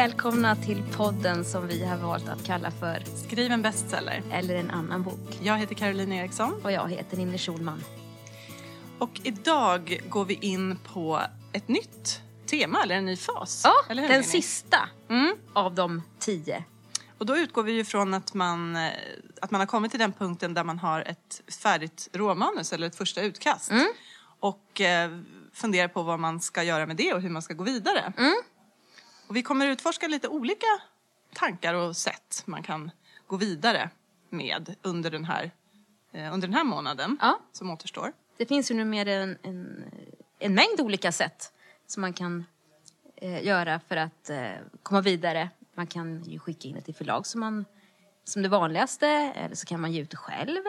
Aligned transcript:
välkomna 0.00 0.56
till 0.56 0.82
podden 0.96 1.44
som 1.44 1.66
vi 1.66 1.84
har 1.84 1.96
valt 1.96 2.28
att 2.28 2.44
kalla 2.44 2.70
för 2.70 3.02
Skriv 3.26 3.52
en 3.52 3.62
bestseller. 3.62 4.22
Eller 4.32 4.54
en 4.54 4.70
annan 4.70 5.02
bok. 5.02 5.38
Jag 5.42 5.58
heter 5.58 5.74
Caroline 5.74 6.12
Eriksson. 6.12 6.60
Och 6.64 6.72
jag 6.72 6.90
heter 6.90 7.16
Ninni 7.16 7.38
Schulman. 7.38 7.84
Och 8.98 9.20
idag 9.22 10.00
går 10.08 10.24
vi 10.24 10.34
in 10.34 10.78
på 10.92 11.20
ett 11.52 11.68
nytt 11.68 12.22
tema, 12.46 12.82
eller 12.82 12.94
en 12.94 13.04
ny 13.04 13.16
fas. 13.16 13.62
Ja, 13.64 13.72
hur, 13.88 13.94
den 13.94 14.10
Ninni? 14.10 14.22
sista 14.22 14.88
Mm. 15.08 15.36
av 15.52 15.74
de 15.74 16.02
tio. 16.18 16.64
Och 17.18 17.26
då 17.26 17.36
utgår 17.36 17.62
vi 17.62 17.72
ju 17.72 17.84
från 17.84 18.14
att 18.14 18.34
man, 18.34 18.76
eh, 18.76 18.90
att 19.40 19.50
man 19.50 19.60
har 19.60 19.66
kommit 19.66 19.90
till 19.90 20.00
den 20.00 20.12
punkten 20.12 20.54
där 20.54 20.64
man 20.64 20.78
har 20.78 21.00
ett 21.00 21.42
färdigt 21.62 22.08
råmanus 22.12 22.72
eller 22.72 22.86
ett 22.86 22.96
första 22.96 23.20
utkast. 23.22 23.70
Mm. 23.70 23.88
Och 24.40 24.80
eh, 24.80 25.10
funderar 25.52 25.88
på 25.88 26.02
vad 26.02 26.20
man 26.20 26.40
ska 26.40 26.62
göra 26.62 26.86
med 26.86 26.96
det 26.96 27.14
och 27.14 27.22
hur 27.22 27.30
man 27.30 27.42
ska 27.42 27.54
gå 27.54 27.64
vidare. 27.64 28.12
Mm. 28.18 28.34
Och 29.30 29.36
vi 29.36 29.42
kommer 29.42 29.66
utforska 29.66 30.08
lite 30.08 30.28
olika 30.28 30.66
tankar 31.34 31.74
och 31.74 31.96
sätt 31.96 32.42
man 32.46 32.62
kan 32.62 32.90
gå 33.26 33.36
vidare 33.36 33.90
med 34.30 34.74
under 34.82 35.10
den 35.10 35.24
här, 35.24 35.50
eh, 36.12 36.34
under 36.34 36.48
den 36.48 36.54
här 36.54 36.64
månaden 36.64 37.18
Ja. 37.20 37.40
som 37.52 37.70
återstår. 37.70 38.12
Det 38.36 38.46
finns 38.46 38.70
ju 38.70 38.74
numera 38.74 39.10
en, 39.12 39.38
en, 39.42 39.84
en 40.38 40.54
mängd 40.54 40.80
olika 40.80 41.12
sätt 41.12 41.52
som 41.86 42.00
man 42.00 42.12
kan 42.12 42.44
eh, 43.16 43.44
göra 43.44 43.80
för 43.88 43.96
att 43.96 44.30
eh, 44.30 44.50
komma 44.82 45.00
vidare. 45.00 45.50
Man 45.74 45.86
kan 45.86 46.22
ju 46.24 46.38
skicka 46.38 46.68
in 46.68 46.74
det 46.74 46.80
till 46.80 46.94
förlag 46.94 47.26
som, 47.26 47.40
man, 47.40 47.64
som 48.24 48.42
det 48.42 48.48
vanligaste, 48.48 49.06
eller 49.08 49.54
så 49.54 49.66
kan 49.66 49.80
man 49.80 49.92
ge 49.92 50.00
ut 50.02 50.10
det 50.10 50.16
själv. 50.16 50.62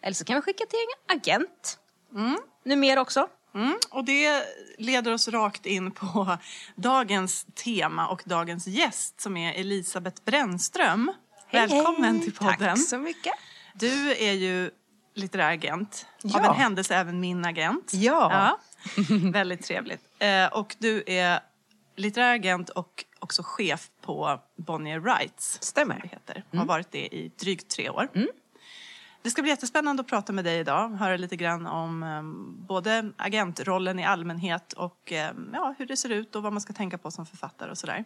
Eller 0.00 0.14
så 0.14 0.24
kan 0.24 0.34
man 0.34 0.42
skicka 0.42 0.64
till 0.66 0.78
en 1.08 1.16
agent. 1.16 1.78
Mm. 2.14 2.38
Numera 2.62 3.00
också. 3.00 3.28
Mm, 3.54 3.78
och 3.90 4.04
det 4.04 4.44
leder 4.78 5.12
oss 5.12 5.28
rakt 5.28 5.66
in 5.66 5.90
på 5.90 6.36
dagens 6.74 7.46
tema 7.54 8.08
och 8.08 8.22
dagens 8.24 8.66
gäst 8.66 9.20
som 9.20 9.36
är 9.36 9.52
Elisabeth 9.52 10.22
Brännström. 10.24 11.12
Välkommen 11.50 12.20
till 12.22 12.34
podden. 12.34 12.58
Tack 12.58 12.78
så 12.88 12.98
mycket. 12.98 13.32
Du 13.74 14.12
är 14.16 14.32
ju 14.32 14.70
litterär 15.14 15.52
agent. 15.52 16.06
Av 16.24 16.30
Ja. 16.30 16.48
en 16.50 16.54
händelse 16.60 16.94
även 16.96 17.20
min 17.20 17.44
agent. 17.44 17.90
Ja. 17.94 18.30
Ja. 18.32 18.58
Väldigt 19.32 19.62
trevligt. 19.64 20.00
Eh, 20.18 20.46
och 20.46 20.76
du 20.78 21.04
är 21.06 21.40
litterär 21.96 22.34
agent 22.34 22.68
och 22.70 23.04
också 23.18 23.42
chef 23.44 23.88
på 24.02 24.40
Bonnier 24.56 25.00
Rights. 25.00 25.58
Stämmer. 25.62 26.00
det 26.02 26.08
heter. 26.08 26.44
Har 26.58 26.64
varit 26.64 26.90
det 26.92 27.06
i 27.14 27.32
drygt 27.40 27.68
tre 27.70 27.90
år. 27.90 28.08
Det 29.22 29.30
ska 29.30 29.42
bli 29.42 29.50
jättespännande 29.50 30.00
att 30.00 30.06
prata 30.06 30.32
med 30.32 30.44
dig 30.44 30.58
idag. 30.60 30.88
Höra 30.88 31.16
lite 31.16 31.36
grann 31.36 31.66
om 31.66 32.02
um, 32.02 32.56
både 32.68 33.12
agentrollen 33.16 33.98
i 33.98 34.04
allmänhet 34.04 34.72
och 34.72 35.12
um, 35.32 35.50
ja, 35.52 35.74
hur 35.78 35.86
det 35.86 35.96
ser 35.96 36.08
ut 36.08 36.36
och 36.36 36.42
vad 36.42 36.52
man 36.52 36.60
ska 36.60 36.72
tänka 36.72 36.98
på 36.98 37.10
som 37.10 37.26
författare 37.26 37.70
och 37.70 37.78
sådär. 37.78 38.04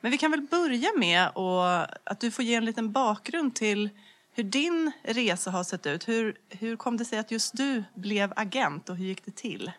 Men 0.00 0.10
vi 0.10 0.18
kan 0.18 0.30
väl 0.30 0.40
börja 0.40 0.88
med 0.96 1.28
och, 1.34 1.64
att 2.04 2.20
du 2.20 2.30
får 2.30 2.44
ge 2.44 2.54
en 2.54 2.64
liten 2.64 2.92
bakgrund 2.92 3.54
till 3.54 3.90
hur 4.32 4.44
din 4.44 4.92
resa 5.02 5.50
har 5.50 5.64
sett 5.64 5.86
ut. 5.86 6.08
Hur, 6.08 6.36
hur 6.48 6.76
kom 6.76 6.96
det 6.96 7.04
sig 7.04 7.18
att 7.18 7.30
just 7.30 7.56
du 7.56 7.84
blev 7.94 8.32
agent 8.36 8.88
och 8.88 8.96
hur 8.96 9.06
gick 9.06 9.24
det 9.24 9.36
till? 9.36 9.72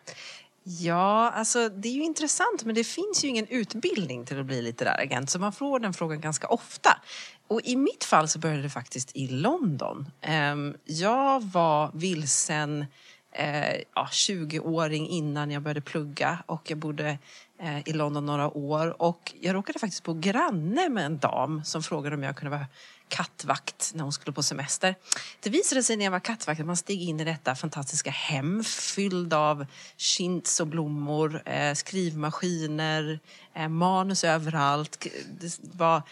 Ja, 0.62 1.30
alltså 1.30 1.68
det 1.68 1.88
är 1.88 1.92
ju 1.92 2.02
intressant 2.02 2.64
men 2.64 2.74
det 2.74 2.84
finns 2.84 3.24
ju 3.24 3.28
ingen 3.28 3.46
utbildning 3.46 4.24
till 4.24 4.40
att 4.40 4.46
bli 4.46 4.62
litterär 4.62 5.02
agent 5.02 5.30
så 5.30 5.38
man 5.38 5.52
får 5.52 5.80
den 5.80 5.92
frågan 5.92 6.20
ganska 6.20 6.46
ofta. 6.46 7.00
Och 7.48 7.60
i 7.64 7.76
mitt 7.76 8.04
fall 8.04 8.28
så 8.28 8.38
började 8.38 8.62
det 8.62 8.70
faktiskt 8.70 9.16
i 9.16 9.28
London. 9.28 10.10
Ehm, 10.20 10.76
jag 10.84 11.44
var 11.44 11.90
vilsen 11.94 12.86
eh, 13.32 13.74
ja, 13.94 14.08
20-åring 14.12 15.08
innan 15.08 15.50
jag 15.50 15.62
började 15.62 15.80
plugga 15.80 16.38
och 16.46 16.70
jag 16.70 16.78
bodde 16.78 17.18
eh, 17.60 17.88
i 17.88 17.92
London 17.92 18.26
några 18.26 18.56
år 18.56 19.02
och 19.02 19.32
jag 19.40 19.54
råkade 19.54 19.78
faktiskt 19.78 20.04
bo 20.04 20.14
granne 20.14 20.88
med 20.88 21.06
en 21.06 21.18
dam 21.18 21.64
som 21.64 21.82
frågade 21.82 22.16
om 22.16 22.22
jag 22.22 22.36
kunde 22.36 22.56
vara 22.56 22.66
kattvakt 23.10 23.92
när 23.94 24.02
hon 24.02 24.12
skulle 24.12 24.32
på 24.32 24.42
semester. 24.42 24.94
Det 25.40 25.50
visade 25.50 25.82
sig 25.82 25.96
när 25.96 26.04
jag 26.04 26.12
var 26.12 26.20
kattvakt 26.20 26.60
att 26.60 26.66
man 26.66 26.76
steg 26.76 27.02
in 27.02 27.20
i 27.20 27.24
detta 27.24 27.54
fantastiska 27.54 28.10
hem 28.10 28.64
fylld 28.64 29.34
av 29.34 29.66
chintz 29.96 30.60
och 30.60 30.66
blommor, 30.66 31.42
eh, 31.48 31.74
skrivmaskiner, 31.74 33.20
eh, 33.54 33.68
manus 33.68 34.24
överallt. 34.24 35.06
Det 35.40 35.58
var 35.72 35.96
eh, 35.96 36.02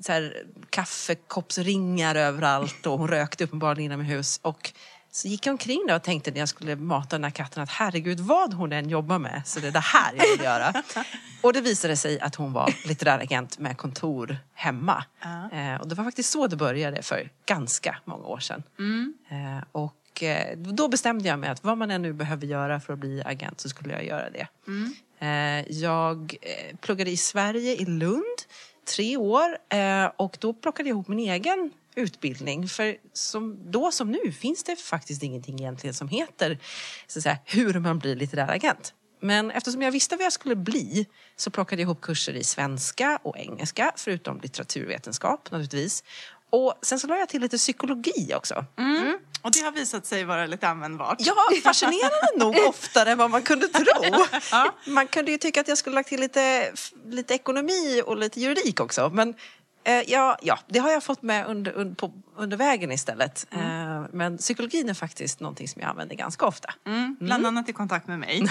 så 0.00 0.12
här, 0.12 0.44
kaffekoppsringar 0.70 2.14
överallt 2.14 2.86
och 2.86 2.98
hon 2.98 3.08
rökte 3.08 3.44
uppenbarligen 3.44 3.92
inomhus. 3.92 4.40
Och 4.42 4.72
så 5.14 5.28
gick 5.28 5.46
jag 5.46 5.52
omkring 5.52 5.84
där 5.86 5.96
och 5.96 6.02
tänkte 6.02 6.30
när 6.30 6.38
jag 6.38 6.48
skulle 6.48 6.76
mata 6.76 7.16
den 7.16 7.24
här 7.24 7.30
katten 7.30 7.62
att 7.62 7.70
herregud 7.70 8.20
vad 8.20 8.54
hon 8.54 8.72
än 8.72 8.88
jobbar 8.88 9.18
med 9.18 9.42
så 9.44 9.60
det 9.60 9.66
är 9.66 9.72
det 9.72 9.78
här 9.78 10.14
jag 10.16 10.36
vill 10.36 10.44
göra. 10.44 10.82
Och 11.42 11.52
det 11.52 11.60
visade 11.60 11.96
sig 11.96 12.20
att 12.20 12.34
hon 12.34 12.52
var 12.52 12.74
litterär 12.88 13.18
agent 13.18 13.58
med 13.58 13.76
kontor 13.78 14.36
hemma. 14.54 15.04
Eh, 15.52 15.80
och 15.80 15.88
det 15.88 15.94
var 15.94 16.04
faktiskt 16.04 16.30
så 16.30 16.46
det 16.46 16.56
började 16.56 17.02
för 17.02 17.30
ganska 17.46 17.96
många 18.04 18.24
år 18.24 18.38
sedan. 18.38 18.62
Eh, 19.30 19.64
och 19.72 20.22
eh, 20.22 20.58
då 20.58 20.88
bestämde 20.88 21.28
jag 21.28 21.38
mig 21.38 21.50
att 21.50 21.64
vad 21.64 21.78
man 21.78 21.90
än 21.90 22.02
nu 22.02 22.12
behöver 22.12 22.46
göra 22.46 22.80
för 22.80 22.92
att 22.92 22.98
bli 22.98 23.22
agent 23.24 23.60
så 23.60 23.68
skulle 23.68 23.92
jag 23.92 24.04
göra 24.04 24.30
det. 24.30 24.46
Eh, 25.26 25.72
jag 25.72 26.36
eh, 26.42 26.76
pluggade 26.76 27.10
i 27.10 27.16
Sverige, 27.16 27.74
i 27.74 27.84
Lund, 27.84 28.38
tre 28.96 29.16
år 29.16 29.56
och 30.16 30.36
då 30.40 30.52
plockade 30.54 30.88
jag 30.88 30.94
ihop 30.94 31.08
min 31.08 31.18
egen 31.18 31.70
utbildning. 31.96 32.68
För 32.68 32.96
som, 33.12 33.70
då 33.70 33.92
som 33.92 34.10
nu 34.10 34.32
finns 34.32 34.64
det 34.64 34.76
faktiskt 34.76 35.22
ingenting 35.22 35.60
egentligen 35.60 35.94
som 35.94 36.08
heter 36.08 36.58
så 37.06 37.18
att 37.18 37.22
säga, 37.22 37.38
hur 37.44 37.80
man 37.80 37.98
blir 37.98 38.16
litterär 38.16 38.48
agent. 38.48 38.94
Men 39.20 39.50
eftersom 39.50 39.82
jag 39.82 39.92
visste 39.92 40.16
vad 40.16 40.24
jag 40.24 40.32
skulle 40.32 40.56
bli 40.56 41.06
så 41.36 41.50
plockade 41.50 41.82
jag 41.82 41.86
ihop 41.86 42.00
kurser 42.00 42.32
i 42.36 42.44
svenska 42.44 43.18
och 43.22 43.38
engelska, 43.38 43.92
förutom 43.96 44.40
litteraturvetenskap 44.40 45.50
naturligtvis. 45.50 46.04
Och 46.50 46.74
sen 46.82 46.98
så 47.00 47.06
la 47.06 47.16
jag 47.16 47.28
till 47.28 47.40
lite 47.40 47.56
psykologi 47.56 48.34
också. 48.34 48.64
Och 49.42 49.52
det 49.52 49.60
har 49.60 49.72
visat 49.72 50.06
sig 50.06 50.24
vara 50.24 50.46
lite 50.46 50.68
användbart. 50.68 51.16
Ja, 51.18 51.34
fascinerande 51.62 52.28
nog 52.36 52.56
oftare 52.68 53.10
än 53.10 53.18
vad 53.18 53.30
man 53.30 53.42
kunde 53.42 53.68
tro. 53.68 54.24
Man 54.86 55.06
kunde 55.06 55.30
ju 55.30 55.38
tycka 55.38 55.60
att 55.60 55.68
jag 55.68 55.78
skulle 55.78 55.94
lagt 55.94 56.08
till 56.08 56.20
lite, 56.20 56.72
lite 57.08 57.34
ekonomi 57.34 58.02
och 58.06 58.16
lite 58.16 58.40
juridik 58.40 58.80
också. 58.80 59.10
Men 59.14 59.34
ja, 59.92 60.38
ja, 60.42 60.58
det 60.66 60.78
har 60.78 60.90
jag 60.90 61.02
fått 61.02 61.22
med 61.22 61.46
under, 61.46 61.72
under, 61.72 61.94
på, 61.94 62.12
under 62.36 62.56
vägen 62.56 62.92
istället. 62.92 63.46
Eh, 63.50 64.02
men 64.12 64.38
psykologin 64.38 64.88
är 64.88 64.94
faktiskt 64.94 65.40
någonting 65.40 65.68
som 65.68 65.82
jag 65.82 65.90
använder 65.90 66.16
ganska 66.16 66.46
ofta. 66.46 66.74
Mm, 66.86 67.16
bland 67.20 67.46
annat 67.46 67.68
i 67.68 67.72
kontakt 67.72 68.06
med 68.06 68.18
mig. 68.18 68.42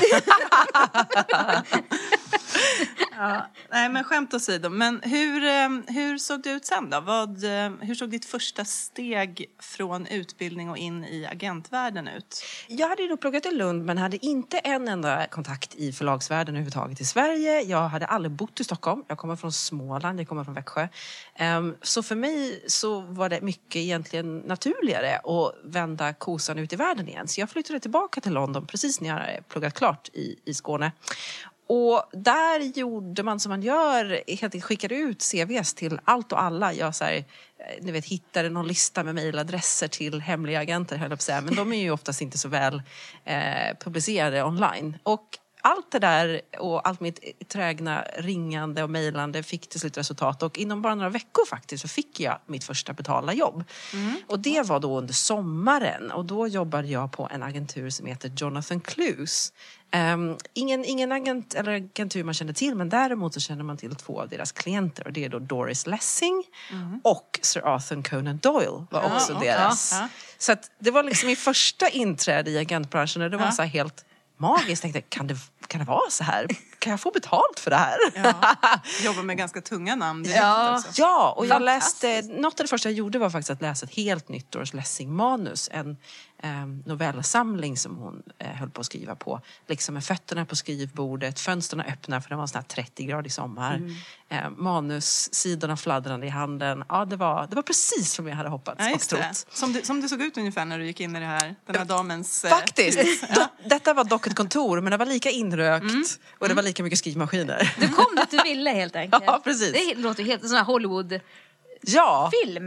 ja, 3.17 3.47
nej, 3.71 3.89
men 3.89 4.03
skämt 4.03 4.33
åsido. 4.33 4.69
Men 4.69 5.01
hur, 5.03 5.43
eh, 5.43 5.69
hur 5.87 6.17
såg 6.17 6.43
det 6.43 6.49
ut 6.49 6.65
sen 6.65 6.89
då? 6.89 6.99
Vad, 6.99 7.43
eh, 7.43 7.71
hur 7.81 7.95
såg 7.95 8.09
ditt 8.09 8.25
första 8.25 8.65
steg 8.65 9.45
från 9.59 10.07
utbildning 10.07 10.69
och 10.69 10.77
in 10.77 11.05
i 11.05 11.25
agentvärlden 11.25 12.07
ut? 12.07 12.43
Jag 12.67 12.89
hade 12.89 13.01
ju 13.01 13.07
då 13.07 13.17
pluggat 13.17 13.45
i 13.45 13.51
Lund 13.51 13.85
men 13.85 13.97
hade 13.97 14.25
inte 14.25 14.57
en 14.57 14.87
enda 14.87 15.27
kontakt 15.27 15.75
i 15.75 15.91
förlagsvärlden 15.91 16.55
överhuvudtaget 16.55 17.01
i 17.01 17.05
Sverige. 17.05 17.61
Jag 17.61 17.87
hade 17.87 18.05
aldrig 18.05 18.31
bott 18.31 18.59
i 18.59 18.63
Stockholm. 18.63 19.03
Jag 19.07 19.17
kommer 19.17 19.35
från 19.35 19.51
Småland, 19.51 20.19
jag 20.19 20.27
kommer 20.27 20.43
från 20.43 20.53
Växjö. 20.53 20.87
Ehm, 21.35 21.75
så 21.81 22.03
för 22.03 22.15
mig 22.15 22.63
så 22.67 22.99
var 23.01 23.29
det 23.29 23.41
mycket 23.41 23.75
egentligen 23.75 24.37
naturligare 24.39 25.17
att 25.17 25.55
vända 25.63 26.13
kosan 26.13 26.59
ut 26.59 26.73
i 26.73 26.75
världen 26.75 27.07
igen. 27.07 27.27
Så 27.27 27.41
jag 27.41 27.49
flyttade 27.49 27.79
tillbaka 27.79 28.21
till 28.21 28.33
London 28.33 28.67
precis 28.67 29.01
när 29.01 29.09
jag 29.09 29.15
hade 29.15 29.43
pluggat 29.49 29.73
klart 29.73 30.09
i, 30.13 30.39
i 30.45 30.53
Skåne. 30.53 30.91
Och 31.67 32.03
där 32.11 32.59
gjorde 32.79 33.23
man 33.23 33.39
som 33.39 33.49
man 33.49 33.61
gör, 33.61 34.05
helt 34.27 34.43
enkelt 34.43 34.63
skickade 34.63 34.95
ut 34.95 35.21
CVs 35.21 35.73
till 35.73 35.99
allt 36.03 36.31
och 36.31 36.41
alla. 36.41 36.73
Jag 36.73 36.95
så 36.95 37.03
här, 37.03 37.13
eh, 37.13 37.23
ni 37.81 37.91
vet, 37.91 38.05
hittade 38.05 38.49
någon 38.49 38.67
lista 38.67 39.03
med 39.03 39.15
mejladresser 39.15 39.87
till 39.87 40.21
hemliga 40.21 40.59
agenter, 40.59 40.97
höll 40.97 41.03
jag 41.03 41.09
på 41.09 41.13
att 41.13 41.21
säga. 41.21 41.41
Men 41.41 41.55
de 41.55 41.73
är 41.73 41.81
ju 41.81 41.91
oftast 41.91 42.21
inte 42.21 42.37
så 42.37 42.49
väl 42.49 42.81
eh, 43.25 43.77
publicerade 43.79 44.43
online. 44.43 44.97
Och 45.03 45.37
allt 45.65 45.91
det 45.91 45.99
där 45.99 46.41
och 46.59 46.87
allt 46.87 46.99
mitt 46.99 47.47
trägna 47.49 48.01
ringande 48.17 48.83
och 48.83 48.89
mejlande 48.89 49.43
fick 49.43 49.69
till 49.69 49.79
slut 49.79 49.97
resultat 49.97 50.43
och 50.43 50.57
inom 50.57 50.81
bara 50.81 50.95
några 50.95 51.09
veckor 51.09 51.45
faktiskt 51.45 51.81
så 51.81 51.87
fick 51.87 52.19
jag 52.19 52.39
mitt 52.45 52.63
första 52.63 52.93
betalda 52.93 53.33
jobb. 53.33 53.63
Och 54.27 54.39
det 54.39 54.61
var 54.67 54.79
då 54.79 54.97
under 54.97 55.13
sommaren 55.13 56.11
och 56.11 56.25
då 56.25 56.47
jobbade 56.47 56.87
jag 56.87 57.11
på 57.11 57.29
en 57.31 57.43
agentur 57.43 57.89
som 57.89 58.05
heter 58.05 58.31
Jonathan 58.37 58.79
Clues. 58.81 59.53
Ehm, 59.91 60.37
ingen, 60.53 60.85
ingen 60.85 61.11
agent 61.11 61.53
eller 61.53 61.71
agentur 61.71 62.23
man 62.23 62.33
känner 62.33 62.53
till 62.53 62.75
men 62.75 62.89
däremot 62.89 63.33
så 63.33 63.39
känner 63.39 63.63
man 63.63 63.77
till 63.77 63.95
två 63.95 64.21
av 64.21 64.29
deras 64.29 64.51
klienter 64.51 65.07
och 65.07 65.13
det 65.13 65.25
är 65.25 65.29
då 65.29 65.39
Doris 65.39 65.87
Lessing 65.87 66.43
och 67.03 67.39
Sir 67.41 67.61
Arthur 67.67 68.01
Conan 68.03 68.37
Doyle 68.37 68.85
var 68.91 69.01
Ja, 69.03 69.15
också 69.15 69.33
deras. 69.33 69.91
Ja. 69.91 70.07
Så 70.37 70.51
att 70.51 70.71
det 70.79 70.91
var 70.91 71.03
liksom 71.03 71.27
min 71.27 71.35
första 71.35 71.89
inträde 71.89 72.51
i 72.51 72.57
agentbranschen 72.57 73.21
och 73.21 73.29
det 73.29 73.37
var 73.37 73.45
Ja. 73.45 73.51
så 73.51 73.61
här 73.61 73.69
helt 73.69 74.05
magiskt. 74.43 74.83
Jag 74.83 74.93
tänkte, 74.93 75.01
kan 75.01 75.27
det, 75.27 75.35
kan 75.67 75.79
det 75.79 75.85
vara 75.85 76.09
så 76.09 76.23
här? 76.23 76.47
Kan 76.83 76.91
jag 76.91 76.99
få 76.99 77.11
betalt 77.11 77.59
för 77.59 77.69
det 77.71 77.75
här? 77.77 77.97
Ja. 78.15 78.55
Jobbar 79.03 79.23
med 79.23 79.37
ganska 79.37 79.61
tunga 79.61 79.95
namn 79.95 80.25
Ja. 80.35 80.75
också. 80.77 80.89
Ja, 81.01 81.33
och 81.37 81.45
jag 81.45 81.61
läste, 81.61 82.21
något 82.21 82.59
av 82.59 82.63
det 82.63 82.67
första 82.67 82.89
jag 82.89 82.95
gjorde 82.97 83.19
var 83.19 83.29
faktiskt 83.29 83.49
att 83.49 83.61
läsa 83.61 83.85
ett 83.85 83.95
helt 83.95 84.29
nytt 84.29 84.51
Doris 84.51 84.73
Lessing-manus. 84.73 85.69
En 85.71 85.97
eh, 86.43 86.65
novellsamling 86.85 87.77
som 87.77 87.95
hon 87.97 88.23
eh, 88.39 88.47
höll 88.47 88.69
på 88.69 88.79
att 88.81 88.85
skriva 88.85 89.15
på. 89.15 89.41
Liksom 89.67 89.93
med 89.93 90.03
fötterna 90.03 90.45
på 90.45 90.55
skrivbordet, 90.55 91.39
fönstren 91.39 91.81
öppna 91.81 92.21
för 92.21 92.29
det 92.29 92.35
var 92.35 92.41
en 92.41 92.47
sån 92.47 92.63
här 92.75 92.83
30-gradig 92.83 93.29
sommar. 93.29 93.81
Eh, 94.29 94.49
manussidorna 94.57 95.77
fladdrande 95.77 96.27
i 96.27 96.29
handen. 96.29 96.83
Ja, 96.89 97.05
det 97.05 97.15
var, 97.15 97.47
det 97.49 97.55
var 97.55 97.63
precis 97.63 98.13
som 98.13 98.27
jag 98.27 98.35
hade 98.35 98.49
hoppats 98.49 98.77
Ja, 98.87 98.95
och 98.95 99.01
trott. 99.01 99.45
Som, 99.53 99.73
det, 99.73 99.85
som 99.85 100.01
det 100.01 100.09
såg 100.09 100.21
ut 100.21 100.37
ungefär 100.37 100.65
när 100.65 100.79
du 100.79 100.85
gick 100.85 100.99
in 100.99 101.15
i 101.15 101.19
det 101.19 101.25
här, 101.25 101.55
den 101.65 101.75
här 101.75 101.85
damens... 101.85 102.45
eh, 102.45 102.49
Faktiskt! 102.49 102.99
Do- 103.23 103.47
Detta 103.65 103.93
var 103.93 104.03
dock 104.03 104.27
ett 104.27 104.35
kontor 104.35 104.81
men 104.81 104.91
det 104.91 104.97
var 104.97 105.05
lika 105.05 105.29
inrökt 105.29 106.19
och 106.39 106.47
det 106.47 106.53
var 106.53 106.63
lika 106.63 106.72
mycket 106.81 106.99
skrivmaskiner. 106.99 107.73
Du 107.79 107.87
kom 107.89 108.15
dit 108.15 108.31
du 108.31 108.37
ville 108.43 108.69
helt 108.69 108.95
enkelt. 108.95 109.23
Ja, 109.27 109.41
precis. 109.43 109.71
Det 109.73 109.95
låter 109.95 110.23
helt 110.23 110.43
en 110.43 110.65
Hollywood-film. 110.65 111.21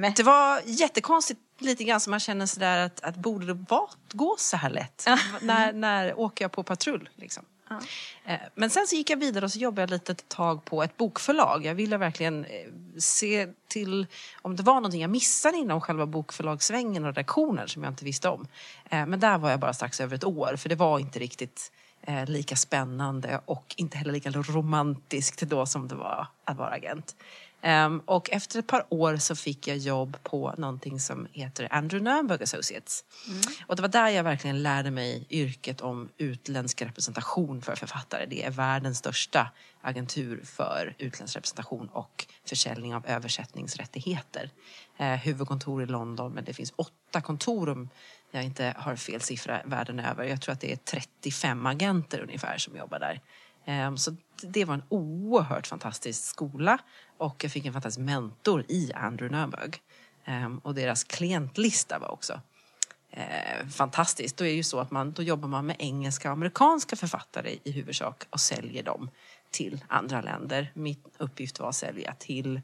Ja, 0.05 0.13
det 0.17 0.23
var 0.23 0.61
jättekonstigt 0.65 1.41
lite 1.59 1.85
grann 1.85 2.01
som 2.01 2.11
man 2.11 2.21
känner 2.21 2.47
sådär 2.47 2.79
att, 2.87 3.01
att 3.01 3.17
borde 3.17 3.47
det 3.47 3.65
gå 4.13 4.37
så 4.39 4.57
här 4.57 4.71
lätt? 4.71 5.07
när, 5.41 5.73
när 5.73 6.19
åker 6.19 6.45
jag 6.45 6.53
på 6.53 6.63
patrull? 6.63 7.09
Liksom? 7.15 7.45
Eh, 8.25 8.35
Men 8.55 8.71
sen 8.71 8.87
så 8.87 8.97
gick 8.97 9.11
jag 9.11 9.17
vidare 9.17 9.45
och 9.45 9.53
så 9.53 9.59
jobbade 9.59 9.83
jag 9.83 9.91
lite 9.91 10.13
ett 10.13 10.29
tag 10.29 10.65
på 10.65 10.83
ett 10.83 10.97
bokförlag. 10.97 11.65
Jag 11.65 11.75
ville 11.75 11.97
verkligen 11.97 12.45
eh, 12.45 12.51
se 12.99 13.49
till 13.69 14.07
om 14.43 14.57
det 14.57 14.63
var 14.63 14.75
någonting 14.75 15.01
jag 15.01 15.11
missade 15.11 15.57
inom 15.57 15.81
själva 15.81 16.07
bokförlagssvängen 16.07 17.05
och 17.05 17.09
redaktionen 17.09 17.69
som 17.69 17.83
jag 17.83 17.93
inte 17.93 18.05
visste 18.05 18.29
om. 18.29 18.47
Eh, 18.91 19.07
Men 19.07 19.21
där 19.21 19.39
var 19.39 19.51
jag 19.51 19.61
bara 19.61 19.75
strax 19.75 20.01
över 20.01 20.17
ett 20.17 20.25
år 20.25 20.57
för 20.57 20.69
det 20.69 20.75
var 20.75 20.99
inte 20.99 21.19
riktigt 21.19 21.73
eh, 22.03 22.27
lika 22.27 22.57
spännande 22.57 23.41
och 23.45 23.75
inte 23.77 23.99
heller 23.99 24.13
lika 24.13 24.31
romantiskt 24.31 25.41
då 25.41 25.67
som 25.67 25.89
det 25.89 25.95
var 25.95 26.27
att 26.45 26.57
vara 26.57 26.71
agent. 26.71 27.17
Ehm, 27.67 28.03
och 28.05 28.31
efter 28.31 28.59
ett 28.59 28.67
par 28.67 28.87
år 28.89 29.17
så 29.17 29.37
fick 29.37 29.69
jag 29.69 29.77
jobb 29.77 30.17
på 30.23 30.55
någonting 30.59 31.01
som 31.01 31.27
heter 31.33 31.69
Andrew 31.71 32.11
Nürnberg 32.11 32.43
Associates. 32.43 33.05
Och 33.67 33.77
det 33.77 33.83
var 33.83 33.89
där 33.89 34.09
jag 34.09 34.25
verkligen 34.25 34.63
lärde 34.63 34.91
mig 34.91 35.27
yrket 35.31 35.81
om 35.81 36.09
utländsk 36.19 36.83
representation 36.83 37.63
för 37.63 37.77
författare. 37.77 38.27
Det 38.27 38.45
är 38.45 38.51
världens 38.51 38.99
största 38.99 39.51
agentur 39.81 40.41
för 40.45 40.95
utländsk 40.99 41.37
representation 41.37 41.89
och 41.93 42.27
försäljning 42.45 42.95
av 42.95 43.07
översättningsrättigheter. 43.07 44.51
Eh, 44.97 45.15
huvudkontor 45.15 45.83
i 45.83 45.87
London, 45.87 46.33
men 46.33 46.45
det 46.45 46.55
finns 46.55 46.73
åtta 46.77 47.21
kontor 47.21 47.69
om 47.69 47.89
jag 48.31 48.45
inte 48.45 48.75
har 48.79 48.97
fel 48.97 49.21
siffra 49.21 49.61
världen 49.65 50.01
över. 50.01 50.25
Jag 50.25 50.41
tror 50.41 50.53
att 50.53 50.61
det 50.61 50.73
är 50.73 50.77
35 50.77 51.67
agenter 51.67 52.21
ungefär 52.21 52.59
som 52.59 52.77
jobbar 52.77 52.99
där. 52.99 53.21
Ehm, 53.65 53.97
så 53.97 54.17
det 54.43 54.65
var 54.65 54.75
en 54.75 54.83
oerhört 54.89 55.67
fantastisk 55.67 56.25
skola 56.25 56.79
och 57.19 57.45
jag 57.45 57.53
fick 57.53 57.67
en 57.67 57.73
fantastisk 57.73 58.07
mentor 58.07 58.65
i 58.69 58.93
Andrew 58.93 59.37
Nürnberg. 59.37 59.75
Ehm, 60.25 60.59
och 60.59 60.75
deras 60.75 61.05
klientlista 61.05 61.99
var 61.99 62.11
också 62.11 62.41
eh, 63.11 63.67
fantastisk. 63.69 64.37
Då 64.37 64.45
är 64.45 64.49
det 64.49 64.55
ju 64.55 64.63
så 64.63 64.79
att 64.81 64.91
man, 64.91 65.13
då 65.13 65.23
jobbar 65.23 65.49
man 65.49 65.67
med 65.67 65.77
engelska 65.79 66.29
och 66.29 66.33
amerikanska 66.33 66.97
författare 66.97 67.59
i 67.65 67.71
huvudsak 67.71 68.25
och 68.31 68.41
säljer 68.41 68.83
dem 68.83 69.11
till 69.51 69.85
andra 69.89 70.21
länder. 70.21 70.71
Min 70.75 70.97
uppgift 71.19 71.61
var 71.61 71.69
att 71.69 71.77
sälja 71.77 72.15
till 72.19 72.61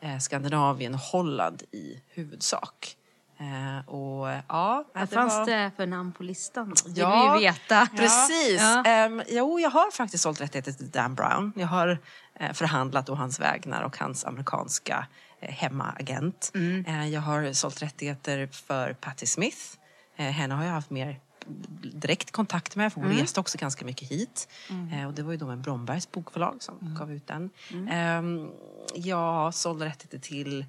eh, 0.00 0.18
Skandinavien 0.18 0.94
och 0.94 1.00
Holland 1.00 1.62
i 1.70 2.02
huvudsak. 2.08 2.96
Eh, 3.38 3.88
och 3.88 4.28
ja, 4.48 4.84
Vad 4.94 5.02
det 5.02 5.06
fanns 5.14 5.32
var... 5.34 5.46
det 5.46 5.70
för 5.76 5.86
namn 5.86 6.12
på 6.12 6.22
listan? 6.22 6.74
Det 6.84 6.88
vill 6.88 6.98
Ja. 6.98 7.32
vi 7.38 7.44
ju 7.44 7.50
veta. 7.52 7.88
Precis. 7.96 8.60
Ja. 8.60 8.84
Ehm, 8.84 9.22
jo, 9.28 9.60
jag 9.60 9.70
har 9.70 9.90
faktiskt 9.90 10.22
sålt 10.22 10.40
rättigheter 10.40 10.72
till 10.72 10.90
Dan 10.90 11.14
Brown. 11.14 11.52
Jag 11.56 11.66
har 11.66 11.98
eh, 12.40 12.52
förhandlat 12.52 13.08
å 13.08 13.14
hans 13.14 13.40
vägnar 13.40 13.82
och 13.82 13.98
hans 13.98 14.24
amerikanska 14.24 15.06
eh, 15.40 15.50
hemmaagent. 15.54 16.50
Mm. 16.54 16.84
Eh, 16.86 17.08
jag 17.08 17.20
har 17.20 17.52
sålt 17.52 17.82
rättigheter 17.82 18.46
för 18.46 18.92
Patti 18.92 19.26
Smith. 19.26 19.58
Eh, 20.16 20.24
henne 20.26 20.54
har 20.54 20.64
jag 20.64 20.72
haft 20.72 20.90
mer 20.90 21.20
direkt 21.82 22.30
kontakt 22.32 22.76
med 22.76 22.92
för 22.92 23.00
hon 23.00 23.10
Mm. 23.10 23.22
reste 23.22 23.40
också 23.40 23.58
ganska 23.58 23.84
mycket 23.84 24.08
hit. 24.10 24.48
Eh, 24.92 25.06
och 25.06 25.12
det 25.14 25.22
var 25.22 25.32
ju 25.32 25.38
då 25.38 25.46
med 25.46 25.58
Brombergs 25.58 26.10
bokförlag 26.10 26.56
som 26.62 26.78
Mm. 26.78 26.94
gav 26.94 27.12
ut 27.12 27.26
den. 27.26 27.50
Ehm, 27.90 28.50
jag 28.94 29.54
sålde 29.54 29.84
rättigheter 29.86 30.18
till 30.18 30.64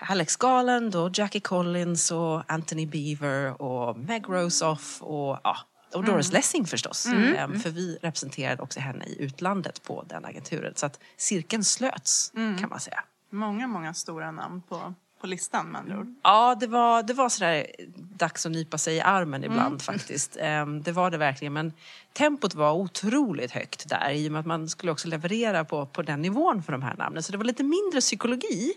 Alex 0.00 0.36
Garland 0.36 0.96
och 0.96 1.18
Jackie 1.18 1.40
Collins 1.40 2.10
och 2.10 2.42
Anthony 2.52 2.86
Beaver 2.86 3.62
och 3.62 3.98
Meg 3.98 4.24
Rosoff 4.28 5.02
och, 5.02 5.38
ja, 5.44 5.56
och 5.94 6.04
Doris 6.04 6.32
Lessing 6.32 6.66
förstås. 6.66 7.06
Ehm, 7.06 7.60
för 7.60 7.70
vi 7.70 7.98
representerade 8.02 8.62
också 8.62 8.80
henne 8.80 9.04
i 9.04 9.22
utlandet 9.22 9.82
på 9.82 10.04
den 10.08 10.24
agenturen. 10.24 10.72
Så 10.76 10.86
att 10.86 11.00
cirkeln 11.16 11.64
slöts 11.64 12.32
kan 12.60 12.68
man 12.68 12.80
säga. 12.80 13.04
Många, 13.30 13.66
många 13.66 13.94
stora 13.94 14.30
namn 14.30 14.62
på, 14.68 14.94
på 15.20 15.26
listan 15.26 15.66
med 15.72 15.80
andra 15.80 15.98
ord. 15.98 16.14
Ja, 16.22 16.56
det 16.60 16.66
var, 16.66 17.02
det 17.02 17.14
var 17.14 17.28
sådär 17.28 17.66
dags 17.96 18.46
att 18.46 18.52
nypa 18.52 18.78
sig 18.78 18.96
i 18.96 19.00
armen 19.00 19.44
ibland 19.44 19.82
faktiskt. 19.82 20.36
Ehm, 20.40 20.82
det 20.82 20.92
var 20.92 21.10
det 21.10 21.18
verkligen. 21.18 21.52
Men 21.52 21.72
tempot 22.12 22.54
var 22.54 22.72
otroligt 22.72 23.50
högt 23.50 23.88
där 23.88 24.10
i 24.10 24.28
och 24.28 24.32
med 24.32 24.40
att 24.40 24.46
man 24.46 24.68
skulle 24.68 24.92
också 24.92 25.08
leverera 25.08 25.64
på, 25.64 25.86
på 25.86 26.02
den 26.02 26.22
nivån 26.22 26.62
för 26.62 26.72
de 26.72 26.82
här 26.82 26.96
namnen. 26.96 27.22
Så 27.22 27.32
det 27.32 27.38
var 27.38 27.44
lite 27.44 27.62
mindre 27.62 28.00
psykologi 28.00 28.72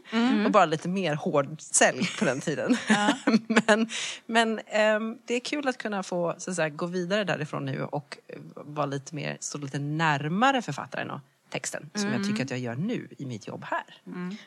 och 0.45 0.51
bara 0.51 0.65
lite 0.65 0.89
mer 0.89 1.15
hård 1.15 1.61
sälj 1.61 2.09
på 2.19 2.25
den 2.25 2.39
tiden. 2.39 2.77
men 3.65 3.89
men 4.25 4.59
ehm, 4.67 5.17
det 5.25 5.33
är 5.33 5.39
kul 5.39 5.67
att 5.67 5.77
kunna 5.77 6.03
få 6.03 6.35
så 6.37 6.49
att 6.49 6.55
säga, 6.55 6.69
gå 6.69 6.85
vidare 6.85 7.23
därifrån 7.23 7.65
nu 7.65 7.83
och 7.83 8.17
vara 8.55 8.85
lite 8.85 9.15
mer, 9.15 9.37
stå 9.39 9.57
lite 9.57 9.79
närmare 9.79 10.61
författaren 10.61 11.11
och 11.11 11.19
texten 11.53 11.89
som 11.95 12.13
jag 12.13 12.23
tycker 12.23 12.43
att 12.43 12.49
jag 12.49 12.59
gör 12.59 12.75
nu 12.75 13.07
i 13.17 13.25
mitt 13.25 13.47
jobb 13.47 13.63
här. 13.63 13.83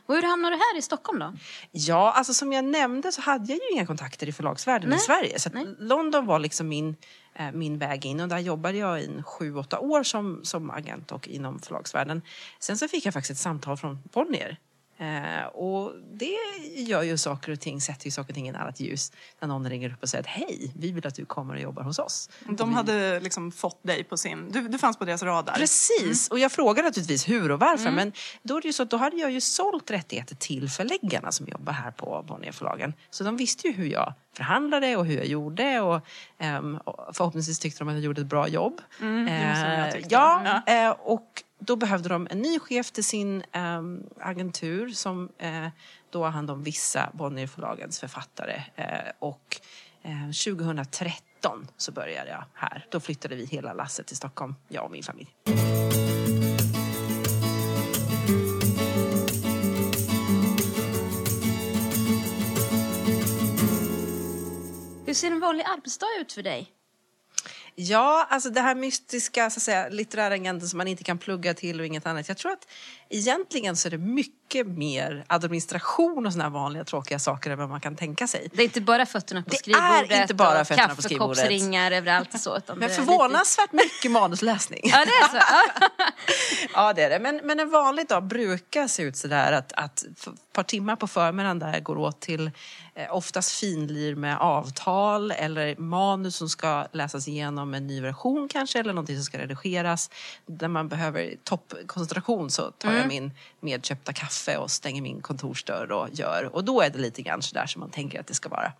Och 0.06 0.14
hur 0.14 0.22
hamnade 0.22 0.56
du 0.56 0.58
här 0.58 0.78
i 0.78 0.82
Stockholm 0.82 1.18
då? 1.18 1.34
Ja, 1.70 2.12
alltså 2.12 2.34
som 2.34 2.52
jag 2.52 2.64
nämnde 2.64 3.12
så 3.12 3.20
hade 3.20 3.52
jag 3.52 3.56
ju 3.56 3.76
inga 3.76 3.86
kontakter 3.86 4.28
i 4.28 4.32
förlagsvärlden 4.32 4.88
Nej. 4.88 4.96
i 4.96 5.00
Sverige. 5.00 5.38
Så. 5.38 5.50
London 5.78 6.26
var 6.26 6.38
liksom 6.38 6.68
min, 6.68 6.96
eh, 7.34 7.52
min 7.52 7.78
väg 7.78 8.06
in 8.06 8.20
och 8.20 8.28
där 8.28 8.38
jobbade 8.38 8.78
jag 8.78 9.00
i 9.00 9.22
sju, 9.22 9.56
åtta 9.56 9.78
år 9.78 10.02
som, 10.02 10.40
som 10.44 10.70
agent 10.70 11.12
och 11.12 11.28
inom 11.28 11.58
förlagsvärlden. 11.58 12.22
Sen 12.58 12.78
så 12.78 12.88
fick 12.88 13.06
jag 13.06 13.14
faktiskt 13.14 13.30
ett 13.30 13.42
samtal 13.42 13.76
från 13.76 13.98
Bonnier. 14.12 14.58
Eh, 14.98 15.46
och 15.46 15.92
det 16.12 16.36
gör 16.76 17.02
ju 17.02 17.18
saker 17.18 17.52
och 17.52 17.60
ting, 17.60 17.80
sätter 17.80 18.04
ju 18.04 18.10
saker 18.10 18.30
och 18.30 18.34
ting 18.34 18.46
i 18.46 18.50
ett 18.50 18.56
annat 18.56 18.80
ljus. 18.80 19.12
När 19.40 19.48
någon 19.48 19.70
ringer 19.70 19.92
upp 19.92 20.02
och 20.02 20.08
säger 20.08 20.22
att 20.24 20.28
hej, 20.30 20.72
vi 20.76 20.92
vill 20.92 21.06
att 21.06 21.14
du 21.14 21.24
kommer 21.24 21.54
och 21.54 21.60
jobbar 21.60 21.82
hos 21.82 21.98
oss. 21.98 22.30
De 22.50 22.74
hade 22.74 23.20
liksom 23.20 23.52
fått 23.52 23.82
dig 23.82 24.04
på 24.04 24.16
sin... 24.16 24.50
Du, 24.50 24.68
du 24.68 24.78
fanns 24.78 24.96
på 24.96 25.04
deras 25.04 25.22
radar. 25.22 25.54
Precis, 25.54 26.28
och 26.28 26.38
jag 26.38 26.52
frågade 26.52 26.88
naturligtvis 26.88 27.28
hur 27.28 27.50
och 27.50 27.60
varför. 27.60 27.90
Men 27.90 28.12
då, 28.42 28.56
är 28.56 28.60
det 28.60 28.66
ju 28.68 28.72
så 28.72 28.82
att 28.82 28.90
då 28.90 28.96
hade 28.96 29.16
jag 29.16 29.30
ju 29.30 29.40
sålt 29.40 29.90
rättigheter 29.90 30.34
till 30.34 30.70
förläggarna 30.70 31.32
som 31.32 31.46
jobbar 31.46 31.72
här 31.72 31.90
på 31.90 32.24
Bonnierförlagen. 32.28 32.92
Så 33.10 33.24
de 33.24 33.36
visste 33.36 33.66
ju 33.66 33.72
hur 33.72 33.86
jag 33.86 34.12
förhandlade 34.36 34.96
och 34.96 35.06
hur 35.06 35.16
jag 35.16 35.26
gjorde. 35.26 35.80
Och, 35.80 36.00
ehm, 36.38 36.76
och 36.84 37.16
förhoppningsvis 37.16 37.58
tyckte 37.58 37.78
de 37.78 37.88
att 37.88 37.94
jag 37.94 38.04
gjorde 38.04 38.20
ett 38.20 38.26
bra 38.26 38.48
jobb. 38.48 38.80
Mm, 39.00 39.26
Eh, 39.28 39.92
tyckte. 39.92 40.08
ja, 40.14 40.62
eh, 40.66 40.90
och 40.90 41.42
då 41.58 41.76
behövde 41.76 42.08
de 42.08 42.28
en 42.30 42.38
ny 42.38 42.58
chef 42.58 42.90
till 42.90 43.04
sin 43.04 43.42
eh, 43.52 43.82
agentur 44.20 44.88
som 44.88 45.28
eh, 45.38 45.68
då 46.10 46.24
har 46.24 46.30
hand 46.30 46.50
om 46.50 46.62
vissa 46.62 47.10
Bonnierförlagens 47.14 48.00
författare. 48.00 48.62
Eh, 48.74 49.12
och 49.18 49.60
eh, 50.02 50.26
2013 50.54 51.66
så 51.76 51.92
började 51.92 52.30
jag 52.30 52.44
här. 52.54 52.86
Då 52.90 53.00
flyttade 53.00 53.36
vi 53.36 53.44
hela 53.44 53.72
lasset 53.72 54.06
till 54.06 54.16
Stockholm, 54.16 54.54
jag 54.68 54.84
och 54.84 54.90
min 54.90 55.02
familj. 55.02 55.28
Hur 65.06 65.14
ser 65.14 65.30
en 65.30 65.40
vanlig 65.40 65.64
arbetsdag 65.64 66.06
ut 66.20 66.32
för 66.32 66.42
dig? 66.42 66.75
Ja, 67.78 68.26
alltså 68.30 68.50
det 68.50 68.60
här 68.60 68.74
mystiska 68.74 69.50
så 69.50 69.58
att 69.58 69.62
säga, 69.62 69.88
litterära 69.88 70.34
agenten 70.34 70.68
som 70.68 70.78
man 70.78 70.88
inte 70.88 71.04
kan 71.04 71.18
plugga 71.18 71.54
till 71.54 71.80
och 71.80 71.86
inget 71.86 72.06
annat. 72.06 72.28
Jag 72.28 72.36
tror 72.36 72.52
att 72.52 72.68
egentligen 73.10 73.76
så 73.76 73.88
är 73.88 73.90
det 73.90 73.98
mycket 73.98 74.66
mer 74.66 75.24
administration 75.26 76.26
och 76.26 76.32
såna 76.32 76.44
här 76.44 76.50
vanliga 76.50 76.84
tråkiga 76.84 77.18
saker 77.18 77.50
än 77.50 77.58
vad 77.58 77.68
man 77.68 77.80
kan 77.80 77.96
tänka 77.96 78.26
sig. 78.26 78.48
Det 78.52 78.62
är 78.62 78.64
inte 78.64 78.80
bara 78.80 79.06
fötterna 79.06 79.42
på 79.42 79.50
Det 79.50 79.56
är 79.56 79.58
skrivbordet 79.58 80.20
inte 80.20 80.34
bara 80.34 80.60
och 80.60 80.66
fötterna 80.66 80.94
på 80.94 81.02
skrivbordet. 81.02 81.36
kaffekoppsringar 81.36 81.92
överallt 81.92 82.40
så. 82.40 82.56
Utan 82.58 82.78
Men 82.78 82.90
är 82.90 82.94
förvånansvärt 82.94 83.72
mycket 83.72 84.10
manusläsning. 84.10 84.80
Lite... 84.84 84.96
Ja, 84.96 85.04
det 85.04 85.36
är 85.36 85.40
så. 85.40 85.46
Ja. 86.74 86.92
Det 86.92 87.02
är 87.02 87.10
det. 87.10 87.18
Men, 87.18 87.40
men 87.44 87.60
en 87.60 87.70
vanlig 87.70 88.08
dag 88.08 88.24
brukar 88.24 88.88
se 88.88 89.02
ut 89.02 89.16
så 89.16 89.28
där 89.28 89.52
att, 89.52 89.72
att 89.72 90.02
ett 90.02 90.52
par 90.52 90.62
timmar 90.62 90.96
på 90.96 91.06
förmiddagen 91.06 91.58
där 91.58 91.80
går 91.80 91.98
åt 91.98 92.20
till 92.20 92.50
eh, 92.94 93.16
oftast 93.16 93.52
finlir 93.52 94.14
med 94.14 94.38
avtal 94.38 95.30
eller 95.30 95.76
manus 95.76 96.36
som 96.36 96.48
ska 96.48 96.86
läsas 96.92 97.28
igenom 97.28 97.74
en 97.74 97.86
ny 97.86 98.00
version 98.00 98.48
kanske 98.48 98.78
eller 98.78 98.92
någonting 98.92 99.16
som 99.16 99.24
ska 99.24 99.38
redigeras. 99.38 100.10
Där 100.46 100.68
man 100.68 100.88
behöver 100.88 101.34
toppkoncentration 101.44 102.50
så 102.50 102.70
tar 102.70 102.92
jag 102.98 103.08
min 103.08 103.32
medköpta 103.60 104.12
kaffe 104.12 104.56
och 104.56 104.70
stänger 104.70 105.02
min 105.02 105.20
kontorsdörr 105.22 105.92
och 105.92 106.08
gör. 106.12 106.50
Och 106.54 106.64
då 106.64 106.80
är 106.80 106.90
det 106.90 106.98
lite 106.98 107.22
grann 107.22 107.42
sådär 107.42 107.66
som 107.66 107.80
man 107.80 107.90
tänker 107.90 108.20
att 108.20 108.26
det 108.26 108.34
ska 108.34 108.48
vara. 108.48 108.72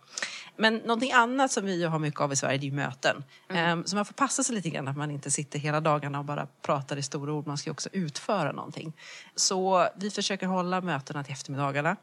Men 0.57 0.75
någonting 0.75 1.11
annat 1.11 1.51
som 1.51 1.65
vi 1.65 1.83
har 1.83 1.99
mycket 1.99 2.21
av 2.21 2.33
i 2.33 2.35
Sverige 2.35 2.57
det 2.57 2.63
är 2.65 2.69
ju 2.69 2.75
möten. 2.75 3.23
Ehm, 3.49 3.85
Så 3.85 3.95
man 3.95 4.05
får 4.05 4.13
passa 4.13 4.43
sig 4.43 4.55
lite 4.55 4.69
grann 4.69 4.87
att 4.87 4.97
man 4.97 5.11
inte 5.11 5.31
sitter 5.31 5.59
hela 5.59 5.81
dagarna 5.81 6.19
och 6.19 6.25
bara 6.25 6.47
pratar 6.61 6.97
i 6.97 7.03
stora 7.03 7.33
ord. 7.33 7.47
Man 7.47 7.57
ska 7.57 7.69
ju 7.69 7.71
också 7.71 7.89
utföra 7.91 8.51
någonting. 8.51 8.93
Så 9.35 9.87
vi 9.95 10.11
försöker 10.11 10.47
hålla 10.47 10.81
mötena 10.81 11.23
till 11.23 11.33
eftermiddagarna. 11.33 11.95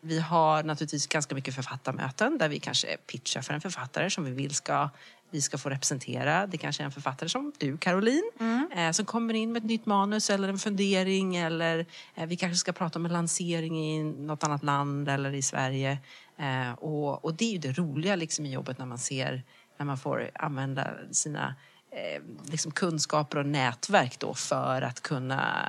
Vi 0.00 0.20
har 0.20 0.62
naturligtvis 0.62 1.06
ganska 1.06 1.34
mycket 1.34 1.54
författarmöten 1.54 2.38
där 2.38 2.48
vi 2.48 2.60
kanske 2.60 2.96
pitchar 2.96 3.42
för 3.42 3.54
en 3.54 3.60
författare 3.60 4.10
som 4.10 4.24
vi 4.24 4.30
vill 4.30 4.54
ska 4.54 4.90
vi 5.34 5.40
ska 5.40 5.58
få 5.58 5.70
representera. 5.70 6.46
Det 6.46 6.58
kanske 6.58 6.82
är 6.82 6.84
en 6.84 6.92
författare 6.92 7.28
som 7.28 7.52
du, 7.58 7.76
Caroline, 7.76 8.30
eh, 8.76 8.90
som 8.90 9.06
kommer 9.06 9.34
in 9.34 9.52
med 9.52 9.62
ett 9.62 9.68
nytt 9.68 9.86
manus 9.86 10.30
eller 10.30 10.48
en 10.48 10.58
fundering 10.58 11.36
eller 11.36 11.86
eh, 12.14 12.26
vi 12.26 12.36
kanske 12.36 12.56
ska 12.56 12.72
prata 12.72 12.98
om 12.98 13.06
en 13.06 13.12
lansering 13.12 13.78
i 13.78 14.04
något 14.04 14.44
annat 14.44 14.62
land 14.62 15.08
eller 15.08 15.34
i 15.34 15.42
Sverige. 15.42 15.98
Eh, 16.38 16.72
och, 16.72 17.24
och 17.24 17.34
det 17.34 17.44
är 17.44 17.52
ju 17.52 17.58
det 17.58 17.72
roliga 17.72 18.16
liksom, 18.16 18.46
i 18.46 18.52
jobbet 18.52 18.78
när 18.78 18.86
man 18.86 18.98
ser, 18.98 19.42
när 19.78 19.86
man 19.86 19.98
får 19.98 20.30
använda 20.34 20.90
sina 21.10 21.54
eh, 21.90 22.22
liksom 22.50 22.72
kunskaper 22.72 23.38
och 23.38 23.46
nätverk 23.46 24.18
då 24.18 24.34
för 24.34 24.82
att 24.82 25.00
kunna 25.00 25.66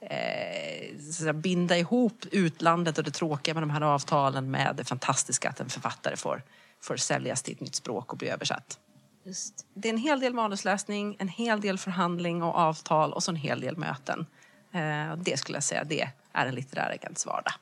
eh, 0.00 1.32
binda 1.32 1.78
ihop 1.78 2.24
utlandet 2.32 2.98
och 2.98 3.04
det 3.04 3.10
tråkiga 3.10 3.54
med 3.54 3.62
de 3.62 3.70
här 3.70 3.80
avtalen 3.80 4.50
med 4.50 4.74
det 4.76 4.84
fantastiska 4.84 5.48
att 5.48 5.60
en 5.60 5.68
författare 5.68 6.16
får, 6.16 6.42
får 6.80 6.96
säljas 6.96 7.42
till 7.42 7.54
ett 7.54 7.60
nytt 7.60 7.74
språk 7.74 8.12
och 8.12 8.18
bli 8.18 8.28
översatt. 8.28 8.78
Just. 9.24 9.66
Det 9.74 9.88
är 9.88 9.92
en 9.92 9.98
hel 9.98 10.20
del 10.20 10.34
manusläsning, 10.34 11.16
en 11.18 11.28
hel 11.28 11.60
del 11.60 11.78
förhandling 11.78 12.42
och 12.42 12.54
avtal 12.54 13.12
och 13.12 13.22
så 13.22 13.30
en 13.30 13.36
hel 13.36 13.60
del 13.60 13.76
möten. 13.76 14.26
Eh, 14.72 15.16
det 15.16 15.38
skulle 15.38 15.56
jag 15.56 15.64
säga, 15.64 15.84
det 15.84 16.10
är 16.32 16.46
en 16.46 16.54
litterär 16.54 16.94
agents 16.94 17.26
vardag. 17.26 17.52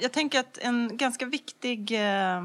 Jag 0.00 0.12
tänker 0.12 0.40
att 0.40 0.58
en 0.58 0.96
ganska 0.96 1.26
viktig 1.26 1.92
eh, 1.92 2.42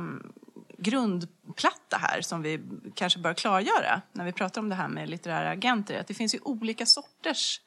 grundplatta 0.78 1.98
här 1.98 2.22
som 2.22 2.42
vi 2.42 2.60
kanske 2.96 3.20
bör 3.20 3.34
klargöra 3.34 4.02
när 4.12 4.26
vi 4.26 4.32
pratar 4.32 4.62
om 4.62 4.70
det 4.70 4.76
här 4.76 4.88
med 4.88 5.10
litterära 5.10 5.50
agenter 5.50 5.96
är 5.96 6.00
att 6.00 6.08
det 6.08 6.14
finns 6.14 6.36
ju 6.36 6.40
olika 6.44 6.86
sorters 6.86 7.62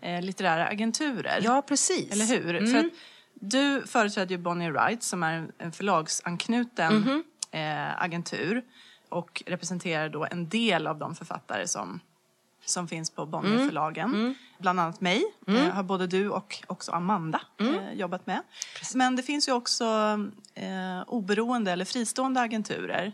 eh, 0.00 0.22
litterära 0.22 0.66
agenturer. 0.66 1.40
Ja, 1.42 1.62
precis. 1.62 2.12
Eller 2.12 2.24
hur? 2.24 2.66
För 2.66 2.78
att 2.78 2.92
du 3.34 3.82
företräder 3.86 4.30
ju 4.30 4.38
Bonnier 4.38 4.70
Wright 4.70 5.02
som 5.02 5.22
är 5.22 5.50
en 5.58 5.72
förlagsanknuten 5.72 7.24
eh, 7.52 8.02
agentur 8.02 8.62
och 9.08 9.42
representerar 9.46 10.08
då 10.08 10.26
en 10.30 10.48
del 10.48 10.86
av 10.86 10.98
de 10.98 11.14
författare 11.14 11.68
som, 11.68 12.00
som 12.64 12.88
finns 12.88 13.10
på 13.10 13.26
Bonnierförlagen. 13.26 14.34
Bland 14.58 14.80
annat 14.80 15.00
mig 15.00 15.24
eh, 15.46 15.54
har 15.74 15.82
både 15.82 16.06
du 16.06 16.30
och 16.30 16.64
också 16.66 16.92
Amanda 16.92 17.40
eh, 17.60 17.92
jobbat 17.98 18.26
med. 18.26 18.42
Men 18.94 19.16
det 19.16 19.22
finns 19.22 19.48
ju 19.48 19.52
också 19.52 19.84
eh, 20.54 21.02
oberoende 21.06 21.72
eller 21.72 21.84
fristående 21.84 22.40
agenturer. 22.40 23.12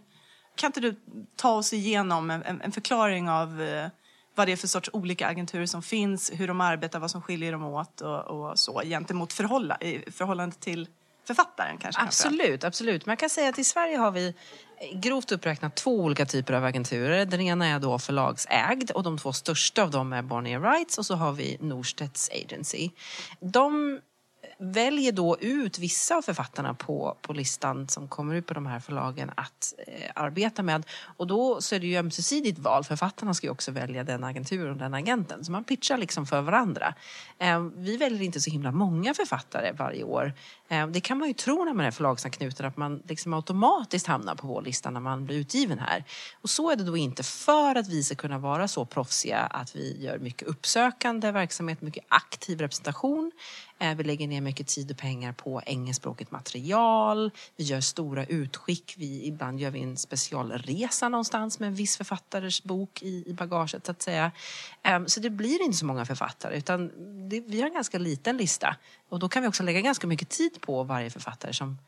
Kan 0.55 0.69
inte 0.69 0.81
du 0.81 0.97
ta 1.37 1.51
oss 1.53 1.73
igenom 1.73 2.31
en, 2.31 2.43
en 2.43 2.61
en 2.61 2.73
förklaring 2.73 3.31
av 3.31 3.63
eh, 3.63 3.89
vad 4.35 4.49
det 4.49 4.53
är 4.53 4.57
för 4.57 4.69
sorts 4.69 4.91
olika 4.93 5.27
agenturer 5.29 5.67
som 5.67 5.83
finns, 5.83 6.33
hur 6.35 6.49
de 6.49 6.61
arbetar, 6.61 6.99
vad 6.99 7.11
som 7.11 7.23
skiljer 7.23 7.53
dem 7.53 7.65
åt 7.65 8.01
och, 8.01 8.21
och 8.25 8.59
så 8.59 8.81
gentemot 8.85 9.33
förhålla, 9.33 9.77
i 9.81 10.11
förhållande 10.11 10.57
till 10.57 10.89
författaren 11.29 11.79
kanske? 11.79 12.03
Absolut, 12.03 12.65
absolut. 12.65 13.07
Man 13.07 13.17
kan 13.17 13.31
säga 13.31 13.49
att 13.49 13.59
i 13.59 13.65
Sverige 13.65 13.97
har 13.97 14.11
vi 14.11 14.35
eh, 14.81 14.99
grovt 14.99 15.33
uppräknat 15.33 15.77
två 15.77 16.01
olika 16.01 16.27
typer 16.27 16.55
av 16.55 16.65
agenturer. 16.65 17.27
Den 17.27 17.41
ena 17.41 17.67
är 17.67 17.79
då 17.79 17.99
förlagsägd 17.99 18.91
och 18.91 19.03
de 19.03 19.19
två 19.19 19.33
största 19.33 19.83
av 19.83 19.91
dem 19.91 20.13
är 20.13 20.23
Bonnier 20.23 20.61
Rights 20.61 20.99
och 20.99 21.07
så 21.07 21.15
har 21.15 21.33
vi 21.33 21.57
Norstedts 21.61 22.31
Agency. 22.45 22.91
De 23.41 24.01
väljer 24.59 25.13
då 25.13 25.37
ut 25.41 25.79
vissa 25.79 26.17
av 26.17 26.23
författarna 26.23 26.75
på, 26.75 27.17
på 27.23 27.33
listan 27.33 27.89
som 27.89 28.09
kommer 28.09 28.35
ut 28.35 28.47
på 28.47 28.55
de 28.55 28.67
här 28.67 28.81
förlagen 28.81 29.31
att 29.35 29.75
eh, 29.87 30.11
arbeta 30.15 30.63
med. 30.63 30.87
Och 31.17 31.27
då 31.27 31.61
så 31.61 31.75
är 31.75 31.81
det 31.81 31.87
ju 31.87 31.97
ömsesidigt 31.97 32.59
val. 32.59 32.85
Författarna 32.85 33.35
ska 33.35 33.47
ju 33.47 33.51
också 33.51 33.71
välja 33.71 34.05
den 34.05 34.25
agenturen 34.25 34.73
och 34.73 34.77
den 34.77 34.95
agenten. 34.95 35.45
Så 35.45 35.53
man 35.53 35.65
pitchar 35.65 35.99
liksom 35.99 36.27
för 36.27 36.41
varandra. 36.41 36.95
Eh, 37.39 37.61
vi 37.61 37.97
väljer 37.97 38.23
inte 38.23 38.41
så 38.41 38.51
himla 38.51 38.73
många 38.73 39.15
författare 39.15 39.73
varje 39.73 40.05
år. 40.05 40.33
Eh, 40.69 40.87
det 40.87 41.01
kan 41.01 41.19
man 41.19 41.29
ju 41.29 41.35
tro 41.35 41.65
när 41.65 41.75
man 41.75 41.87
är 41.87 41.91
förlagsanknuten 41.91 42.67
att 42.67 42.77
man 42.77 43.03
liksom 43.09 43.35
automatiskt 43.35 44.07
hamnar 44.07 44.35
på 44.35 44.47
vår 44.47 44.63
lista 44.63 44.91
när 44.91 45.01
man 45.01 45.25
blir 45.25 45.37
utgiven 45.37 45.79
här. 45.79 46.05
Och 46.43 46.51
så 46.51 46.71
är 46.71 46.77
det 46.77 46.85
då 46.85 46.97
inte 46.97 47.23
för 47.23 47.75
att 47.75 47.89
vi 47.89 48.03
ska 48.03 48.15
kunna 48.15 48.39
vara 48.39 48.69
så 48.69 48.85
proffsiga 48.85 49.39
att 49.39 49.77
vi 49.77 50.05
gör 50.05 50.19
mycket 50.19 50.49
uppsökande 50.49 51.31
verksamhet, 51.31 51.83
mycket 51.83 52.05
aktiv 52.09 52.61
representation. 52.61 53.33
Eh, 53.81 53.95
vi 53.95 54.05
lägger 54.05 54.29
ner 54.29 54.41
mycket 54.41 54.67
tid 54.67 54.91
och 54.91 54.97
pengar 54.97 55.33
på 55.33 55.63
engelskspråkigt 55.67 56.31
material. 56.31 57.31
Vi 57.57 57.65
gör 57.65 57.81
stora 57.81 58.25
utskick. 58.25 58.95
Vi, 58.97 59.27
ibland 59.27 59.61
gör 59.61 59.71
vi 59.71 59.83
en 59.83 59.97
specialresa 59.97 61.09
någonstans 61.09 61.61
med 61.61 61.67
en 61.67 61.75
viss 61.75 61.97
författares 61.97 62.63
bok 62.63 63.03
i, 63.03 63.25
i 63.27 63.33
bagaget 63.33 63.87
så 63.87 63.93
att 63.93 64.03
säga. 64.03 64.33
Ehm, 64.83 65.09
så 65.09 65.21
det 65.21 65.31
blir 65.31 65.63
inte 65.63 65.77
så 65.77 65.87
många 65.87 66.05
författare 66.05 66.57
utan 66.57 66.89
det, 67.29 67.41
vi 67.41 67.61
har 67.61 67.69
en 67.69 67.75
ganska 67.75 67.99
liten 67.99 68.37
lista. 68.37 68.77
Och 69.09 69.19
då 69.19 69.29
kan 69.29 69.43
vi 69.43 69.49
också 69.49 69.63
lägga 69.63 69.81
ganska 69.81 70.07
mycket 70.07 70.29
tid 70.29 70.61
på 70.61 70.83
varje 70.83 71.11
författare 71.11 71.53
som, 71.53 71.79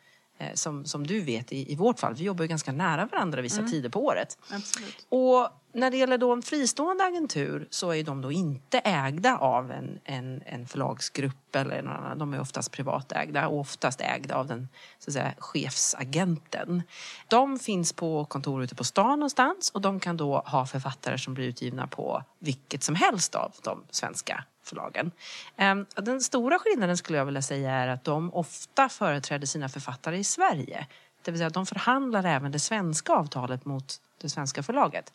som, 0.54 0.84
som 0.84 1.06
du 1.06 1.20
vet 1.20 1.52
i, 1.52 1.72
i 1.72 1.76
vårt 1.76 2.00
fall. 2.00 2.14
Vi 2.14 2.24
jobbar 2.24 2.44
ju 2.44 2.48
ganska 2.48 2.72
nära 2.72 3.06
varandra 3.06 3.42
vissa 3.42 3.62
tider 3.62 3.88
på 3.88 4.04
året. 4.04 4.38
Absolut. 4.50 5.06
Och 5.08 5.48
när 5.72 5.90
det 5.90 5.96
gäller 5.96 6.18
då 6.18 6.32
en 6.32 6.42
fristående 6.42 7.04
agentur 7.04 7.68
så 7.70 7.94
är 7.94 8.04
de 8.04 8.20
då 8.20 8.32
inte 8.32 8.78
ägda 8.78 9.36
av 9.36 9.70
en, 9.70 10.00
en, 10.04 10.42
en 10.46 10.66
förlagsgrupp 10.66 11.56
eller 11.56 11.82
någon 11.82 11.92
annan. 11.92 12.18
De 12.18 12.34
är 12.34 12.40
oftast 12.40 12.72
privatägda 12.72 13.48
och 13.48 13.60
oftast 13.60 14.00
ägda 14.00 14.34
av 14.34 14.46
den 14.46 14.68
så 14.98 15.10
att 15.10 15.14
säga, 15.14 15.34
chefsagenten. 15.38 16.82
De 17.28 17.58
finns 17.58 17.92
på 17.92 18.24
kontor 18.24 18.62
ute 18.62 18.74
på 18.74 18.84
stan 18.84 19.18
någonstans 19.18 19.70
och 19.70 19.80
de 19.80 20.00
kan 20.00 20.16
då 20.16 20.38
ha 20.38 20.66
författare 20.66 21.18
som 21.18 21.34
blir 21.34 21.44
utgivna 21.44 21.86
på 21.86 22.22
vilket 22.38 22.82
som 22.82 22.94
helst 22.94 23.34
av 23.34 23.52
de 23.62 23.82
svenska 23.90 24.44
förlagen. 24.70 25.10
Ehm, 25.56 25.86
den 25.96 26.20
stora 26.20 26.58
skillnaden 26.58 26.96
skulle 26.96 27.18
jag 27.18 27.24
vilja 27.24 27.42
säga 27.42 27.70
är 27.70 27.88
att 27.88 28.04
de 28.04 28.34
ofta 28.34 28.88
företräder 28.88 29.46
sina 29.46 29.68
författare 29.68 30.18
i 30.18 30.24
Sverige. 30.24 30.86
Det 31.22 31.30
vill 31.30 31.38
säga 31.38 31.46
att 31.46 31.54
de 31.54 31.66
förhandlar 31.66 32.24
även 32.24 32.52
det 32.52 32.58
svenska 32.58 33.12
avtalet 33.12 33.64
mot 33.64 33.96
det 34.20 34.28
svenska 34.28 34.62
förlaget. 34.62 35.12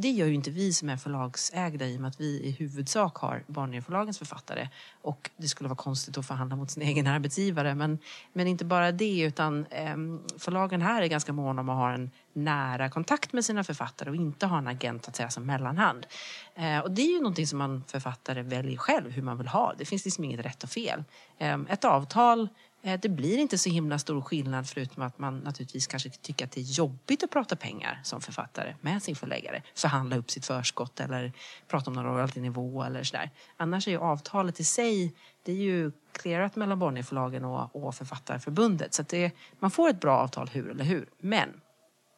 Det 0.00 0.10
gör 0.10 0.26
ju 0.26 0.34
inte 0.34 0.50
vi 0.50 0.72
som 0.72 0.88
är 0.88 0.96
förlagsägda 0.96 1.86
i 1.86 1.96
och 1.96 2.00
med 2.00 2.08
att 2.08 2.20
vi 2.20 2.40
i 2.42 2.50
huvudsak 2.50 3.16
har 3.16 3.44
Barnförlagens 3.46 4.18
författare. 4.18 4.68
Och 5.02 5.30
det 5.36 5.48
skulle 5.48 5.68
vara 5.68 5.76
konstigt 5.76 6.18
att 6.18 6.26
förhandla 6.26 6.56
mot 6.56 6.70
sin 6.70 6.82
egen 6.82 7.06
arbetsgivare. 7.06 7.74
Men, 7.74 7.98
men 8.32 8.46
inte 8.46 8.64
bara 8.64 8.92
det 8.92 9.20
utan 9.20 9.66
ehm, 9.70 10.20
förlagen 10.38 10.82
här 10.82 11.02
är 11.02 11.06
ganska 11.06 11.32
måna 11.32 11.60
om 11.60 11.68
att 11.68 11.76
ha 11.76 11.92
en 11.92 12.10
nära 12.32 12.90
kontakt 12.90 13.32
med 13.32 13.44
sina 13.44 13.64
författare 13.64 14.10
och 14.10 14.16
inte 14.16 14.46
ha 14.46 14.58
en 14.58 14.66
agent 14.66 15.08
att 15.08 15.16
säga 15.16 15.30
som 15.30 15.46
mellanhand. 15.46 16.06
Eh, 16.54 16.78
och 16.78 16.90
det 16.90 17.02
är 17.02 17.12
ju 17.12 17.18
någonting 17.18 17.46
som 17.46 17.58
man 17.58 17.84
författare 17.86 18.42
väljer 18.42 18.76
själv 18.76 19.10
hur 19.10 19.22
man 19.22 19.38
vill 19.38 19.48
ha. 19.48 19.74
Det 19.78 19.84
finns 19.84 20.04
liksom 20.04 20.24
inget 20.24 20.46
rätt 20.46 20.62
och 20.62 20.70
fel. 20.70 21.04
Eh, 21.38 21.58
ett 21.68 21.84
avtal 21.84 22.48
Eh, 22.88 23.00
det 23.00 23.08
blir 23.08 23.38
inte 23.38 23.58
så 23.58 23.70
himla 23.70 23.98
stor 23.98 24.20
skillnad 24.20 24.68
förutom 24.68 25.02
att 25.02 25.18
man 25.18 25.38
naturligtvis 25.38 25.86
kanske 25.86 26.10
tycker 26.10 26.44
att 26.44 26.52
det 26.52 26.60
är 26.60 26.64
jobbigt 26.64 27.22
att 27.22 27.30
prata 27.30 27.56
pengar 27.56 28.00
som 28.04 28.20
författare 28.20 28.74
med 28.80 29.02
sin 29.02 29.16
förläggare. 29.16 29.62
Förhandla 29.74 30.16
upp 30.16 30.30
sitt 30.30 30.46
förskott 30.46 31.00
eller 31.00 31.32
prata 31.68 31.90
om 31.90 31.94
någon 31.94 32.04
royaltynivå 32.04 32.82
eller 32.82 33.02
sådär. 33.02 33.30
Annars 33.56 33.88
är 33.88 33.92
ju 33.92 33.98
avtalet 33.98 34.60
i 34.60 34.64
sig, 34.64 35.14
det 35.42 35.52
är 35.52 35.56
ju 35.56 35.92
clearat 36.12 36.56
mellan 36.56 36.78
Bonnierförlagen 36.78 37.44
och, 37.44 37.76
och 37.76 37.94
Författarförbundet. 37.94 38.94
Så 38.94 39.02
att 39.02 39.08
det, 39.08 39.32
man 39.58 39.70
får 39.70 39.88
ett 39.88 40.00
bra 40.00 40.18
avtal 40.18 40.48
hur 40.48 40.70
eller 40.70 40.84
hur. 40.84 41.08
Men 41.18 41.60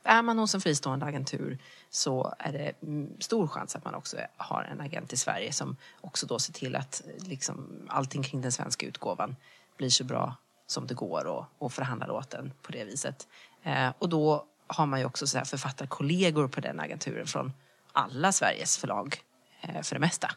är 0.05 0.23
man 0.23 0.39
hos 0.39 0.55
en 0.55 0.61
fristående 0.61 1.07
agentur 1.07 1.59
så 1.91 2.35
är 2.39 2.53
det 2.53 2.73
mm, 2.83 3.11
stor 3.21 3.49
chans 3.49 3.77
att 3.77 3.85
man 3.85 3.95
också 3.95 4.17
har 4.37 4.63
en 4.63 4.81
agent 4.81 5.13
i 5.13 5.17
Sverige 5.17 5.53
som 5.53 5.77
också 6.01 6.27
då 6.27 6.39
ser 6.39 6.53
till 6.53 6.77
att 6.77 7.03
liksom, 7.19 7.87
allting 7.89 8.23
kring 8.23 8.41
den 8.41 8.53
svenska 8.53 8.87
utgåvan 8.87 9.37
blir 9.77 9.91
så 9.91 10.05
bra 10.05 10.37
som 10.71 10.87
det 10.87 10.95
går 10.95 11.27
och, 11.27 11.45
och 11.59 11.73
förhandlar 11.73 12.11
åt 12.11 12.31
den 12.31 12.53
på 12.63 12.73
det 12.73 12.85
viset. 12.85 13.29
Eh, 13.63 13.89
och 13.99 14.09
då 14.09 14.45
har 14.67 14.87
man 14.87 15.01
ju 15.01 15.07
också 15.07 15.27
så 15.27 15.39
här 15.39 15.45
författarkollegor 15.45 16.49
på 16.49 16.61
den 16.61 16.81
agenturen 16.81 17.27
från 17.27 17.53
alla 17.93 18.33
Sveriges 18.33 18.79
förlag 18.79 19.17
eh, 19.61 19.83
för 19.83 19.95
det 19.95 20.01
mesta. 20.01 20.31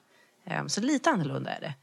Eh, 0.46 0.66
så 0.68 0.82
lite 0.82 1.10
annorlunda 1.10 1.52
är 1.52 1.62
det. 1.62 1.74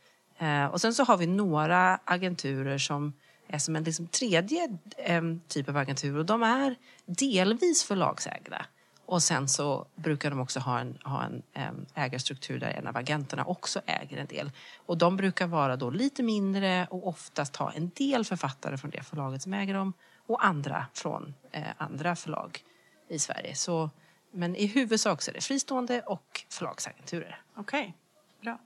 Eh, 0.47 0.67
och 0.67 0.81
sen 0.81 0.95
så 0.95 1.05
har 1.05 1.17
vi 1.17 1.27
några 1.27 2.01
agenturer 2.05 2.79
som 2.79 3.13
är 3.49 3.59
som 3.59 3.77
en 3.77 3.85
liksom 3.85 4.07
tredje 4.07 4.69
eh, 4.97 5.23
typ 5.49 5.69
av 5.69 5.77
agentur 5.77 6.17
och 6.17 6.27
de 6.27 6.43
är 6.43 6.77
delvis 7.07 7.85
förlagsägda. 7.85 8.67
Och 9.11 9.23
sen 9.23 9.49
så 9.49 9.87
brukar 9.95 10.31
de 10.31 10.41
också 10.41 10.61
ha 10.61 10.81
en, 10.81 10.99
ha 11.05 11.25
en 11.53 11.87
ägarstruktur 11.95 12.61
där 12.61 12.71
en 12.71 12.87
av 12.87 12.97
agenterna 12.97 13.45
också 13.45 13.81
äger 13.87 14.17
en 14.19 14.27
del. 14.27 14.51
Och 14.87 14.99
de 14.99 15.17
brukar 15.17 15.47
vara 15.47 15.77
då 15.77 15.91
lite 15.91 16.23
mindre 16.23 16.87
och 16.91 17.09
oftast 17.09 17.57
ha 17.57 17.73
en 17.73 17.91
del 17.95 18.25
författare 18.25 18.77
från 18.79 18.91
det 18.91 19.03
förlaget 19.03 19.43
som 19.43 19.55
äger 19.55 19.75
dem 19.75 19.93
och 20.27 20.45
andra 20.45 20.87
från 20.95 21.35
eh, 21.53 21.63
andra 21.77 22.17
förlag 22.17 22.65
i 23.09 23.19
Sverige. 23.19 23.55
Så, 23.55 23.91
men 24.31 24.57
i 24.57 24.67
huvudsak 24.67 25.23
så 25.23 25.31
är 25.31 25.35
det 25.35 25.41
fristående 25.41 26.01
och 26.01 26.45
förlagsagenturer. 26.49 27.43
Okej, 27.57 27.95
bra. 28.43 28.59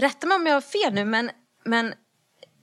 Rätta 0.00 0.26
mig 0.26 0.36
om 0.36 0.46
jag 0.46 0.54
har 0.54 0.60
fel 0.60 0.94
nu, 0.94 1.04
men, 1.04 1.30
men 1.64 1.94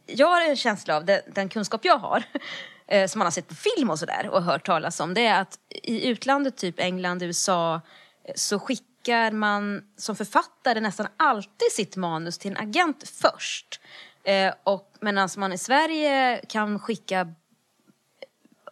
jag 0.05 0.27
har 0.27 0.41
en 0.41 0.55
känsla 0.55 0.95
av, 0.95 1.05
den, 1.05 1.21
den 1.27 1.49
kunskap 1.49 1.85
jag 1.85 1.97
har, 1.97 2.23
eh, 2.87 3.07
som 3.07 3.19
man 3.19 3.25
har 3.25 3.31
sett 3.31 3.47
på 3.47 3.55
film 3.55 3.89
och 3.89 3.99
sådär 3.99 4.29
och 4.29 4.43
hört 4.43 4.65
talas 4.65 4.99
om, 4.99 5.13
det 5.13 5.25
är 5.25 5.41
att 5.41 5.59
i 5.69 6.07
utlandet, 6.07 6.57
typ 6.57 6.79
England, 6.79 7.23
USA, 7.23 7.81
eh, 8.23 8.33
så 8.35 8.59
skickar 8.59 9.31
man 9.31 9.83
som 9.97 10.15
författare 10.15 10.79
nästan 10.79 11.07
alltid 11.17 11.71
sitt 11.71 11.95
manus 11.95 12.37
till 12.37 12.51
en 12.51 12.57
agent 12.57 13.09
först. 13.09 13.81
Eh, 14.23 14.53
och 14.63 14.93
medan 15.01 15.29
man 15.37 15.53
i 15.53 15.57
Sverige 15.57 16.41
kan 16.49 16.79
skicka 16.79 17.33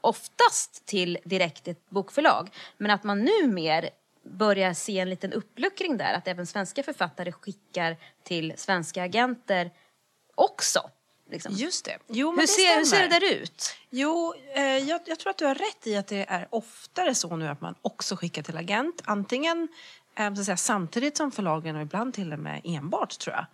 oftast 0.02 0.86
till 0.86 1.18
direkt 1.26 1.68
ett 1.68 1.90
bokförlag. 1.90 2.50
Men 2.78 2.92
att 2.92 3.04
man 3.04 3.20
nu 3.20 3.48
mer 3.48 3.90
börjar 4.24 4.74
se 4.74 5.00
en 5.00 5.10
liten 5.10 5.34
uppluckring 5.34 5.98
där, 5.98 6.14
att 6.14 6.28
även 6.28 6.48
svenska 6.48 6.84
författare 6.84 7.32
skickar 7.32 7.98
till 8.24 8.54
svenska 8.58 9.04
agenter 9.04 9.72
också. 10.36 10.90
Liksom. 11.30 11.54
Just 11.54 11.86
det. 11.86 11.98
Jo, 12.08 12.32
Hur 12.32 12.42
det 12.42 12.48
ser, 12.48 12.76
hur 12.78 12.86
ser 12.86 13.02
det 13.02 13.20
där 13.20 13.34
ut? 13.34 13.76
Jo, 13.90 14.34
eh, 14.56 14.64
jag, 14.64 15.02
jag 15.06 15.20
tror 15.20 15.30
att 15.30 15.38
du 15.38 15.46
har 15.46 15.56
rätt 15.56 15.88
i 15.88 15.96
att 15.96 16.08
det 16.08 16.26
är 16.30 16.48
oftare 16.50 17.16
så 17.16 17.36
nu 17.36 17.48
att 17.48 17.62
man 17.62 17.76
också 17.82 18.16
skickar 18.16 18.44
till 18.44 18.58
agent. 18.58 19.02
Antingen 19.06 19.68
eh, 20.16 20.34
så 20.34 20.44
säga, 20.44 20.58
samtidigt 20.58 21.18
som 21.18 21.32
förlagen 21.32 21.76
och 21.76 21.82
ibland 21.82 22.14
till 22.14 22.34
och 22.34 22.40
med 22.40 22.62
enbart 22.64 23.20
tror 23.20 23.36
jag. 23.36 23.46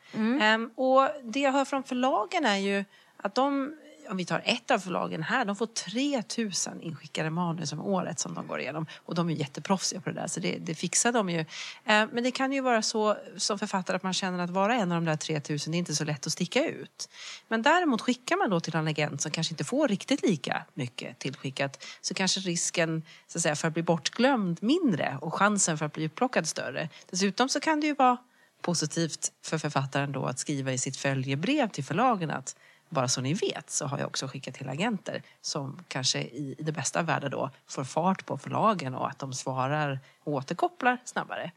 Ehm, 0.41 0.71
och 0.75 1.09
det 1.23 1.39
jag 1.39 1.51
hör 1.51 1.65
från 1.65 1.83
förlagen 1.83 2.45
är 2.45 2.57
ju 2.57 2.85
att 3.17 3.35
de, 3.35 3.75
om 4.09 4.17
vi 4.17 4.25
tar 4.25 4.41
ett 4.45 4.71
av 4.71 4.79
förlagen 4.79 5.23
här, 5.23 5.45
de 5.45 5.55
får 5.55 5.65
3000 5.65 6.81
inskickade 6.81 7.29
manus 7.29 7.73
om 7.73 7.81
året 7.81 8.19
som 8.19 8.33
de 8.33 8.47
går 8.47 8.59
igenom. 8.59 8.85
Och 9.05 9.15
de 9.15 9.29
är 9.29 9.33
jätteproffsiga 9.33 10.01
på 10.01 10.09
det 10.09 10.15
där 10.15 10.27
så 10.27 10.39
det, 10.39 10.57
det 10.59 10.75
fixar 10.75 11.11
de 11.11 11.29
ju. 11.29 11.39
Eh, 11.39 11.45
men 11.85 12.23
det 12.23 12.31
kan 12.31 12.51
ju 12.51 12.61
vara 12.61 12.81
så 12.81 13.17
som 13.37 13.59
författare 13.59 13.95
att 13.95 14.03
man 14.03 14.13
känner 14.13 14.43
att 14.43 14.49
vara 14.49 14.75
en 14.75 14.91
av 14.91 15.01
de 15.01 15.05
där 15.05 15.15
3000 15.15 15.71
det 15.71 15.77
är 15.77 15.79
inte 15.79 15.95
så 15.95 16.03
lätt 16.03 16.27
att 16.27 16.33
sticka 16.33 16.65
ut. 16.65 17.09
Men 17.47 17.61
däremot 17.61 18.01
skickar 18.01 18.37
man 18.37 18.49
då 18.49 18.59
till 18.59 18.75
en 18.75 18.87
agent 18.87 19.21
som 19.21 19.31
kanske 19.31 19.53
inte 19.53 19.63
får 19.63 19.87
riktigt 19.87 20.21
lika 20.21 20.65
mycket 20.73 21.19
tillskickat 21.19 21.85
så 22.01 22.13
kanske 22.13 22.39
risken 22.39 23.03
så 23.27 23.37
att 23.37 23.41
säga, 23.41 23.55
för 23.55 23.67
att 23.67 23.73
bli 23.73 23.83
bortglömd 23.83 24.63
mindre 24.63 25.17
och 25.21 25.33
chansen 25.33 25.77
för 25.77 25.85
att 25.85 25.93
bli 25.93 26.05
upplockad 26.05 26.47
större. 26.47 26.89
Dessutom 27.09 27.49
så 27.49 27.59
kan 27.59 27.79
det 27.79 27.87
ju 27.87 27.95
vara 27.95 28.17
positivt 28.61 29.31
för 29.45 29.57
författaren 29.57 30.11
då 30.11 30.25
att 30.25 30.39
skriva 30.39 30.73
i 30.73 30.77
sitt 30.77 30.97
följebrev 30.97 31.69
till 31.69 31.83
förlagen 31.83 32.31
att 32.31 32.55
bara 32.89 33.07
så 33.07 33.21
ni 33.21 33.33
vet 33.33 33.69
så 33.69 33.85
har 33.85 33.97
jag 33.97 34.07
också 34.07 34.27
skickat 34.27 34.53
till 34.53 34.69
agenter 34.69 35.23
som 35.41 35.83
kanske 35.87 36.19
i 36.19 36.49
i 36.59 36.63
det 36.63 36.71
bästa 36.71 36.99
av 36.99 37.05
världar 37.05 37.29
då 37.29 37.49
får 37.67 37.83
fart 37.83 38.25
på 38.25 38.37
förlagen 38.37 38.95
och 38.95 39.09
att 39.09 39.19
de 39.19 39.33
svarar 39.33 39.99
och 40.23 40.33
återkopplar 40.33 40.97
snabbare. 41.05 41.51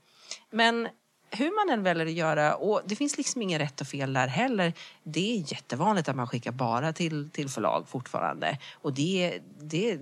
Men 0.50 0.88
hur 1.30 1.66
man 1.66 1.78
än 1.78 1.82
väljer 1.82 2.06
att 2.06 2.12
göra, 2.12 2.54
och 2.54 2.82
det 2.86 2.96
finns 2.96 3.16
liksom 3.16 3.42
ingen 3.42 3.58
rätt 3.58 3.80
och 3.80 3.86
fel 3.86 4.12
där 4.12 4.26
heller. 4.26 4.72
Det 5.02 5.36
är 5.36 5.52
jättevanligt 5.52 6.08
att 6.08 6.16
man 6.16 6.26
skickar 6.26 6.52
bara 6.52 6.92
till, 6.92 7.30
till 7.30 7.48
förlag 7.48 7.88
fortfarande. 7.88 8.58
Och 8.74 8.92
det, 8.92 9.40
det 9.60 9.98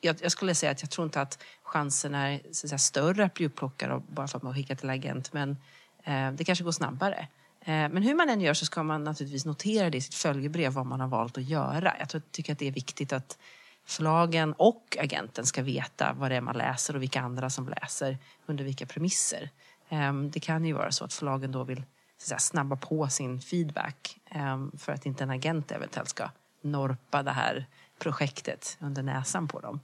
jag, 0.00 0.16
jag, 0.20 0.32
skulle 0.32 0.54
säga 0.54 0.72
att 0.72 0.82
jag 0.82 0.90
tror 0.90 1.04
inte 1.04 1.20
att 1.20 1.38
chansen 1.62 2.14
är 2.14 2.40
så 2.52 2.66
att 2.66 2.70
säga, 2.70 2.78
större 2.78 3.24
att 3.24 3.34
bli 3.34 3.46
upplockad 3.46 4.02
bara 4.02 4.28
för 4.28 4.36
att 4.36 4.42
man 4.42 4.54
skickar 4.54 4.74
till 4.74 4.90
agent. 4.90 5.32
Men 5.32 5.56
eh, 6.04 6.30
det 6.32 6.44
kanske 6.44 6.64
går 6.64 6.72
snabbare. 6.72 7.28
Eh, 7.64 7.88
men 7.88 8.02
hur 8.02 8.14
man 8.14 8.28
än 8.28 8.40
gör 8.40 8.54
så 8.54 8.66
ska 8.66 8.82
man 8.82 9.04
naturligtvis 9.04 9.44
notera 9.44 9.90
det 9.90 9.98
i 9.98 10.00
sitt 10.00 10.14
följebrev 10.14 10.72
vad 10.72 10.86
man 10.86 11.00
har 11.00 11.08
valt 11.08 11.38
att 11.38 11.44
göra. 11.44 11.94
Jag 11.98 12.22
tycker 12.30 12.52
att 12.52 12.58
det 12.58 12.68
är 12.68 12.72
viktigt 12.72 13.12
att 13.12 13.38
förlagen 13.84 14.52
och 14.52 14.96
agenten 15.00 15.46
ska 15.46 15.62
veta 15.62 16.12
vad 16.12 16.30
det 16.30 16.36
är 16.36 16.40
man 16.40 16.56
läser 16.56 16.96
och 16.96 17.02
vilka 17.02 17.20
andra 17.20 17.50
som 17.50 17.68
läser 17.68 18.18
under 18.46 18.64
vilka 18.64 18.86
premisser. 18.86 19.50
Ehm, 19.88 20.30
det 20.30 20.40
kan 20.40 20.64
ju 20.64 20.72
vara 20.72 20.92
så 20.92 21.04
att 21.04 21.12
förlagen 21.12 21.52
då 21.52 21.64
vill 21.64 21.76
så 21.78 21.82
att 22.24 22.28
säga, 22.28 22.38
snabba 22.38 22.76
på 22.76 23.08
sin 23.08 23.40
feedback 23.40 24.18
ehm, 24.30 24.72
för 24.78 24.92
att 24.92 25.06
inte 25.06 25.24
en 25.24 25.30
agent 25.30 25.72
eventuellt 25.72 26.08
ska 26.08 26.30
norpa 26.60 27.22
det 27.22 27.30
här 27.30 27.66
projektet 27.98 28.76
under 28.80 29.02
näsan 29.02 29.48
på 29.48 29.60
dem. 29.60 29.80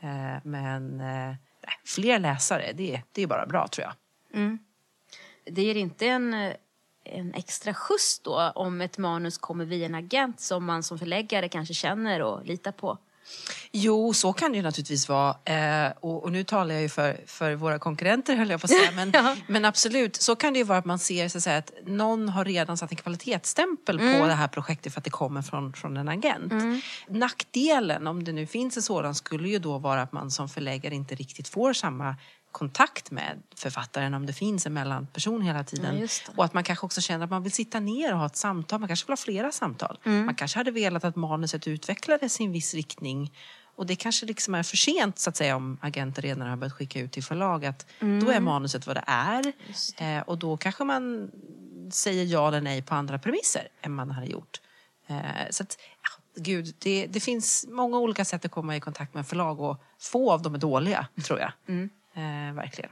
Eh, 0.00 0.36
men 0.42 1.00
eh, 1.00 1.34
fler 1.84 2.18
läsare, 2.18 2.72
det, 2.72 3.02
det 3.12 3.22
är 3.22 3.26
bara 3.26 3.46
bra 3.46 3.68
tror 3.68 3.86
jag. 3.86 3.94
Mm. 4.40 4.58
Det 5.44 5.62
ger 5.62 5.74
inte 5.74 6.06
en, 6.06 6.52
en 7.04 7.34
extra 7.34 7.74
skjuts 7.74 8.18
då 8.24 8.52
om 8.54 8.80
ett 8.80 8.98
manus 8.98 9.38
kommer 9.38 9.64
via 9.64 9.86
en 9.86 9.94
agent 9.94 10.40
som 10.40 10.64
man 10.64 10.82
som 10.82 10.98
förläggare 10.98 11.48
kanske 11.48 11.74
känner 11.74 12.22
och 12.22 12.46
litar 12.46 12.72
på? 12.72 12.98
Jo, 13.72 14.12
så 14.14 14.32
kan 14.32 14.50
det 14.52 14.56
ju 14.56 14.62
naturligtvis 14.62 15.08
vara. 15.08 15.36
Eh, 15.44 15.92
och, 16.00 16.22
och 16.24 16.32
nu 16.32 16.44
talar 16.44 16.74
jag 16.74 16.82
ju 16.82 16.88
för, 16.88 17.20
för 17.26 17.54
våra 17.54 17.78
konkurrenter 17.78 18.36
höll 18.36 18.50
jag 18.50 18.60
på 18.60 18.64
att 18.64 18.70
säga. 18.70 18.90
Men, 18.94 19.10
Ja. 19.14 19.36
men 19.46 19.64
absolut, 19.64 20.16
så 20.22 20.36
kan 20.36 20.52
det 20.52 20.58
ju 20.58 20.64
vara 20.64 20.78
att 20.78 20.84
man 20.84 20.98
ser 20.98 21.28
så 21.28 21.38
att, 21.38 21.44
säga, 21.44 21.56
att 21.58 21.72
någon 21.86 22.28
har 22.28 22.44
redan 22.44 22.76
satt 22.76 22.90
en 22.90 22.96
kvalitetsstämpel 22.96 24.00
Mm. 24.00 24.20
på 24.20 24.26
det 24.26 24.32
här 24.34 24.48
projektet 24.48 24.92
för 24.92 25.00
att 25.00 25.04
det 25.04 25.10
kommer 25.10 25.42
från, 25.42 25.72
från 25.72 25.96
en 25.96 26.08
agent. 26.08 26.52
Nackdelen, 27.08 28.06
om 28.06 28.24
det 28.24 28.32
nu 28.32 28.46
finns 28.46 28.76
en 28.76 28.82
sådan, 28.82 29.14
skulle 29.14 29.48
ju 29.48 29.58
då 29.58 29.78
vara 29.78 30.02
att 30.02 30.12
man 30.12 30.30
som 30.30 30.48
förläggare 30.48 30.94
inte 30.94 31.14
riktigt 31.14 31.48
får 31.48 31.72
samma 31.72 32.16
kontakt 32.54 33.10
med 33.10 33.42
författaren 33.56 34.14
om 34.14 34.26
det 34.26 34.32
finns 34.32 34.66
en 34.66 34.72
mellanperson 34.72 35.42
hela 35.42 35.64
tiden. 35.64 35.94
Ja, 35.94 36.00
det. 36.00 36.32
och 36.36 36.44
att 36.44 36.54
man 36.54 36.64
kanske 36.64 36.86
också 36.86 37.00
känner 37.00 37.24
att 37.24 37.30
man 37.30 37.42
vill 37.42 37.52
sitta 37.52 37.80
ner 37.80 38.12
och 38.12 38.18
ha 38.18 38.26
ett 38.26 38.36
samtal. 38.36 38.80
Man 38.80 38.88
kanske 38.88 39.06
vill 39.06 39.12
ha 39.12 39.16
flera 39.16 39.52
samtal. 39.52 39.98
Mm. 40.04 40.26
Man 40.26 40.34
kanske 40.34 40.58
hade 40.58 40.70
velat 40.70 41.04
att 41.04 41.16
manuset 41.16 41.66
utvecklades 41.66 42.40
i 42.40 42.44
en 42.44 42.52
viss 42.52 42.74
riktning. 42.74 43.32
Och 43.76 43.86
det 43.86 43.96
kanske 43.96 44.26
liksom 44.26 44.54
är 44.54 44.62
för 44.62 44.76
sent 44.76 45.18
så 45.18 45.30
att 45.30 45.36
säga 45.36 45.56
om 45.56 45.78
agenter 45.80 46.22
redan 46.22 46.48
har 46.48 46.56
börjat 46.56 46.72
skicka 46.72 47.00
ut 47.00 47.12
till 47.12 47.22
förlag 47.24 47.64
att 47.64 47.86
då 48.00 48.06
Mm. 48.06 48.28
är 48.28 48.40
manuset 48.40 48.86
vad 48.86 48.96
det 48.96 49.04
är. 49.06 49.52
Eh, 49.96 50.22
och 50.22 50.38
då 50.38 50.56
kanske 50.56 50.84
man 50.84 51.30
säger 51.92 52.24
ja 52.24 52.48
eller 52.48 52.60
nej 52.60 52.82
på 52.82 52.94
andra 52.94 53.18
premisser 53.18 53.68
än 53.82 53.92
man 53.92 54.10
hade 54.10 54.26
gjort. 54.26 54.60
Eh, 55.06 55.16
så 55.50 55.62
att, 55.62 55.78
ja, 56.02 56.42
gud, 56.42 56.74
det, 56.78 57.06
det 57.06 57.20
finns 57.20 57.66
många 57.68 57.98
olika 57.98 58.24
sätt 58.24 58.44
att 58.44 58.50
komma 58.50 58.76
i 58.76 58.80
kontakt 58.80 59.14
med 59.14 59.26
förlag 59.26 59.60
och 59.60 59.82
få 60.00 60.32
av 60.32 60.42
dem 60.42 60.54
är 60.54 60.58
dåliga, 60.58 61.06
tror 61.24 61.40
jag. 61.40 61.52
Mm. 61.68 61.90
Eh, 62.14 62.54
verkligen. 62.54 62.90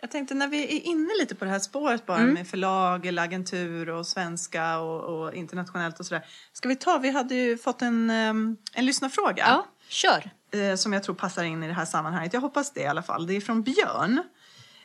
Jag 0.00 0.10
tänkte 0.10 0.34
när 0.34 0.48
vi 0.48 0.76
är 0.76 0.80
inne 0.86 1.08
lite 1.20 1.34
på 1.34 1.44
det 1.44 1.50
här 1.50 1.58
spåret 1.58 2.06
bara 2.06 2.18
med 2.18 2.46
förlag 2.48 3.06
eller 3.06 3.22
agentur 3.22 3.88
och 3.90 4.06
svenska 4.06 4.78
och, 4.78 5.00
och 5.24 5.34
internationellt 5.34 6.00
och 6.00 6.06
sådär. 6.06 6.24
Ska 6.52 6.68
vi 6.68 6.76
ta, 6.76 6.98
vi 6.98 7.10
hade 7.10 7.34
ju 7.34 7.58
fått 7.58 7.82
en, 7.82 8.10
um, 8.10 8.56
en 8.74 8.86
lyssnarfråga 8.86 9.44
Ja, 9.48 9.66
kör. 9.88 10.30
eh, 10.50 10.74
som 10.76 10.92
jag 10.92 11.02
tror 11.02 11.14
passar 11.14 11.44
in 11.44 11.62
i 11.62 11.66
det 11.66 11.72
här 11.72 11.84
sammanhanget. 11.84 12.32
Jag 12.32 12.40
hoppas 12.40 12.72
det 12.72 12.80
i 12.80 12.86
alla 12.86 13.02
fall. 13.02 13.26
Det 13.26 13.36
är 13.36 13.40
från 13.40 13.62
Björn. 13.62 14.22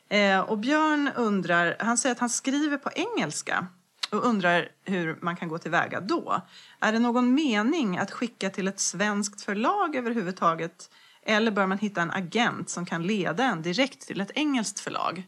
Eh, 0.10 0.40
och 0.40 0.58
Björn 0.58 1.10
undrar, 1.16 1.76
han 1.80 1.98
säger 1.98 2.16
att 2.16 2.20
han 2.20 2.30
skriver 2.30 2.78
på 2.78 2.90
engelska 2.96 3.68
och 4.12 4.26
undrar 4.26 4.70
hur 4.84 5.18
man 5.22 5.36
kan 5.36 5.48
gå 5.50 5.58
tillväga 5.58 6.00
då. 6.02 6.42
Är 6.80 6.92
det 6.92 7.00
någon 7.00 7.34
mening 7.34 7.98
att 7.98 8.12
skicka 8.12 8.50
till 8.50 8.68
ett 8.68 8.80
svenskt 8.80 9.42
förlag 9.42 9.96
överhuvudtaget? 9.96 10.90
Eller 11.30 11.52
bör 11.52 11.66
man 11.66 11.78
hitta 11.78 12.02
en 12.02 12.12
agent 12.12 12.70
som 12.70 12.86
kan 12.86 13.04
leda 13.04 13.44
en 13.44 13.62
direkt 13.62 14.08
till 14.08 14.22
ett 14.22 14.32
engelskt 14.36 14.80
förlag? 14.80 15.24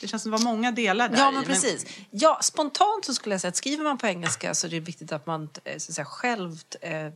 Det 0.00 0.06
känns 0.06 0.22
som 0.22 0.32
det 0.32 0.38
var 0.38 0.44
många 0.44 0.72
delar 0.72 1.08
där 1.08 1.18
Ja, 1.18 1.30
men 1.30 1.44
precis. 1.44 1.86
Ja, 2.10 2.38
spontant 2.42 3.04
så 3.04 3.14
skulle 3.14 3.34
jag 3.34 3.40
säga 3.40 3.48
att 3.48 3.56
skriver 3.56 3.84
man 3.84 3.98
på 3.98 4.06
engelska 4.06 4.54
så 4.54 4.66
är 4.66 4.70
det 4.70 4.80
viktigt 4.80 5.12
att 5.12 5.26
man 5.26 5.48
eh, 5.64 5.78
så 5.78 5.90
att 5.90 5.94
säga, 5.94 6.04
själv 6.04 6.60
eh, 6.80 7.12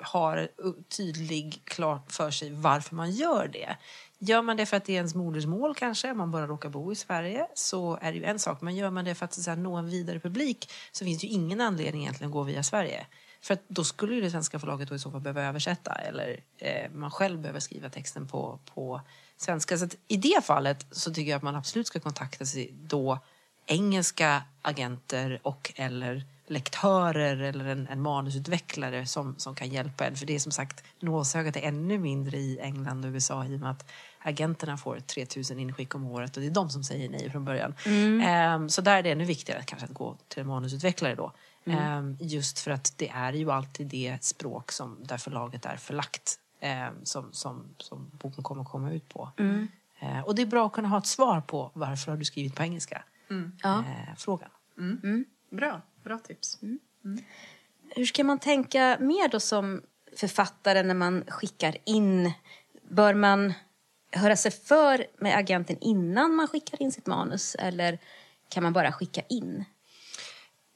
har 0.00 0.48
tydlig 0.96 1.62
klart 1.64 2.12
för 2.12 2.30
sig 2.30 2.50
varför 2.50 2.94
man 2.94 3.10
gör 3.10 3.48
det. 3.48 3.76
Gör 4.18 4.42
man 4.42 4.56
det 4.56 4.66
för 4.66 4.76
att 4.76 4.84
det 4.84 4.92
är 4.92 4.96
ens 4.96 5.14
modersmål 5.14 5.74
kanske, 5.74 6.14
man 6.14 6.30
bara 6.30 6.46
råkar 6.46 6.68
bo 6.68 6.92
i 6.92 6.96
Sverige, 6.96 7.46
så 7.54 7.98
är 8.02 8.12
det 8.12 8.18
ju 8.18 8.24
en 8.24 8.38
sak. 8.38 8.60
Men 8.60 8.76
gör 8.76 8.90
man 8.90 9.04
det 9.04 9.14
för 9.14 9.24
att, 9.24 9.34
så 9.34 9.40
att 9.40 9.44
säga, 9.44 9.56
nå 9.56 9.76
en 9.76 9.90
vidare 9.90 10.20
publik 10.20 10.72
så 10.92 11.04
finns 11.04 11.20
det 11.20 11.26
ju 11.26 11.32
ingen 11.32 11.60
anledning 11.60 12.02
egentligen 12.02 12.28
att 12.28 12.32
gå 12.32 12.42
via 12.42 12.62
Sverige. 12.62 13.06
För 13.42 13.54
att 13.54 13.68
då 13.68 13.84
skulle 13.84 14.14
ju 14.14 14.20
det 14.20 14.30
svenska 14.30 14.58
förlaget 14.58 14.92
i 14.92 14.98
så 14.98 15.10
fall 15.10 15.20
behöva 15.20 15.42
översätta 15.42 15.92
eller 15.92 16.40
eh, 16.58 16.90
man 16.92 17.10
själv 17.10 17.40
behöver 17.40 17.60
skriva 17.60 17.88
texten 17.88 18.28
på, 18.28 18.58
på 18.74 19.00
svenska. 19.36 19.78
Så 19.78 19.84
att 19.84 19.96
i 20.08 20.16
det 20.16 20.44
fallet 20.44 20.86
så 20.90 21.14
tycker 21.14 21.30
jag 21.30 21.36
att 21.36 21.42
man 21.42 21.56
absolut 21.56 21.86
ska 21.86 22.00
kontakta 22.00 22.46
sig 22.46 22.70
då 22.72 23.18
engelska 23.66 24.42
agenter 24.62 25.40
och 25.42 25.72
eller 25.76 26.24
lektörer 26.46 27.36
eller 27.36 27.64
en, 27.64 27.88
en 27.88 28.00
manusutvecklare 28.00 29.06
som, 29.06 29.38
som 29.38 29.54
kan 29.54 29.68
hjälpa 29.68 30.06
en. 30.06 30.16
För 30.16 30.26
det 30.26 30.34
är 30.34 30.38
som 30.38 30.52
sagt, 30.52 30.84
nålsögat 31.00 31.56
är 31.56 31.60
ännu 31.60 31.98
mindre 31.98 32.36
i 32.36 32.58
England 32.60 33.04
och 33.04 33.10
USA 33.10 33.44
i 33.44 33.56
och 33.56 33.60
med 33.60 33.70
att 33.70 33.90
agenterna 34.18 34.76
får 34.76 35.00
3000 35.00 35.58
inskick 35.58 35.94
om 35.94 36.06
året 36.06 36.36
och 36.36 36.42
det 36.42 36.48
är 36.48 36.50
de 36.50 36.70
som 36.70 36.84
säger 36.84 37.08
nej 37.08 37.30
från 37.30 37.44
början. 37.44 37.74
Ehm, 38.22 38.68
så 38.68 38.82
där 38.82 38.96
är 38.96 39.02
det 39.02 39.10
ännu 39.10 39.24
viktigare 39.24 39.62
kanske 39.66 39.86
att 39.86 39.94
gå 39.94 40.16
till 40.28 40.40
en 40.40 40.46
manusutvecklare 40.46 41.14
då. 41.14 41.32
Ehm, 41.78 42.16
just 42.20 42.58
för 42.58 42.70
att 42.70 42.94
det 42.98 43.08
är 43.08 43.32
ju 43.32 43.50
alltid 43.50 43.86
det 43.86 44.18
språk 44.24 44.72
som 44.72 44.98
där 45.04 45.18
förlaget 45.18 45.66
är 45.66 45.76
förlagt 45.76 46.38
ehm, 46.60 46.94
som, 47.04 47.32
som, 47.32 47.74
som 47.78 48.10
boken 48.12 48.44
kommer 48.44 48.64
komma 48.64 48.92
ut 48.92 49.08
på. 49.08 49.30
Eh, 50.00 50.20
och 50.20 50.34
det 50.34 50.42
är 50.42 50.46
bra 50.46 50.66
att 50.66 50.72
kunna 50.72 50.88
ha 50.88 50.98
ett 50.98 51.06
svar 51.06 51.40
på 51.40 51.70
varför 51.74 52.10
har 52.10 52.18
du 52.18 52.24
skrivit 52.24 52.54
på 52.56 52.62
engelska? 52.62 53.02
Ja. 53.62 53.78
Eh, 53.78 54.14
frågan. 54.16 54.50
Bra, 55.50 55.80
bra 56.04 56.18
tips. 56.18 56.58
Hur 57.96 58.04
ska 58.04 58.24
man 58.24 58.38
tänka 58.38 58.96
mer 59.00 59.28
då 59.28 59.40
som 59.40 59.82
författare 60.16 60.82
när 60.82 60.94
man 60.94 61.24
skickar 61.28 61.76
in? 61.84 62.32
Bör 62.88 63.14
man 63.14 63.52
höra 64.12 64.36
sig 64.36 64.50
för 64.50 65.06
med 65.18 65.36
agenten 65.36 65.78
innan 65.80 66.34
man 66.34 66.48
skickar 66.48 66.82
in 66.82 66.92
sitt 66.92 67.06
manus 67.06 67.54
eller 67.54 67.98
kan 68.48 68.62
man 68.62 68.72
bara 68.72 68.92
skicka 68.92 69.22
in? 69.28 69.64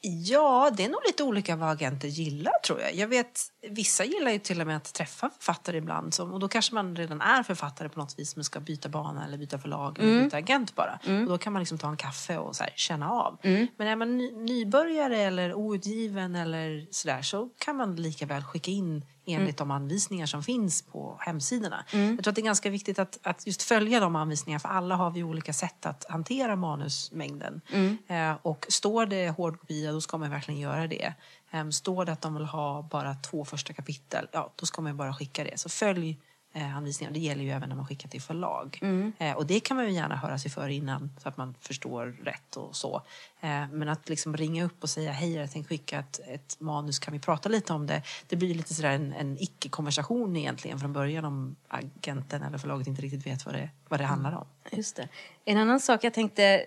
Ja, 0.07 0.71
det 0.77 0.85
är 0.85 0.89
nog 0.89 1.01
lite 1.07 1.23
olika 1.23 1.57
vad 1.57 1.71
agenter 1.71 2.09
gillar 2.09 2.53
tror 2.67 2.81
jag. 2.81 2.95
Jag 2.95 3.09
vet, 3.09 3.41
vissa 3.71 4.05
gillar 4.05 4.31
ju 4.31 4.39
till 4.39 4.61
och 4.61 4.67
med 4.67 4.77
att 4.77 4.93
träffa 4.95 5.31
författare 5.31 5.77
ibland. 5.77 6.15
Som, 6.15 6.33
och 6.33 6.41
då 6.41 6.49
kanske 6.49 6.75
man 6.75 6.97
redan 6.97 7.21
är 7.21 7.43
författare 7.43 7.89
på 7.89 7.99
något 7.99 8.19
vis 8.19 8.37
men 8.37 8.45
ska 8.45 8.61
byta 8.61 8.89
bana 8.89 9.25
eller 9.25 9.39
byta 9.39 9.59
förlag 9.59 9.99
eller 9.99 10.25
byta 10.25 10.37
agent 10.37 10.75
bara. 10.75 10.99
Och 11.23 11.29
då 11.29 11.39
kan 11.39 11.53
man 11.53 11.63
liksom 11.63 11.79
ta 11.79 11.89
en 11.89 11.97
kaffe 11.97 12.39
och 12.39 12.57
så 12.57 12.65
här, 12.65 12.73
känna 12.77 13.11
av. 13.11 13.39
Men 13.77 13.89
är 13.89 13.97
man 13.97 14.17
ny, 14.19 14.33
nybörjare 14.33 15.19
eller 15.19 15.55
outgiven 15.55 16.35
eller 16.35 16.87
sådär 16.91 17.23
så 17.23 17.49
kan 17.59 17.77
man 17.77 17.97
lika 17.97 18.27
väl 18.27 18.43
skicka 18.45 18.71
in 18.71 19.05
enligt 19.27 19.57
de 19.57 19.71
anvisningar 19.71 20.27
som 20.27 20.43
finns 20.43 20.83
på 20.83 21.17
hemsidorna. 21.21 21.85
Jag 22.17 22.25
tror 22.25 22.33
att 22.33 22.35
det 22.35 22.41
är 22.41 22.45
ganska 22.45 22.71
viktigt 22.71 22.99
att, 22.99 23.19
att 23.23 23.47
just 23.47 23.63
följa 23.63 24.01
de 24.01 24.17
anvisningarna 24.17 24.61
för 24.61 24.69
alla 24.69 24.97
har 24.97 25.11
vi 25.11 25.23
olika 25.23 25.53
sätt 25.53 25.87
att 25.87 26.05
hantera 26.09 26.57
manusmängden. 26.57 27.61
Eh, 28.07 28.33
och 28.43 28.67
står 28.69 29.07
det 29.07 29.31
hårdkopia 29.31 29.93
då 29.93 30.01
ska 30.01 30.19
man 30.19 30.31
verkligen 30.31 30.61
göra 30.61 30.87
det. 30.87 31.15
Eh, 31.55 31.69
står 31.69 32.05
det 32.05 32.13
att 32.13 32.23
de 32.23 32.35
vill 32.35 32.45
ha 32.45 32.83
bara 32.83 33.15
två 33.15 33.45
första 33.45 33.73
kapitel, 33.73 34.29
ja 34.33 34.53
då 34.57 34.67
ska 34.67 34.83
man 34.83 34.97
bara 34.97 35.15
skicka 35.15 35.45
det. 35.45 35.61
Så 35.61 35.69
följ 35.69 36.19
eh, 36.55 36.77
anvisningarna. 36.77 37.15
Det 37.15 37.21
gäller 37.21 37.43
ju 37.45 37.51
även 37.51 37.69
när 37.69 37.77
man 37.77 37.87
skickar 37.87 38.09
till 38.09 38.23
förlag. 38.23 38.79
Eh, 39.19 39.33
och 39.33 39.47
det 39.47 39.61
kan 39.61 39.77
man 39.77 39.87
ju 39.87 39.93
gärna 39.93 40.17
höra 40.17 40.39
sig 40.39 40.51
för 40.51 40.69
innan 40.69 41.11
så 41.23 41.29
att 41.29 41.37
man 41.37 41.55
förstår 41.61 42.07
rätt 42.07 42.57
och 42.57 42.77
så. 42.77 43.03
Eh, 43.41 43.69
men 43.69 43.89
att 43.89 44.09
liksom 44.09 44.37
ringa 44.37 44.65
upp 44.65 44.83
och 44.83 44.91
säga 44.91 45.13
hej, 45.13 45.33
jag 45.33 45.53
tänkte 45.53 45.69
skicka 45.69 45.99
ett, 45.99 46.21
ett 46.27 46.61
manus, 46.61 46.99
kan 46.99 47.13
vi 47.13 47.21
prata 47.21 47.49
lite 47.49 47.73
om 47.73 47.87
det? 47.87 48.03
Det 48.27 48.37
blir 48.37 48.55
lite 48.55 48.75
sådär 48.75 48.91
en, 48.91 49.13
en 49.13 49.39
icke-konversation 49.39 50.37
egentligen 50.37 50.79
från 50.79 50.93
början 50.93 51.25
om 51.25 51.57
agenten 51.69 52.43
eller 52.43 52.59
förlaget 52.59 52.87
inte 52.87 53.03
riktigt 53.03 53.27
vet 53.27 53.47
vad 53.47 53.55
det, 53.55 53.71
vad 53.89 54.01
det 54.01 54.05
handlar 54.05 54.33
om. 54.33 54.47
Just 54.71 54.97
det. 54.97 55.09
En 55.45 55.59
annan 55.59 55.81
sak 55.81 56.05
jag 56.05 56.15
tänkte 56.15 56.67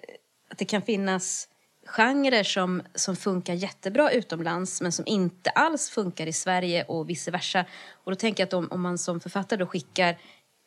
att 0.52 0.58
det 0.58 0.66
kan 0.66 0.82
finnas 0.82 1.48
genrer 1.88 2.44
som, 2.44 2.82
som 2.96 3.16
funkar 3.16 3.54
jättebra 3.54 4.12
utomlands 4.12 4.82
men 4.82 4.92
som 4.92 5.08
inte 5.08 5.50
alls 5.50 5.90
funkar 5.90 6.28
i 6.28 6.34
Sverige 6.34 6.84
och 6.84 7.10
vice 7.10 7.32
versa. 7.32 7.66
Och 8.04 8.12
då 8.12 8.16
tänker 8.16 8.42
jag 8.42 8.48
att 8.48 8.54
om, 8.54 8.68
om 8.72 8.82
man 8.82 8.98
som 8.98 9.20
författare 9.20 9.60
då 9.60 9.66
skickar 9.66 10.18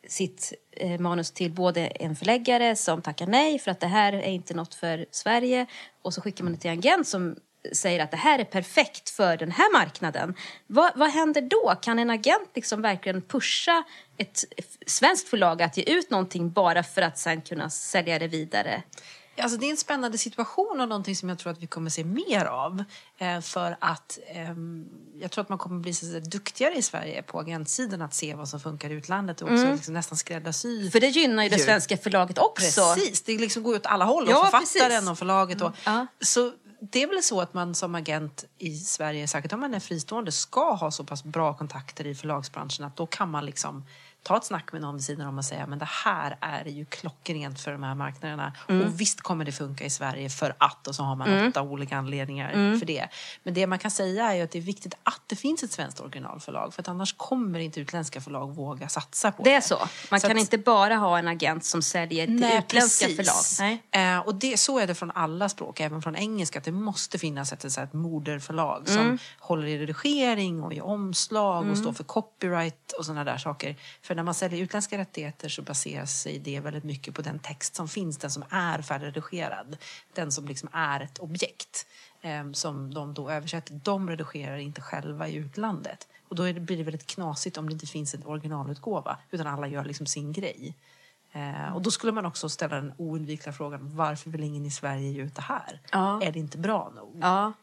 sitt 0.07 0.53
eh, 0.71 0.99
manus 0.99 1.31
till 1.31 1.51
både 1.51 1.87
en 1.87 2.15
förläggare 2.15 2.75
som 2.75 3.01
tackar 3.01 3.27
nej 3.27 3.59
för 3.59 3.71
att 3.71 3.79
det 3.79 3.87
här 3.87 4.13
är 4.13 4.31
inte 4.31 4.53
något 4.53 4.75
för 4.75 5.05
Sverige 5.11 5.65
och 6.01 6.13
så 6.13 6.21
skickar 6.21 6.43
man 6.43 6.53
det 6.53 6.59
till 6.59 6.71
en 6.71 6.79
agent 6.79 7.07
som 7.07 7.35
säger 7.71 8.03
att 8.03 8.11
det 8.11 8.17
här 8.17 8.39
är 8.39 8.43
perfekt 8.43 9.09
för 9.09 9.37
den 9.37 9.51
här 9.51 9.73
marknaden. 9.73 10.35
Vad, 10.67 10.91
vad 10.95 11.09
händer 11.09 11.41
då? 11.41 11.75
Kan 11.81 11.99
en 11.99 12.09
agent 12.09 12.49
liksom 12.55 12.81
verkligen 12.81 13.21
pusha 13.21 13.83
ett 14.17 14.43
svenskt 14.87 15.29
förlag 15.29 15.61
att 15.61 15.77
ge 15.77 15.83
ut 15.83 16.09
någonting 16.09 16.51
bara 16.51 16.83
för 16.83 17.01
att 17.01 17.17
sen 17.17 17.41
kunna 17.41 17.69
sälja 17.69 18.19
det 18.19 18.27
vidare? 18.27 18.83
Alltså 19.41 19.57
det 19.57 19.65
är 19.65 19.71
en 19.71 19.77
spännande 19.77 20.17
situation 20.17 20.81
och 20.81 20.89
någonting 20.89 21.15
som 21.15 21.29
jag 21.29 21.39
tror 21.39 21.51
att 21.51 21.61
vi 21.61 21.67
kommer 21.67 21.89
se 21.89 22.03
mer 22.03 22.45
av. 22.45 22.83
Eh, 23.17 23.41
för 23.41 23.77
att 23.81 24.19
ehm, 24.27 24.85
jag 25.21 25.31
tror 25.31 25.41
att 25.41 25.49
man 25.49 25.57
kommer 25.57 25.79
bli 25.79 25.93
så 25.93 26.05
duktigare 26.19 26.75
i 26.75 26.81
Sverige 26.81 27.23
på 27.23 27.39
agentsidan 27.39 28.01
att 28.01 28.13
se 28.13 28.35
vad 28.35 28.49
som 28.49 28.59
funkar 28.59 28.89
i 28.89 28.93
utlandet 28.93 29.41
och 29.41 29.51
också 29.51 29.71
liksom 29.71 29.93
nästan 29.93 30.17
skräddarsy. 30.17 30.91
För 30.91 30.99
det 30.99 31.07
gynnar 31.07 31.43
ju 31.43 31.49
det 31.49 31.57
Ju. 31.57 31.63
svenska 31.63 31.97
förlaget 31.97 32.37
också. 32.37 32.93
Precis, 32.95 33.21
det 33.21 33.37
liksom 33.37 33.63
går 33.63 33.75
åt 33.75 33.85
alla 33.85 34.05
håll. 34.05 34.27
Ja, 34.29 34.39
och 34.39 34.43
författaren 34.43 34.91
precis. 34.91 35.09
och 35.09 35.17
förlaget. 35.17 35.61
Och, 35.61 35.71
Ja. 35.85 36.07
Så 36.19 36.51
det 36.81 37.03
är 37.03 37.07
väl 37.07 37.23
så 37.23 37.41
att 37.41 37.53
man 37.53 37.75
som 37.75 37.95
agent 37.95 38.45
i 38.57 38.77
Sverige, 38.77 39.27
säkert 39.27 39.53
om 39.53 39.59
man 39.59 39.73
är 39.73 39.79
fristående, 39.79 40.31
ska 40.31 40.73
ha 40.73 40.91
så 40.91 41.03
pass 41.03 41.23
bra 41.23 41.57
kontakter 41.57 42.07
i 42.07 42.15
förlagsbranschen 42.15 42.85
att 42.85 42.95
då 42.95 43.05
kan 43.05 43.29
man 43.29 43.45
liksom 43.45 43.85
ta 44.23 44.37
ett 44.37 44.45
snack 44.45 44.71
med 44.71 44.81
någon 44.81 44.95
vid 44.95 45.03
sidan 45.03 45.27
om 45.27 45.37
och 45.37 45.45
säga 45.45 45.67
men 45.67 45.79
det 45.79 45.87
här 46.05 46.37
är 46.41 46.65
ju 46.65 46.85
klockrent 46.85 47.59
för 47.59 47.71
de 47.71 47.83
här 47.83 47.95
marknaderna. 47.95 48.53
Mm. 48.69 48.87
Och 48.87 49.01
visst 49.01 49.21
kommer 49.21 49.45
det 49.45 49.51
funka 49.51 49.83
i 49.85 49.89
Sverige 49.89 50.29
för 50.29 50.53
att 50.57 50.87
och 50.87 50.95
så 50.95 51.03
har 51.03 51.15
man 51.15 51.47
åtta 51.47 51.61
olika 51.61 51.97
anledningar 51.97 52.77
för 52.79 52.85
det. 52.85 53.07
Men 53.43 53.53
det 53.53 53.67
man 53.67 53.79
kan 53.79 53.91
säga 53.91 54.33
är 54.35 54.43
att 54.43 54.51
det 54.51 54.57
är 54.57 54.61
viktigt 54.63 54.93
att 55.03 55.21
det 55.27 55.35
finns 55.35 55.63
ett 55.63 55.71
svenskt 55.71 55.99
originalförlag 55.99 56.73
för 56.73 56.89
annars 56.89 57.13
kommer 57.17 57.59
inte 57.59 57.79
utländska 57.79 58.21
förlag 58.21 58.55
våga 58.55 58.89
satsa 58.89 59.31
på 59.31 59.43
Det 59.43 59.53
är 59.53 59.61
så. 59.61 59.77
Man 60.11 60.19
Så 60.19 60.27
kan 60.27 60.37
att- 60.37 60.41
inte 60.41 60.57
bara 60.57 60.95
ha 60.95 61.19
en 61.19 61.27
agent 61.27 61.65
som 61.65 61.81
säljer 61.81 62.25
till 62.25 62.35
Nej, 62.39 62.57
utländska 62.57 63.05
precis. 63.05 63.57
förlag. 63.57 63.79
Nej. 63.91 64.13
Eh, 64.15 64.19
och 64.19 64.35
det, 64.35 64.59
så 64.59 64.79
är 64.79 64.87
det 64.87 64.95
från 64.95 65.11
alla 65.11 65.49
språk, 65.49 65.79
även 65.79 66.01
från 66.01 66.15
engelska. 66.15 66.59
Att 66.59 66.65
det 66.65 66.71
måste 66.71 67.19
finnas 67.19 67.53
ett, 67.53 67.77
här, 67.77 67.83
ett 67.83 67.93
moderförlag 67.93 68.87
som 68.89 68.97
Mm. 69.01 69.17
håller 69.39 69.67
i 69.67 69.77
redigering 69.77 70.63
och 70.63 70.73
i 70.73 70.81
omslag 70.81 71.69
och 71.69 71.77
står 71.77 71.93
för 71.93 72.03
copyright 72.03 72.91
och 72.99 73.05
sådana 73.05 73.23
där 73.23 73.37
saker. 73.37 73.75
För 74.01 74.10
när 74.15 74.23
man 74.23 74.33
säljer 74.33 74.63
utländska 74.63 74.97
rättigheter 74.97 75.49
så 75.49 75.61
baseras 75.61 76.21
sig 76.21 76.39
det 76.39 76.59
väldigt 76.59 76.83
mycket 76.83 77.13
på 77.13 77.21
den 77.21 77.39
text 77.39 77.75
som 77.75 77.87
finns, 77.87 78.17
den 78.17 78.31
som 78.31 78.43
är 78.49 78.81
färdigredigerad. 78.81 79.77
Den 80.13 80.31
som 80.31 80.47
liksom 80.47 80.69
är 80.71 80.99
ett 80.99 81.19
objekt 81.19 81.87
eh, 82.21 82.51
som 82.51 82.93
de 82.93 83.13
då 83.13 83.29
översätter. 83.29 83.79
De 83.83 84.09
redigerar 84.09 84.57
inte 84.57 84.81
själva 84.81 85.27
i 85.27 85.35
utlandet. 85.35 86.07
Och 86.27 86.35
då 86.35 86.43
det, 86.43 86.53
blir 86.53 86.77
det 86.77 86.83
väldigt 86.83 87.07
knasigt 87.07 87.57
om 87.57 87.67
det 87.69 87.73
inte 87.73 87.87
finns 87.87 88.13
en 88.13 88.25
originalutgåva 88.25 89.17
utan 89.31 89.47
alla 89.47 89.67
gör 89.67 89.85
liksom 89.85 90.05
sin 90.05 90.33
grej. 90.33 90.75
Eh, 91.31 91.75
och 91.75 91.81
då 91.81 91.91
skulle 91.91 92.11
man 92.11 92.25
också 92.25 92.49
ställa 92.49 92.75
den 92.75 92.93
oundvikliga 92.97 93.53
frågan 93.53 93.95
varför 93.95 94.29
vill 94.29 94.43
ingen 94.43 94.65
i 94.65 94.71
Sverige 94.71 95.09
ge 95.09 95.21
ut 95.21 95.35
det 95.35 95.41
här? 95.41 95.79
Ja. 95.91 96.21
Är 96.21 96.31
det 96.31 96.39
inte 96.39 96.57
bra 96.57 96.91
nog? 96.95 97.17
Ja. 97.21 97.53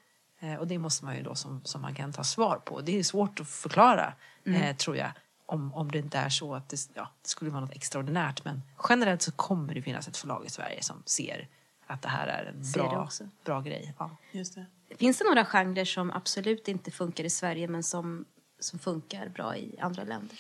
Eh, 0.41 0.55
och 0.55 0.67
det 0.67 0.79
måste 0.79 1.05
man 1.05 1.17
ju 1.17 1.23
då 1.23 1.35
som, 1.35 1.61
som 1.65 1.85
agent 1.85 2.17
ha 2.17 2.25
svar 2.25 2.61
på. 2.65 2.81
Det 2.81 2.99
är 2.99 3.03
svårt 3.03 3.41
att 3.41 3.49
förklara, 3.49 4.13
eh, 4.45 4.77
tror 4.77 4.97
jag. 4.97 5.11
Om, 5.51 5.75
om 5.75 5.91
det 5.91 5.99
inte 5.99 6.19
är 6.19 6.29
så 6.29 6.55
att 6.55 6.69
det, 6.69 6.91
ja, 6.95 7.09
det 7.23 7.29
skulle 7.29 7.51
vara 7.51 7.61
något 7.61 7.77
extraordinärt. 7.77 8.45
Men 8.45 8.63
generellt 8.89 9.23
så 9.23 9.33
kommer 9.33 9.75
det 9.75 9.83
finnas 9.83 10.09
ett 10.09 10.17
förlag 10.17 10.47
i 10.47 10.51
Sverige 10.51 10.83
som 10.83 11.03
ser 11.07 11.49
att 11.87 12.03
det 12.03 12.09
här 12.09 12.27
är 12.27 12.45
en 12.45 12.65
Ser 12.65 12.81
bra, 12.81 13.09
bra 13.45 13.61
grej. 13.61 13.95
Ja. 13.99 14.17
Just 14.33 14.55
det. 14.55 14.67
Finns 14.97 15.19
det 15.19 15.25
några 15.25 15.45
genrer 15.45 15.85
som 15.85 16.11
absolut 16.11 16.69
inte 16.69 16.91
funkar 16.91 17.25
i 17.25 17.31
Sverige 17.31 17.69
men 17.69 17.83
som, 17.83 18.25
som 18.61 18.79
funkar 18.79 19.29
bra 19.29 19.57
i 19.57 19.79
andra 19.79 20.05
länder? 20.05 20.39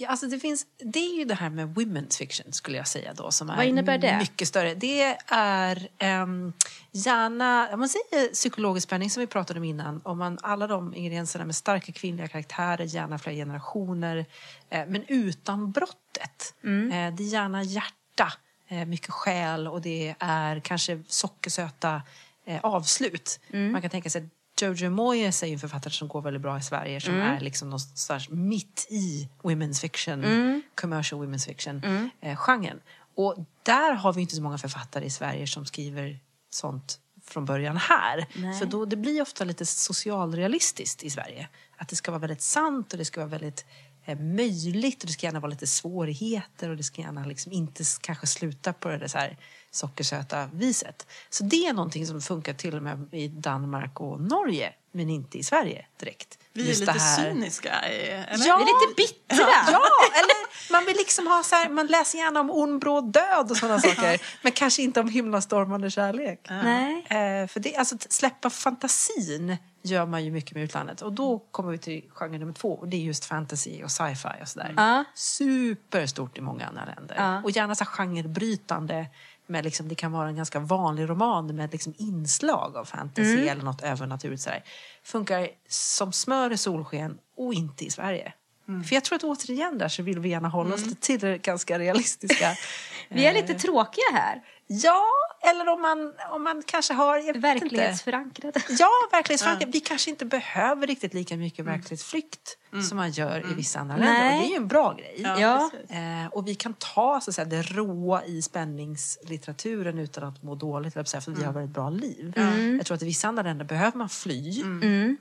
Ja, 0.00 0.08
alltså 0.08 0.26
det, 0.26 0.38
finns, 0.38 0.66
det 0.78 0.98
är 0.98 1.18
ju 1.18 1.24
det 1.24 1.34
här 1.34 1.50
med 1.50 1.68
women's 1.68 2.18
fiction 2.18 2.52
skulle 2.52 2.76
jag 2.76 2.88
säga 2.88 3.14
då. 3.14 3.30
Som 3.30 3.46
Vad 3.46 3.58
är 3.58 3.62
innebär 3.62 3.98
det? 3.98 4.18
Mycket 4.18 4.48
större. 4.48 4.74
Det 4.74 5.16
är 5.26 5.88
um, 6.22 6.52
gärna, 6.90 7.76
man 7.76 7.88
säger 7.88 8.32
psykologisk 8.32 8.86
spänning 8.86 9.10
som 9.10 9.20
vi 9.20 9.26
pratade 9.26 9.60
om 9.60 9.64
innan. 9.64 10.00
Om 10.04 10.18
man, 10.18 10.38
alla 10.42 10.66
de 10.66 10.94
ingredienserna 10.94 11.44
med 11.44 11.56
starka 11.56 11.92
kvinnliga 11.92 12.28
karaktärer, 12.28 12.84
gärna 12.84 13.18
flera 13.18 13.36
generationer. 13.36 14.26
Eh, 14.70 14.86
men 14.88 15.04
utan 15.08 15.72
brottet. 15.72 16.54
Mm. 16.64 16.92
Eh, 16.92 17.16
det 17.16 17.22
är 17.22 17.28
gärna 17.28 17.62
hjärta, 17.62 18.32
eh, 18.68 18.84
mycket 18.84 19.10
själ 19.10 19.68
och 19.68 19.80
det 19.80 20.14
är 20.18 20.60
kanske 20.60 21.02
sockersöta 21.08 22.02
eh, 22.46 22.60
avslut. 22.60 23.40
Mm. 23.50 23.72
Man 23.72 23.80
kan 23.80 23.90
tänka 23.90 24.10
sig 24.10 24.28
Jojo 24.62 24.90
Moyes 24.90 25.42
är 25.42 25.46
ju 25.46 25.52
en 25.52 25.58
författare 25.58 25.92
som 25.92 26.08
går 26.08 26.22
väldigt 26.22 26.42
bra 26.42 26.58
i 26.58 26.62
Sverige 26.62 27.00
som 27.00 27.14
Mm. 27.14 27.26
är 27.26 27.40
liksom 27.40 27.68
någonstans 27.70 28.28
mitt 28.28 28.86
i 28.90 29.28
women's 29.42 29.80
fiction, 29.80 30.24
Mm. 30.24 30.62
commercial 30.74 31.20
women's 31.20 31.44
fiction 31.46 32.10
eh, 32.20 32.36
genren. 32.36 32.80
Och 33.16 33.36
där 33.62 33.92
har 33.94 34.12
vi 34.12 34.20
inte 34.20 34.34
så 34.36 34.42
många 34.42 34.58
författare 34.58 35.04
i 35.04 35.10
Sverige 35.10 35.46
som 35.46 35.66
skriver 35.66 36.18
sånt 36.50 36.98
från 37.24 37.44
början 37.44 37.76
här. 37.76 38.26
Nej. 38.34 38.58
För 38.58 38.66
då, 38.66 38.84
det 38.84 38.96
blir 38.96 39.22
ofta 39.22 39.44
lite 39.44 39.66
socialrealistiskt 39.66 41.02
i 41.02 41.10
Sverige. 41.10 41.48
Att 41.76 41.88
det 41.88 41.96
ska 41.96 42.10
vara 42.10 42.18
väldigt 42.20 42.42
sant 42.42 42.92
och 42.92 42.98
det 42.98 43.04
ska 43.04 43.20
vara 43.20 43.28
väldigt 43.30 43.64
eh, 44.04 44.18
möjligt 44.20 45.02
och 45.02 45.06
det 45.06 45.12
ska 45.12 45.26
gärna 45.26 45.40
vara 45.40 45.50
lite 45.50 45.66
svårigheter 45.66 46.68
och 46.70 46.76
det 46.76 46.82
ska 46.82 47.02
gärna 47.02 47.24
liksom 47.24 47.52
inte 47.52 47.84
kanske 48.00 48.26
sluta 48.26 48.72
på 48.72 48.88
det 48.88 48.98
där 48.98 49.08
så 49.08 49.18
här 49.18 49.38
sockersöta 49.70 50.48
viset. 50.52 51.06
Så 51.30 51.44
det 51.44 51.66
är 51.66 51.72
någonting 51.72 52.06
som 52.06 52.20
funkar 52.20 52.54
till 52.54 52.74
och 52.76 52.82
med 52.82 53.08
i 53.12 53.28
Danmark 53.28 54.00
och 54.00 54.20
Norge 54.20 54.72
men 54.92 55.10
inte 55.10 55.38
i 55.38 55.42
Sverige 55.42 55.86
direkt. 56.00 56.38
Vi 56.52 56.62
är 56.62 56.66
Just 56.68 56.80
lite 56.80 56.92
det 56.92 56.98
här- 57.00 57.30
cyniska. 57.30 57.68
eh, 57.80 58.32
Eller? 58.34 58.46
Ja. 58.46 58.56
Vi 58.56 58.62
är 58.62 58.88
lite 58.88 58.94
bittra! 58.96 59.46
Ja, 59.72 59.80
eller 60.14 60.72
man 60.72 60.84
vill 60.84 60.96
liksom 60.96 61.26
ha 61.26 61.42
så 61.42 61.54
här, 61.54 61.68
man 61.68 61.86
läser 61.86 62.18
gärna 62.18 62.40
om 62.40 62.50
ond 62.50 62.80
bråd 62.80 63.12
död 63.12 63.50
och 63.50 63.56
sådana 63.56 63.80
saker. 63.80 64.20
Men 64.42 64.52
kanske 64.52 64.82
inte 64.82 65.00
om 65.00 65.08
himlastormande 65.08 65.90
kärlek. 65.90 66.46
Nej. 66.50 66.96
Eh, 67.10 67.46
för 67.48 67.60
det, 67.60 67.76
alltså, 67.76 67.94
att 67.94 68.12
släppa 68.12 68.50
fantasin 68.50 69.56
gör 69.82 70.06
man 70.06 70.24
ju 70.24 70.30
mycket 70.30 70.54
med 70.54 70.62
utlandet. 70.64 71.02
Och 71.02 71.12
då 71.12 71.38
kommer 71.50 71.70
vi 71.72 71.78
till 71.78 72.04
genre 72.14 72.38
nummer 72.38 72.52
två 72.52 72.72
och 72.74 72.88
det 72.88 72.96
är 72.96 73.00
just 73.00 73.24
fantasy 73.24 73.82
och 73.84 73.90
sci-fi 73.90 74.28
och 74.42 74.48
sådär. 74.48 74.74
Ja. 74.76 75.04
Superstort 75.14 76.38
i 76.38 76.40
många 76.40 76.66
andra 76.66 76.84
länder. 76.84 77.16
Ja. 77.18 77.42
Och 77.42 77.50
gärna 77.50 77.74
så 77.74 77.84
här 77.84 77.90
genrebrytande. 77.90 79.06
Med 79.50 79.64
liksom, 79.64 79.88
det 79.88 79.94
kan 79.94 80.12
vara 80.12 80.28
en 80.28 80.36
ganska 80.36 80.58
vanlig 80.58 81.08
roman 81.08 81.56
med 81.56 81.72
liksom 81.72 81.94
inslag 81.98 82.76
av 82.76 82.84
fantasy 82.84 83.32
Mm. 83.34 83.48
eller 83.48 83.62
något 83.62 83.82
övernaturligt. 83.82 84.42
Sådär. 84.42 84.64
Funkar 85.02 85.48
som 85.68 86.12
smör 86.12 86.52
i 86.52 86.56
solsken 86.56 87.18
och 87.36 87.54
inte 87.54 87.84
i 87.84 87.90
Sverige. 87.90 88.32
Mm. 88.68 88.84
För 88.84 88.94
jag 88.94 89.04
tror 89.04 89.16
att 89.16 89.24
återigen 89.24 89.78
där 89.78 89.88
så 89.88 90.02
vill 90.02 90.18
vi 90.20 90.28
gärna 90.28 90.48
hålla 90.48 90.74
oss 90.74 90.82
till 91.00 91.20
det 91.20 91.38
ganska 91.38 91.78
realistiska. 91.78 92.56
Vi 93.08 93.26
är 93.26 93.32
lite 93.32 93.54
tråkiga 93.54 94.04
här. 94.12 94.42
Ja, 94.66 95.04
eller 95.42 95.68
om 95.68 95.82
man, 95.82 96.12
om 96.30 96.44
man 96.44 96.62
kanske 96.66 96.94
har... 96.94 97.40
Verklighetsförankrade. 97.40 98.60
Ja, 98.78 98.90
verklighetsförankrat. 99.12 99.74
Vi 99.74 99.80
kanske 99.80 100.10
inte 100.10 100.24
behöver 100.24 100.86
riktigt 100.86 101.14
lika 101.14 101.36
mycket 101.36 101.64
verklighetsflykt 101.64 102.56
som 102.88 102.96
man 102.96 103.10
gör 103.10 103.50
i 103.52 103.54
vissa 103.54 103.80
andra 103.80 103.96
länder. 103.96 104.12
Nej. 104.12 104.36
Och 104.36 104.42
det 104.42 104.46
är 104.46 104.50
ju 104.50 104.56
en 104.56 104.68
bra 104.68 104.92
grej. 104.92 105.14
Ja. 105.40 105.70
precis. 105.72 105.90
Eh, 105.90 106.26
och 106.26 106.48
vi 106.48 106.54
kan 106.54 106.74
ta 106.74 107.20
så 107.20 107.30
att 107.30 107.34
säga, 107.34 107.44
det 107.44 107.62
råa 107.62 108.24
i 108.24 108.42
spänningslitteraturen 108.42 109.98
utan 109.98 110.24
att 110.24 110.42
må 110.42 110.54
dåligt, 110.54 110.94
för 110.94 111.30
vi 111.30 111.44
har 111.44 111.52
väldigt 111.52 111.74
bra 111.74 111.90
liv. 111.90 112.32
Jag 112.76 112.86
tror 112.86 112.94
att 112.94 113.02
i 113.02 113.06
vissa 113.06 113.28
andra 113.28 113.42
länder 113.42 113.64
behöver 113.64 113.98
man 113.98 114.08
fly. 114.08 114.64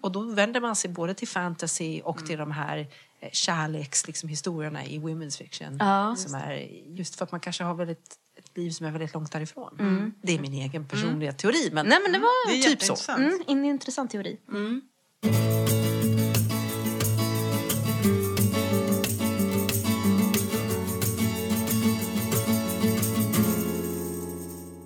Och 0.01 0.12
då 0.12 0.21
vänder 0.21 0.62
man 0.62 0.75
sig 0.75 0.89
både 0.89 1.13
till 1.13 1.27
fantasy 1.27 2.01
och 2.01 2.25
till 2.25 2.38
de 2.38 2.51
här 2.51 2.88
eh, 3.19 3.29
kärleks 3.32 4.08
liksom, 4.08 4.29
historierna 4.29 4.86
i 4.86 4.99
women's 4.99 5.38
fiction. 5.38 5.77
Ja. 5.79 6.15
Som 6.15 6.36
är 6.36 6.53
just 6.97 7.15
för 7.15 7.25
att 7.25 7.32
man 7.32 7.39
kanske 7.39 7.63
har 7.63 7.73
väldigt, 7.73 8.15
ett 8.51 8.57
liv 8.57 8.71
som 8.71 8.85
är 8.85 8.91
väldigt 8.91 9.13
långt 9.13 9.31
därifrån. 9.31 10.13
Det 10.21 10.35
är 10.35 10.39
min 10.39 10.53
egen 10.53 10.88
personliga 10.88 11.33
teori. 11.33 11.69
Men 11.73 11.85
Nej 11.88 11.99
men 12.03 12.12
det 12.12 12.19
var 12.19 12.47
Det 12.51 12.59
är 12.65 12.69
Typ 12.69 12.83
så. 12.83 13.12
mm, 13.12 13.41
en 13.47 13.65
intressant 13.65 14.12
teori. 14.12 14.38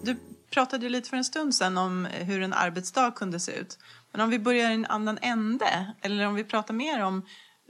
Du 0.02 0.18
pratade 0.52 0.84
ju 0.86 0.90
lite 0.90 1.10
för 1.10 1.18
en 1.18 1.24
stund 1.26 1.56
sedan 1.56 1.78
om 1.78 2.06
hur 2.06 2.42
en 2.42 2.54
arbetsdag 2.54 3.12
kunde 3.12 3.40
se 3.40 3.52
ut. 3.52 3.78
Men 4.12 4.22
om 4.22 4.30
vi 4.30 4.40
börjar 4.40 4.72
i 4.72 4.74
en 4.74 4.86
annan 4.86 5.18
ände, 5.22 5.94
eller 6.02 6.28
om 6.28 6.36
vi 6.36 6.44
pratar 6.44 6.74
mer 6.74 7.04
om... 7.04 7.26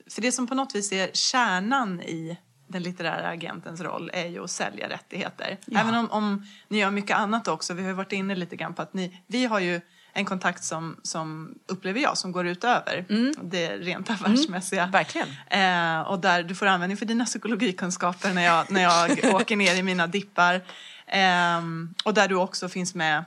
För 0.09 0.21
det 0.21 0.31
som 0.31 0.47
på 0.47 0.55
något 0.55 0.75
vis 0.75 0.91
är 0.91 1.09
kärnan 1.13 2.01
i 2.01 2.37
den 2.73 2.83
litterära 2.83 3.27
agentens 3.27 3.81
roll 3.81 4.09
är 4.13 4.27
ju 4.27 4.43
att 4.43 4.51
sälja 4.51 4.89
rättigheter. 4.89 5.57
Även 5.75 5.95
om, 5.95 6.11
om 6.11 6.47
ni 6.67 6.79
gör 6.79 6.91
mycket 6.91 7.17
annat 7.17 7.47
också. 7.47 7.73
Vi 7.73 7.83
har 7.83 7.93
varit 7.93 8.11
inne 8.11 8.35
lite 8.35 8.55
grann 8.55 8.73
på 8.73 8.81
att 8.81 8.93
ni, 8.93 9.21
vi 9.27 9.45
har 9.45 9.59
ju 9.59 9.81
en 10.13 10.25
kontakt 10.25 10.63
som, 10.63 10.97
som 11.03 11.55
upplever 11.67 11.99
jag, 11.99 12.17
som 12.17 12.31
går 12.31 12.47
utöver 12.47 13.05
det 13.43 13.77
rent 13.77 14.09
affärsmässiga. 14.09 14.85
verkligen. 14.87 15.27
Eh, 15.47 16.01
och 16.01 16.19
där 16.19 16.43
du 16.43 16.55
får 16.55 16.65
användning 16.65 16.97
för 16.97 17.05
dina 17.05 17.25
psykologikunskaper 17.25 18.33
när 18.33 18.43
jag, 18.43 18.71
när 18.71 18.81
jag 18.81 19.33
åker 19.35 19.55
ner 19.55 19.75
i 19.75 19.83
mina 19.83 20.07
dippar. 20.07 20.61
Ehm, 21.07 21.93
och 22.03 22.13
där 22.13 22.27
du 22.27 22.35
också 22.35 22.69
finns 22.69 22.95
med, 22.95 23.17
eh, 23.17 23.23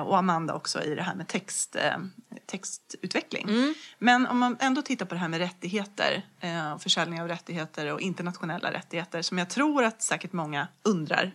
och 0.00 0.18
Amanda 0.18 0.54
också, 0.54 0.82
i 0.82 0.94
det 0.94 1.02
här 1.02 1.14
med 1.14 1.28
text, 1.28 1.76
eh, 1.76 1.96
textutveckling. 2.46 3.74
Men 3.98 4.26
om 4.26 4.38
man 4.38 4.56
ändå 4.60 4.82
tittar 4.82 5.06
på 5.06 5.14
det 5.14 5.20
här 5.20 5.28
med 5.28 5.40
rättigheter, 5.40 6.22
eh, 6.40 6.78
försäljning 6.78 7.22
av 7.22 7.28
rättigheter 7.28 7.92
och 7.92 8.00
internationella 8.00 8.72
rättigheter, 8.72 9.22
som 9.22 9.38
jag 9.38 9.50
tror 9.50 9.84
att 9.84 10.02
säkert 10.02 10.32
många 10.32 10.68
undrar 10.82 11.32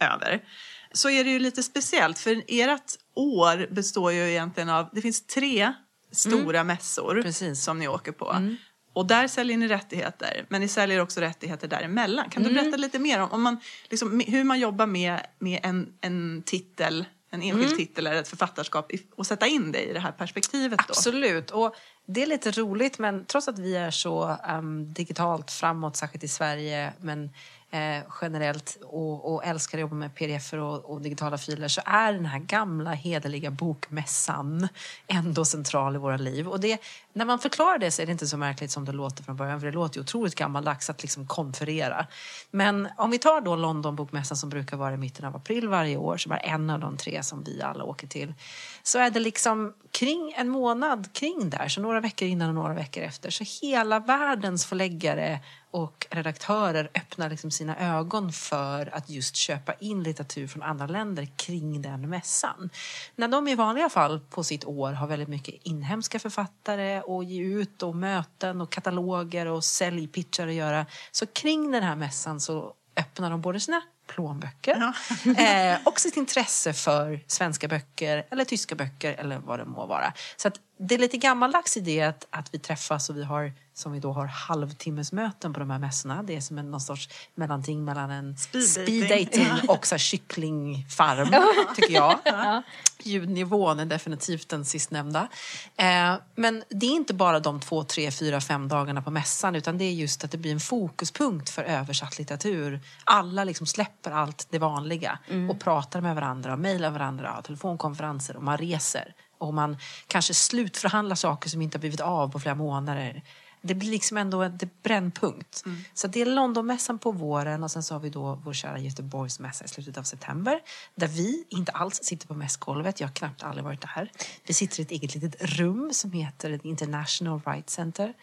över, 0.00 0.44
så 0.92 1.10
är 1.10 1.24
det 1.24 1.30
ju 1.30 1.38
lite 1.38 1.62
speciellt. 1.62 2.18
För 2.18 2.42
ert 2.48 2.92
år 3.14 3.74
består 3.74 4.12
ju 4.12 4.30
egentligen 4.30 4.68
av, 4.68 4.88
det 4.92 5.00
finns 5.00 5.26
tre 5.26 5.72
stora 6.12 6.64
mässor 6.64 7.22
Precis. 7.22 7.64
som 7.64 7.78
ni 7.78 7.88
åker 7.88 8.12
på. 8.12 8.56
Och 8.92 9.06
där 9.06 9.28
säljer 9.28 9.56
ni 9.56 9.68
rättigheter, 9.68 10.46
men 10.48 10.60
ni 10.60 10.68
säljer 10.68 11.00
också 11.00 11.20
rättigheter 11.20 11.68
däremellan. 11.68 12.30
Kan 12.30 12.42
du 12.42 12.54
berätta 12.54 12.76
lite 12.76 12.98
mer 12.98 13.20
om, 13.20 13.32
om 13.32 13.42
man, 13.42 13.60
liksom, 13.90 14.22
hur 14.26 14.44
man 14.44 14.60
jobbar 14.60 14.86
med, 14.86 15.20
med 15.38 15.60
en, 15.62 15.92
en 16.00 16.42
titel, 16.42 17.04
en 17.30 17.42
enskild 17.42 17.76
titel 17.76 18.06
eller 18.06 18.20
ett 18.20 18.28
författarskap 18.28 18.92
och 19.16 19.26
sätta 19.26 19.46
in 19.46 19.72
det 19.72 19.82
i 19.82 19.92
det 19.92 20.00
här 20.00 20.12
perspektivet 20.12 20.78
då? 20.78 20.84
Absolut. 20.88 21.50
Och 21.50 21.74
det 22.06 22.22
är 22.22 22.26
lite 22.26 22.50
roligt, 22.50 22.98
men 22.98 23.24
trots 23.24 23.48
att 23.48 23.58
vi 23.58 23.76
är 23.76 23.90
så 23.90 24.36
ehm, 24.44 24.92
digitalt 24.92 25.50
framåt, 25.50 25.96
särskilt 25.96 26.24
i 26.24 26.28
Sverige, 26.28 26.92
men 27.00 27.30
eh, 27.70 28.02
generellt 28.22 28.78
och, 28.82 29.34
och 29.34 29.44
älskar 29.44 29.78
att 29.78 29.80
jobba 29.80 29.94
med 29.94 30.14
pdf 30.14 30.52
och, 30.52 30.84
och 30.84 31.00
digitala 31.00 31.38
filer 31.38 31.68
så 31.68 31.80
är 31.84 32.12
den 32.12 32.26
här 32.26 32.38
gamla 32.38 32.92
hederliga 32.92 33.50
bokmässan 33.50 34.68
ändå 35.06 35.44
central 35.44 35.94
i 35.94 35.98
våra 35.98 36.16
liv. 36.16 36.48
Och 36.48 36.60
det, 36.60 36.80
när 37.18 37.24
man 37.24 37.38
förklarar 37.38 37.78
det 37.78 37.90
så 37.90 38.02
är 38.02 38.06
det 38.06 38.12
inte 38.12 38.26
så 38.26 38.36
märkligt 38.36 38.70
som 38.70 38.84
det 38.84 38.92
låter 38.92 39.24
från 39.24 39.36
början, 39.36 39.60
för 39.60 39.66
det 39.66 39.72
låter 39.72 39.96
ju 39.96 40.02
otroligt 40.02 40.34
gammaldags 40.34 40.90
att 40.90 41.02
liksom 41.02 41.26
konferera. 41.26 42.06
Men 42.50 42.88
om 42.96 43.10
vi 43.10 43.18
tar 43.18 43.40
då 43.40 43.56
Londonbokmässan 43.56 44.36
som 44.36 44.48
brukar 44.48 44.76
vara 44.76 44.94
i 44.94 44.96
mitten 44.96 45.24
av 45.24 45.36
april 45.36 45.68
varje 45.68 45.96
år, 45.96 46.16
som 46.16 46.32
är 46.32 46.40
en 46.46 46.70
av 46.70 46.80
de 46.80 46.96
tre 46.96 47.22
som 47.22 47.44
vi 47.44 47.62
alla 47.62 47.84
åker 47.84 48.06
till, 48.06 48.34
så 48.82 48.98
är 48.98 49.10
det 49.10 49.20
liksom 49.20 49.74
kring 49.90 50.34
en 50.36 50.48
månad 50.48 51.12
kring 51.12 51.50
där, 51.50 51.68
så 51.68 51.80
några 51.80 52.00
veckor 52.00 52.28
innan 52.28 52.48
och 52.48 52.54
några 52.54 52.74
veckor 52.74 53.02
efter, 53.02 53.30
så 53.30 53.44
hela 53.62 53.98
världens 53.98 54.66
förläggare 54.66 55.40
och 55.70 56.06
redaktörer 56.10 56.90
öppnar 56.94 57.30
liksom 57.30 57.50
sina 57.50 57.96
ögon 57.96 58.32
för 58.32 58.94
att 58.94 59.10
just 59.10 59.36
köpa 59.36 59.72
in 59.72 60.02
litteratur 60.02 60.46
från 60.46 60.62
andra 60.62 60.86
länder 60.86 61.28
kring 61.36 61.82
den 61.82 62.08
mässan. 62.08 62.70
När 63.16 63.28
de 63.28 63.48
i 63.48 63.54
vanliga 63.54 63.88
fall 63.88 64.20
på 64.30 64.44
sitt 64.44 64.64
år 64.64 64.92
har 64.92 65.06
väldigt 65.06 65.28
mycket 65.28 65.54
inhemska 65.62 66.18
författare 66.18 67.02
och 67.08 67.24
ge 67.24 67.42
ut 67.42 67.82
och 67.82 67.96
möten 67.96 68.60
och 68.60 68.70
kataloger 68.70 69.46
och 69.46 69.64
säljpitchar 69.64 70.48
att 70.48 70.54
göra, 70.54 70.86
så 71.10 71.26
kring 71.26 71.70
den 71.70 71.82
här 71.82 71.96
mässan 71.96 72.40
så 72.40 72.74
öppnar 72.96 73.30
de 73.30 73.40
både 73.40 73.60
sina 73.60 73.82
plånböcker 74.06 74.76
eh, 75.38 75.78
och 75.84 76.00
sitt 76.00 76.16
intresse 76.16 76.72
för 76.72 77.20
svenska 77.26 77.68
böcker 77.68 78.26
eller 78.30 78.44
tyska 78.44 78.74
böcker 78.74 79.14
eller 79.14 79.38
vad 79.38 79.58
det 79.58 79.64
må 79.64 79.86
vara. 79.86 80.12
Så 80.36 80.50
det 80.78 80.94
är 80.94 80.98
lite 80.98 81.16
gammaldags 81.16 81.76
idé 81.76 82.02
att, 82.02 82.26
att 82.30 82.54
vi 82.54 82.58
träffas 82.58 83.10
och 83.10 83.16
vi 83.16 83.24
har 83.24 83.52
som 83.78 83.92
vi 83.92 84.00
då 84.00 84.12
har 84.12 84.26
halvtimmesmöten 84.26 85.52
på 85.52 85.60
de 85.60 85.70
här 85.70 85.78
mässorna. 85.78 86.22
Det 86.22 86.36
är 86.36 86.40
som 86.40 86.58
en 86.58 86.70
någon 86.70 86.80
sorts 86.80 87.08
mellanting 87.34 87.84
mellan 87.84 88.10
en 88.10 88.36
Speed 88.36 89.08
dating. 89.08 89.68
och 89.68 89.86
så 89.86 89.94
här 89.94 89.98
kycklingfarm, 89.98 91.44
tycker 91.76 91.94
jag. 91.94 92.18
Ljudnivån 93.02 93.80
är 93.80 93.84
definitivt 93.84 94.48
den 94.48 94.64
sistnämnda. 94.64 95.28
Eh, 95.76 96.14
men 96.34 96.64
det 96.68 96.86
är 96.86 96.90
inte 96.90 97.14
bara 97.14 97.40
de 97.40 97.60
två, 97.60 97.84
tre, 97.84 98.10
fyra, 98.10 98.40
fem 98.40 98.68
dagarna 98.68 99.02
på 99.02 99.10
mässan 99.10 99.54
utan 99.54 99.78
det 99.78 99.84
är 99.84 99.92
just 99.92 100.24
att 100.24 100.30
det 100.30 100.38
blir 100.38 100.52
en 100.52 100.60
fokuspunkt 100.60 101.50
för 101.50 101.62
översatt 101.62 102.18
litteratur. 102.18 102.80
Alla 103.04 103.44
liksom 103.44 103.66
släpper 103.66 104.10
allt 104.10 104.46
det 104.50 104.58
vanliga 104.58 105.18
och 105.50 105.60
pratar 105.60 106.00
med 106.00 106.14
varandra, 106.14 106.56
mejlar 106.56 106.90
varandra, 106.90 107.30
har 107.30 107.42
telefonkonferenser 107.42 108.36
och 108.36 108.42
man 108.42 108.58
reser. 108.58 109.14
Och 109.38 109.54
man 109.54 109.76
kanske 110.06 110.34
slutförhandlar 110.34 111.16
saker 111.16 111.50
som 111.50 111.62
inte 111.62 111.78
har 111.78 111.80
blivit 111.80 112.00
av 112.00 112.32
på 112.32 112.40
flera 112.40 112.54
månader. 112.54 113.22
Det 113.62 113.74
blir 113.74 113.90
liksom 113.90 114.16
ändå 114.16 114.42
en 114.42 114.58
brännpunkt. 114.82 115.64
Så 115.94 116.06
det 116.08 116.20
är 116.20 116.26
Londonmässan 116.26 116.98
på 116.98 117.12
våren 117.12 117.62
och 117.62 117.70
sen 117.70 117.82
så 117.82 117.94
har 117.94 118.00
vi 118.00 118.10
då 118.10 118.34
vår 118.44 118.52
kära 118.52 118.78
Göteborgsmässa 118.78 119.64
i 119.64 119.68
slutet 119.68 119.98
av 119.98 120.02
september. 120.02 120.60
Där 120.94 121.08
vi 121.08 121.44
inte 121.48 121.72
alls 121.72 122.00
sitter 122.02 122.26
på 122.26 122.34
mässgolvet. 122.34 123.00
Jag 123.00 123.08
har 123.08 123.14
knappt 123.14 123.42
aldrig 123.42 123.64
varit 123.64 123.80
där. 123.80 124.12
Vi 124.46 124.54
sitter 124.54 124.80
i 124.80 124.82
ett 124.82 124.90
eget 124.90 125.14
litet 125.14 125.42
rum 125.42 125.90
som 125.92 126.12
heter 126.12 126.66
International 126.66 127.40
Rights 127.46 127.72
Center. 127.72 128.14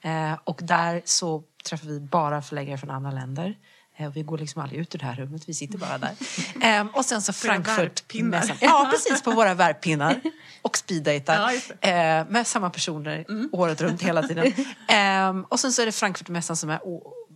Eh, 0.00 0.38
och 0.44 0.60
där 0.62 1.02
så 1.04 1.42
träffar 1.64 1.86
vi 1.86 2.00
bara 2.00 2.42
förläggare 2.42 2.78
från 2.78 2.90
andra 2.90 3.10
länder. 3.10 3.58
Eh, 3.96 4.10
vi 4.10 4.22
går 4.22 4.38
liksom 4.38 4.62
aldrig 4.62 4.80
ut 4.80 4.94
ur 4.94 4.98
det 4.98 5.04
här 5.04 5.14
rummet, 5.14 5.48
vi 5.48 5.54
sitter 5.54 5.78
bara 5.78 5.98
där. 5.98 6.12
Eh, 6.62 6.86
och 6.92 7.04
sen 7.04 7.22
så 7.22 7.32
Frankfurt. 7.32 7.78
värppinnar. 7.78 8.28
mässan. 8.30 8.56
Ja, 8.60 8.88
precis, 8.90 9.22
på 9.22 9.30
våra 9.30 9.54
värppinnar. 9.54 10.20
Och 10.62 10.76
speeddejtar. 10.76 11.34
Ja, 11.34 11.52
just 11.52 11.70
Eh, 11.80 12.28
med 12.28 12.46
samma 12.46 12.70
personer 12.70 13.24
året 13.52 13.80
runt 13.80 14.02
hela 14.02 14.22
tiden. 14.22 14.52
Ehm, 14.88 15.44
och 15.44 15.60
sen 15.60 15.72
så 15.72 15.82
är 15.82 15.86
det 15.86 15.92
Frankfurtmässan 15.92 16.56
som 16.56 16.70
är 16.70 16.80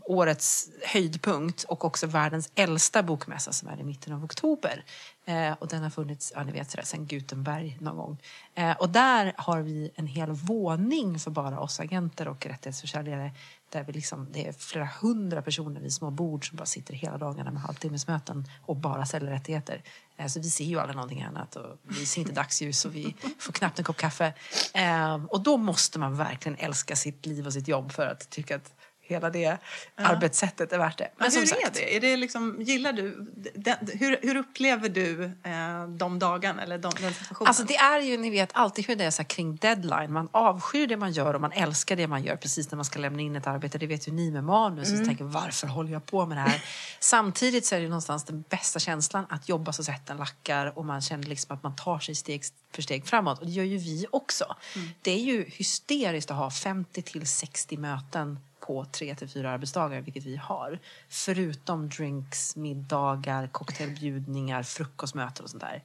årets 0.08 0.68
höjdpunkt 0.86 1.62
och 1.62 1.84
också 1.84 2.06
världens 2.06 2.50
äldsta 2.54 3.02
bokmässa 3.02 3.52
som 3.52 3.68
är 3.68 3.80
i 3.80 3.84
mitten 3.84 4.12
av 4.12 4.24
oktober. 4.24 4.84
Eh, 5.26 5.52
och 5.52 5.68
den 5.68 5.82
har 5.82 5.90
funnits, 5.90 6.32
ja 6.34 6.44
ni 6.44 6.52
vet 6.52 6.70
sådär, 6.70 6.84
sen 6.84 7.06
Gutenberg 7.06 7.76
någon 7.80 7.96
gång. 7.96 8.18
Eh, 8.54 8.72
och 8.72 8.88
där 8.88 9.32
har 9.36 9.60
vi 9.60 9.90
en 9.94 10.06
hel 10.06 10.30
våning 10.30 11.18
för 11.18 11.30
bara 11.30 11.60
oss 11.60 11.80
agenter 11.80 12.28
och 12.28 12.46
rättighetsförsäljare 12.46 13.32
där 13.70 13.84
vi 13.84 13.92
liksom, 13.92 14.28
det 14.32 14.48
är 14.48 14.52
flera 14.52 14.88
hundra 15.00 15.42
personer 15.42 15.80
vid 15.80 15.92
små 15.92 16.10
bord 16.10 16.48
som 16.48 16.56
bara 16.56 16.66
sitter 16.66 16.94
hela 16.94 17.18
dagarna 17.18 17.50
med 17.50 17.62
halvtimmesmöten 17.62 18.44
och 18.62 18.76
bara 18.76 19.06
säljer 19.06 19.30
rättigheter. 19.30 19.82
Eh, 20.16 20.26
så 20.26 20.40
vi 20.40 20.50
ser 20.50 20.64
ju 20.64 20.80
aldrig 20.80 20.96
någonting 20.96 21.22
annat 21.22 21.56
och 21.56 21.78
vi 21.82 22.06
ser 22.06 22.20
inte 22.20 22.32
dagsljus 22.32 22.84
och 22.84 22.94
vi 22.94 23.14
får 23.38 23.52
knappt 23.52 23.78
en 23.78 23.84
kopp 23.84 23.96
kaffe. 23.96 24.34
Ehm, 24.74 25.26
och 25.26 25.42
då 25.42 25.56
måste 25.56 25.98
man 25.98 26.16
verkligen 26.16 26.58
älska 26.58 26.96
sitt 26.96 27.26
liv 27.26 27.46
och 27.46 27.52
sitt 27.52 27.68
jobb 27.68 27.92
för 27.92 28.06
att 28.06 28.30
tycka 28.30 28.56
att 28.56 28.72
hela 29.08 29.30
det 29.30 29.58
arbetssättet 29.94 30.72
är 30.72 30.78
värt 30.78 30.98
det. 30.98 31.10
Men 31.16 31.30
som 31.30 31.40
hur 31.40 31.46
sagt, 31.46 31.62
är 31.62 31.70
det? 31.72 31.96
Är 31.96 32.00
det 32.00 32.16
liksom, 32.16 32.56
gillar 32.60 32.92
du, 32.92 33.26
den, 33.54 33.76
hur, 33.92 34.18
hur 34.22 34.36
upplever 34.36 34.88
du 34.88 35.24
eh, 35.24 35.88
de 35.88 36.18
dagarna 36.18 36.62
eller 36.62 36.78
de, 36.78 36.92
den 37.00 37.14
situationen? 37.14 37.48
Alltså 37.48 37.62
det 37.62 37.76
är 37.76 38.00
ju, 38.00 38.16
ni 38.16 38.30
vet 38.30 38.50
alltid 38.52 38.86
hur 38.86 38.96
det 38.96 39.04
är 39.04 39.10
så 39.10 39.22
här 39.22 39.28
kring 39.28 39.56
deadline. 39.56 40.12
Man 40.12 40.28
avskyr 40.32 40.86
det 40.86 40.96
man 40.96 41.12
gör 41.12 41.34
och 41.34 41.40
man 41.40 41.52
älskar 41.52 41.96
det 41.96 42.06
man 42.06 42.22
gör 42.22 42.36
precis 42.36 42.70
när 42.70 42.76
man 42.76 42.84
ska 42.84 42.98
lämna 42.98 43.22
in 43.22 43.36
ett 43.36 43.46
arbete. 43.46 43.78
Det 43.78 43.86
vet 43.86 44.08
ju 44.08 44.12
ni 44.12 44.30
med 44.30 44.44
manus. 44.44 44.92
Och 44.92 44.98
så 44.98 45.04
tänker 45.04 45.24
varför 45.24 45.66
håller 45.66 45.92
jag 45.92 46.06
på 46.06 46.26
med 46.26 46.36
det 46.36 46.40
här? 46.40 46.64
Samtidigt 47.00 47.66
så 47.66 47.74
är 47.74 47.80
det 47.80 47.88
någonstans 47.88 48.24
den 48.24 48.44
bästa 48.48 48.78
känslan 48.78 49.26
att 49.28 49.48
jobba 49.48 49.72
så 49.72 49.84
svetten 49.84 50.16
lackar 50.16 50.78
och 50.78 50.84
man 50.84 51.00
känner 51.00 51.24
liksom 51.24 51.56
att 51.56 51.62
man 51.62 51.76
tar 51.76 51.98
sig 51.98 52.14
steg 52.14 52.42
för 52.72 52.82
steg 52.82 53.06
framåt. 53.06 53.38
Och 53.38 53.46
det 53.46 53.52
gör 53.52 53.64
ju 53.64 53.78
vi 53.78 54.06
också. 54.10 54.56
Det 55.02 55.10
är 55.10 55.20
ju 55.20 55.44
hysteriskt 55.44 56.30
att 56.30 56.36
ha 56.36 56.50
50 56.50 57.02
till 57.02 57.26
60 57.26 57.76
möten 57.76 58.38
på 58.68 58.84
tre 58.84 59.14
till 59.14 59.28
fyra 59.28 59.50
arbetsdagar, 59.50 60.00
vilket 60.00 60.24
vi 60.24 60.36
har. 60.36 60.78
Förutom 61.08 61.88
drinks, 61.88 62.56
middagar, 62.56 63.46
cocktailbjudningar, 63.46 64.62
frukostmöten 64.62 65.44
och 65.44 65.50
sånt 65.50 65.62
där. 65.62 65.82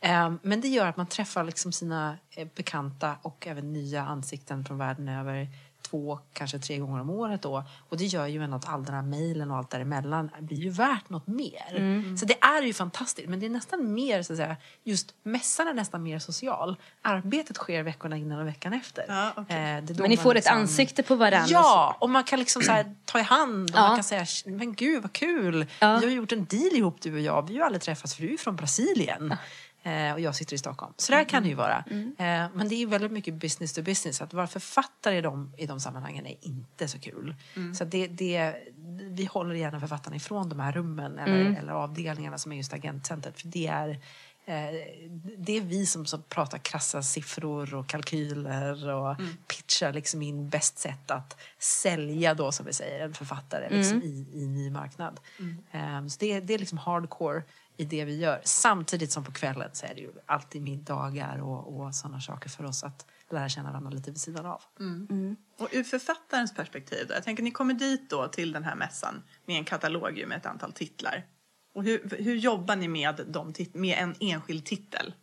Ehm, 0.00 0.38
men 0.42 0.60
det 0.60 0.68
gör 0.68 0.86
att 0.86 0.96
man 0.96 1.06
träffar 1.06 1.44
liksom 1.44 1.72
sina 1.72 2.18
eh, 2.30 2.48
bekanta 2.54 3.16
och 3.22 3.46
även 3.46 3.72
nya 3.72 4.02
ansikten 4.02 4.64
från 4.64 4.78
världen 4.78 5.08
över 5.08 5.48
två, 5.88 6.18
kanske 6.32 6.58
tre 6.58 6.78
gånger 6.78 7.00
om 7.00 7.10
året 7.10 7.42
då. 7.42 7.64
Och 7.88 7.96
det 7.96 8.04
gör 8.04 8.26
ju 8.26 8.42
ändå 8.44 8.56
att 8.56 8.68
all 8.68 8.84
den 8.84 8.94
här 8.94 9.02
mejlen 9.02 9.50
och 9.50 9.56
allt 9.56 9.70
däremellan 9.70 10.30
blir 10.40 10.56
ju 10.58 10.70
värt 10.70 11.08
något 11.10 11.26
mer. 11.26 12.16
Så 12.16 12.24
det 12.26 12.38
är 12.44 12.62
ju 12.62 12.72
fantastiskt. 12.74 13.28
Men 13.28 13.40
det 13.40 13.46
är 13.46 13.50
nästan 13.50 13.94
mer, 13.94 14.22
så 14.22 14.32
att 14.32 14.36
säga, 14.36 14.56
just 14.84 15.14
mässan 15.22 15.68
är 15.68 15.74
nästan 15.74 16.02
mer 16.02 16.18
social. 16.18 16.76
Arbetet 17.02 17.56
sker 17.56 17.82
veckorna 17.82 18.16
innan 18.16 18.38
och 18.40 18.46
veckan 18.46 18.72
efter. 18.72 19.04
Ja, 19.08 19.32
okej. 19.36 19.56
Eh, 19.56 19.96
Men 19.98 20.10
ni 20.10 20.16
får 20.16 20.30
ett 20.30 20.34
liksom- 20.34 20.56
ansikte 20.58 21.02
på 21.02 21.14
varandra. 21.14 21.46
Ja, 21.48 21.96
och 22.00 22.10
man 22.10 22.24
kan 22.24 22.38
liksom 22.38 22.62
så 22.62 22.72
här, 22.72 22.94
ta 23.04 23.18
i 23.18 23.22
hand 23.22 23.70
och 23.70 23.76
Ja. 23.76 23.88
man 23.88 23.96
kan 23.96 24.04
säga 24.04 24.26
men 24.44 24.74
gud 24.74 25.02
vad 25.02 25.12
kul, 25.12 25.66
Ja. 25.80 25.98
vi 26.00 26.06
har 26.06 26.12
gjort 26.12 26.32
en 26.32 26.44
deal 26.44 26.72
ihop 26.72 26.96
du 27.00 27.14
och 27.14 27.20
jag, 27.20 27.42
vi 27.42 27.54
har 27.54 27.58
ju 27.60 27.62
aldrig 27.62 27.82
träffats 27.82 28.14
för 28.14 28.22
du 28.22 28.32
är 28.32 28.36
från 28.36 28.56
Brasilien. 28.56 29.34
Eh, 29.86 30.12
och 30.12 30.20
jag 30.20 30.34
sitter 30.34 30.54
i 30.54 30.58
Stockholm. 30.58 30.92
Så 30.96 31.12
där 31.12 31.24
kan 31.24 31.42
det 31.42 31.48
ju 31.48 31.54
vara. 31.54 31.84
Eh, 31.90 32.50
men 32.54 32.68
det 32.68 32.74
är 32.74 32.86
väldigt 32.86 33.12
mycket 33.12 33.34
business 33.34 33.72
to 33.72 33.82
business. 33.82 34.22
Att 34.22 34.34
vara 34.34 34.46
författare 34.46 35.18
i 35.18 35.20
de, 35.20 35.52
i 35.56 35.66
de 35.66 35.80
sammanhangen 35.80 36.26
är 36.26 36.36
inte 36.40 36.88
så 36.88 36.98
kul. 36.98 37.34
Så 37.74 37.84
det, 37.84 38.06
det, 38.06 38.54
vi 39.10 39.24
håller 39.24 39.54
gärna 39.54 39.80
författarna 39.80 40.16
ifrån 40.16 40.48
de 40.48 40.60
här 40.60 40.72
rummen 40.72 41.18
eller, 41.18 41.58
eller 41.60 41.72
avdelningarna 41.72 42.38
som 42.38 42.52
är 42.52 42.56
just 42.56 42.72
agentcentret. 42.72 43.40
För 43.40 43.48
det 43.48 43.66
är 43.66 44.00
Eh, 44.48 44.74
det 45.38 45.56
är 45.56 45.60
vi 45.60 45.86
som, 45.86 46.06
som 46.06 46.22
pratar 46.22 46.58
krassa 46.58 47.02
siffror 47.02 47.74
och 47.74 47.86
kalkyler 47.86 48.88
och 48.88 49.16
pitchar 49.46 49.92
liksom 49.92 50.22
in 50.22 50.48
bäst 50.48 50.78
sätt 50.78 51.10
att 51.10 51.36
sälja 51.58 52.34
då 52.34 52.52
som 52.52 52.66
vi 52.66 52.72
säger 52.72 53.04
en 53.04 53.14
författare 53.14 53.68
liksom 53.70 54.02
i, 54.02 54.26
i 54.32 54.46
ny 54.46 54.70
marknad. 54.70 55.20
Eh, 55.70 56.06
så 56.06 56.16
det, 56.18 56.40
det 56.40 56.54
är 56.54 56.58
liksom 56.58 56.78
hardcore 56.78 57.42
i 57.76 57.84
det 57.84 58.04
vi 58.04 58.16
gör. 58.20 58.40
Samtidigt 58.44 59.12
som 59.12 59.24
på 59.24 59.32
kvällen 59.32 59.70
så 59.72 59.86
är 59.86 59.94
det 59.94 60.00
ju 60.00 60.12
alltid 60.26 60.62
middagar 60.62 61.38
och, 61.42 61.80
och 61.80 61.94
sådana 61.94 62.20
saker 62.20 62.48
för 62.48 62.64
oss 62.64 62.84
att 62.84 63.06
lära 63.30 63.48
känna 63.48 63.68
varandra 63.70 63.90
lite 63.90 64.10
vid 64.10 64.20
sidan 64.20 64.46
av. 64.46 64.62
Och 65.58 65.68
ur 65.72 65.84
författarens 65.84 66.54
perspektiv, 66.54 67.06
då, 67.08 67.14
jag 67.14 67.24
tänker 67.24 67.42
ni 67.42 67.50
kommer 67.50 67.74
dit 67.74 68.10
då 68.10 68.28
till 68.28 68.52
den 68.52 68.64
här 68.64 68.74
mässan 68.74 69.22
med 69.46 69.56
en 69.56 69.64
katalog 69.64 70.24
med 70.28 70.38
ett 70.38 70.46
antal 70.46 70.72
titlar. 70.72 71.26
Och 71.74 71.84
hur, 71.84 72.16
hur 72.18 72.36
jobbar 72.36 72.76
ni 72.76 72.88
med, 72.88 73.20
de 73.28 73.52
tit- 73.52 73.74
med 73.74 73.98
en 73.98 74.14
enskild 74.20 74.64
titel? 74.64 75.14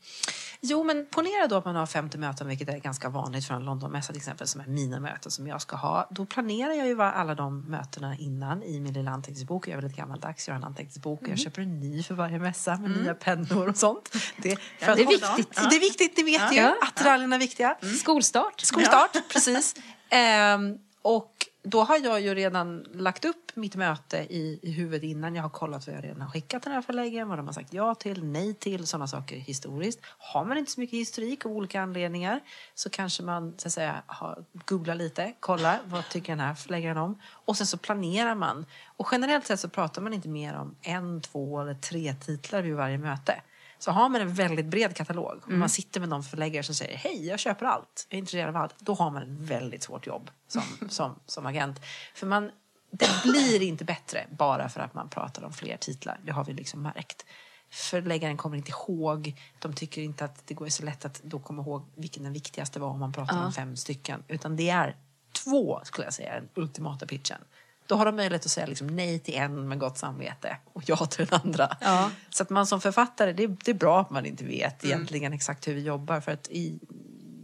Jo, 0.65 0.84
men 0.84 1.06
ponera 1.06 1.47
då 1.47 1.56
att 1.56 1.65
man 1.65 1.76
har 1.76 1.86
50 1.86 2.17
möten, 2.17 2.47
vilket 2.47 2.69
är 2.69 2.78
ganska 2.78 3.10
vanligt 3.10 3.45
för 3.45 3.54
en 3.54 3.65
Londonmässa 3.65 4.13
till 4.13 4.19
exempel, 4.19 4.47
som 4.47 4.62
är 4.62 4.65
mina 4.65 4.99
möten 4.99 5.32
som 5.32 5.47
jag 5.47 5.62
ska 5.62 5.76
ha. 5.76 6.08
Då 6.12 6.26
planerar 6.26 6.73
jag 6.73 6.88
ju 6.88 7.02
alla 7.02 7.36
de 7.36 7.62
mötena 7.62 8.15
innan 8.17 8.63
i 8.63 8.80
min 8.80 8.93
lilla 8.93 9.12
anteckningsbok. 9.12 9.67
Jag 9.67 9.71
är 9.71 9.82
väldigt 9.82 9.97
gammaldags, 9.97 10.47
jag 10.47 10.56
har 10.56 10.60
en 10.60 10.63
anteckningsbok. 10.63 11.19
Jag 11.28 11.39
köper 11.39 11.62
en 11.62 11.80
ny 11.80 12.04
för 12.04 12.15
varje 12.15 12.39
mässa 12.39 12.76
med 12.76 12.91
nya 12.91 13.13
pennor 13.13 13.69
och 13.69 13.78
sånt. 13.78 14.13
Det, 14.38 14.52
att 14.54 14.60
det 14.80 15.04
är 15.04 15.08
viktigt. 15.08 15.56
Det 15.69 15.76
är 15.76 15.80
viktigt, 15.80 16.15
det 16.15 16.23
vet. 16.23 16.56
Ja. 16.56 16.76
Attiraljerna 16.82 17.36
är 17.36 17.39
viktiga. 17.39 17.78
Skolstart. 17.99 18.62
Skolstart, 18.62 19.17
precis. 19.34 19.76
Ehm, 20.10 20.78
och 21.02 21.32
då 21.63 21.84
har 21.84 21.97
jag 21.97 22.21
ju 22.21 22.36
redan 22.36 22.86
lagt 22.93 23.26
upp 23.26 23.56
mitt 23.56 23.76
möte 23.76 24.17
i, 24.17 24.60
i 24.62 24.71
huvudet 24.71 25.04
innan 25.04 25.36
jag 25.36 25.43
har 25.43 25.49
kollat 25.49 25.88
vad 25.88 25.95
jag 25.95 26.04
redan 26.04 26.21
har 26.21 26.30
skickat 26.30 26.62
till 26.62 26.69
den 26.69 26.76
här 26.76 26.82
förläggaren, 26.82 27.30
vad 27.30 27.38
de 27.38 27.45
har 27.45 27.54
sagt 27.54 27.73
ja 27.73 27.95
till, 27.95 28.23
nej 28.23 28.54
till, 28.54 28.88
sådana 28.88 29.08
saker 29.08 29.36
historiskt. 29.36 29.99
Har 30.06 30.45
man 30.45 30.58
inte 30.58 30.71
så 30.71 30.80
mycket 30.80 30.99
historik 30.99 31.45
av 31.45 31.52
olika 31.52 31.82
anledningar 31.82 32.39
så 32.76 32.89
kanske 32.89 33.23
man 33.23 33.54
så 33.58 33.67
att 33.67 33.73
säga, 33.73 34.04
har, 34.06 34.45
googlar 34.65 34.95
lite, 34.95 35.34
kollar 35.39 35.80
vad 35.86 36.10
tycker 36.10 36.32
den 36.32 36.39
här 36.39 36.56
förläggaren 36.56 36.97
om 36.97 37.19
och 37.26 37.58
sen 37.58 37.67
så 37.67 37.78
planerar 37.78 38.36
man. 38.36 38.65
Och 38.97 39.08
generellt 39.12 39.45
sett 39.45 39.60
så 39.60 39.69
pratar 39.69 40.02
man 40.02 40.13
inte 40.13 40.30
mer 40.30 40.56
om 40.56 40.76
en, 40.82 41.21
två 41.21 41.62
eller 41.62 41.73
tre 41.73 42.13
titlar 42.13 42.62
vid 42.62 42.76
varje 42.76 42.97
möte. 42.97 43.41
Så 43.83 43.91
har 43.91 44.09
man 44.09 44.21
en 44.21 44.33
väldigt 44.33 44.65
bred 44.65 44.95
katalog 44.95 45.41
och 45.43 45.51
man 45.51 45.69
sitter 45.69 45.99
med 45.99 46.09
någon 46.09 46.23
förläggare 46.23 46.63
som 46.63 46.75
säger 46.75 46.97
hej, 46.97 47.27
jag 47.27 47.39
köper 47.39 47.65
allt, 47.65 48.07
jag 48.09 48.17
är 48.17 48.19
intresserad 48.19 48.49
av 48.49 48.61
allt. 48.61 48.75
Då 48.79 48.93
har 48.93 49.11
man 49.11 49.23
ett 49.23 49.49
väldigt 49.49 49.83
svårt 49.83 50.07
jobb 50.07 50.31
som, 50.47 50.61
som, 50.89 51.19
som 51.25 51.45
agent. 51.45 51.81
För 52.15 52.27
man, 52.27 52.51
det 52.91 53.09
blir 53.23 53.61
inte 53.61 53.85
bättre 53.85 54.27
bara 54.31 54.69
för 54.69 54.79
att 54.79 54.93
man 54.93 55.09
pratar 55.09 55.43
om 55.43 55.53
fler 55.53 55.77
titlar. 55.77 56.19
Det 56.25 56.31
har 56.31 56.45
vi 56.45 56.53
liksom 56.53 56.81
märkt. 56.81 57.25
Förläggaren 57.69 58.37
kommer 58.37 58.57
inte 58.57 58.71
ihåg, 58.71 59.41
de 59.59 59.73
tycker 59.73 60.01
inte 60.01 60.25
att 60.25 60.47
det 60.47 60.53
går 60.53 60.67
så 60.67 60.85
lätt 60.85 61.05
att 61.05 61.21
då 61.23 61.39
komma 61.39 61.61
ihåg 61.61 61.85
vilken 61.95 62.23
den 62.23 62.33
viktigaste 62.33 62.79
var 62.79 62.87
om 62.87 62.99
man 62.99 63.13
pratar 63.13 63.45
om 63.45 63.53
fem 63.53 63.75
stycken. 63.75 64.23
Utan 64.27 64.55
det 64.55 64.69
är 64.69 64.95
två, 65.31 65.81
skulle 65.83 66.05
jag 66.05 66.13
säga, 66.13 66.33
den 66.35 66.49
ultimata 66.55 67.05
pitchen. 67.05 67.41
Då 67.87 67.95
har 67.95 68.05
de 68.05 68.15
möjlighet 68.15 68.45
att 68.45 68.51
säga 68.51 68.65
liksom 68.65 68.87
nej 68.87 69.19
till 69.19 69.35
en 69.35 69.67
med 69.67 69.79
gott 69.79 69.97
samvete 69.97 70.57
och 70.73 70.83
ja 70.85 70.95
till 70.95 71.25
den 71.25 71.39
andra. 71.43 71.77
Ja. 71.81 72.11
Så 72.29 72.43
att 72.43 72.49
man 72.49 72.67
som 72.67 72.81
författare, 72.81 73.33
det 73.33 73.43
är, 73.43 73.57
det 73.65 73.71
är 73.71 73.75
bra 73.75 74.01
att 74.01 74.09
man 74.09 74.25
inte 74.25 74.45
vet 74.45 74.85
egentligen 74.85 75.33
exakt 75.33 75.67
hur 75.67 75.73
vi 75.73 75.81
jobbar. 75.81 76.19
För 76.19 76.31
att 76.31 76.47
i, 76.49 76.79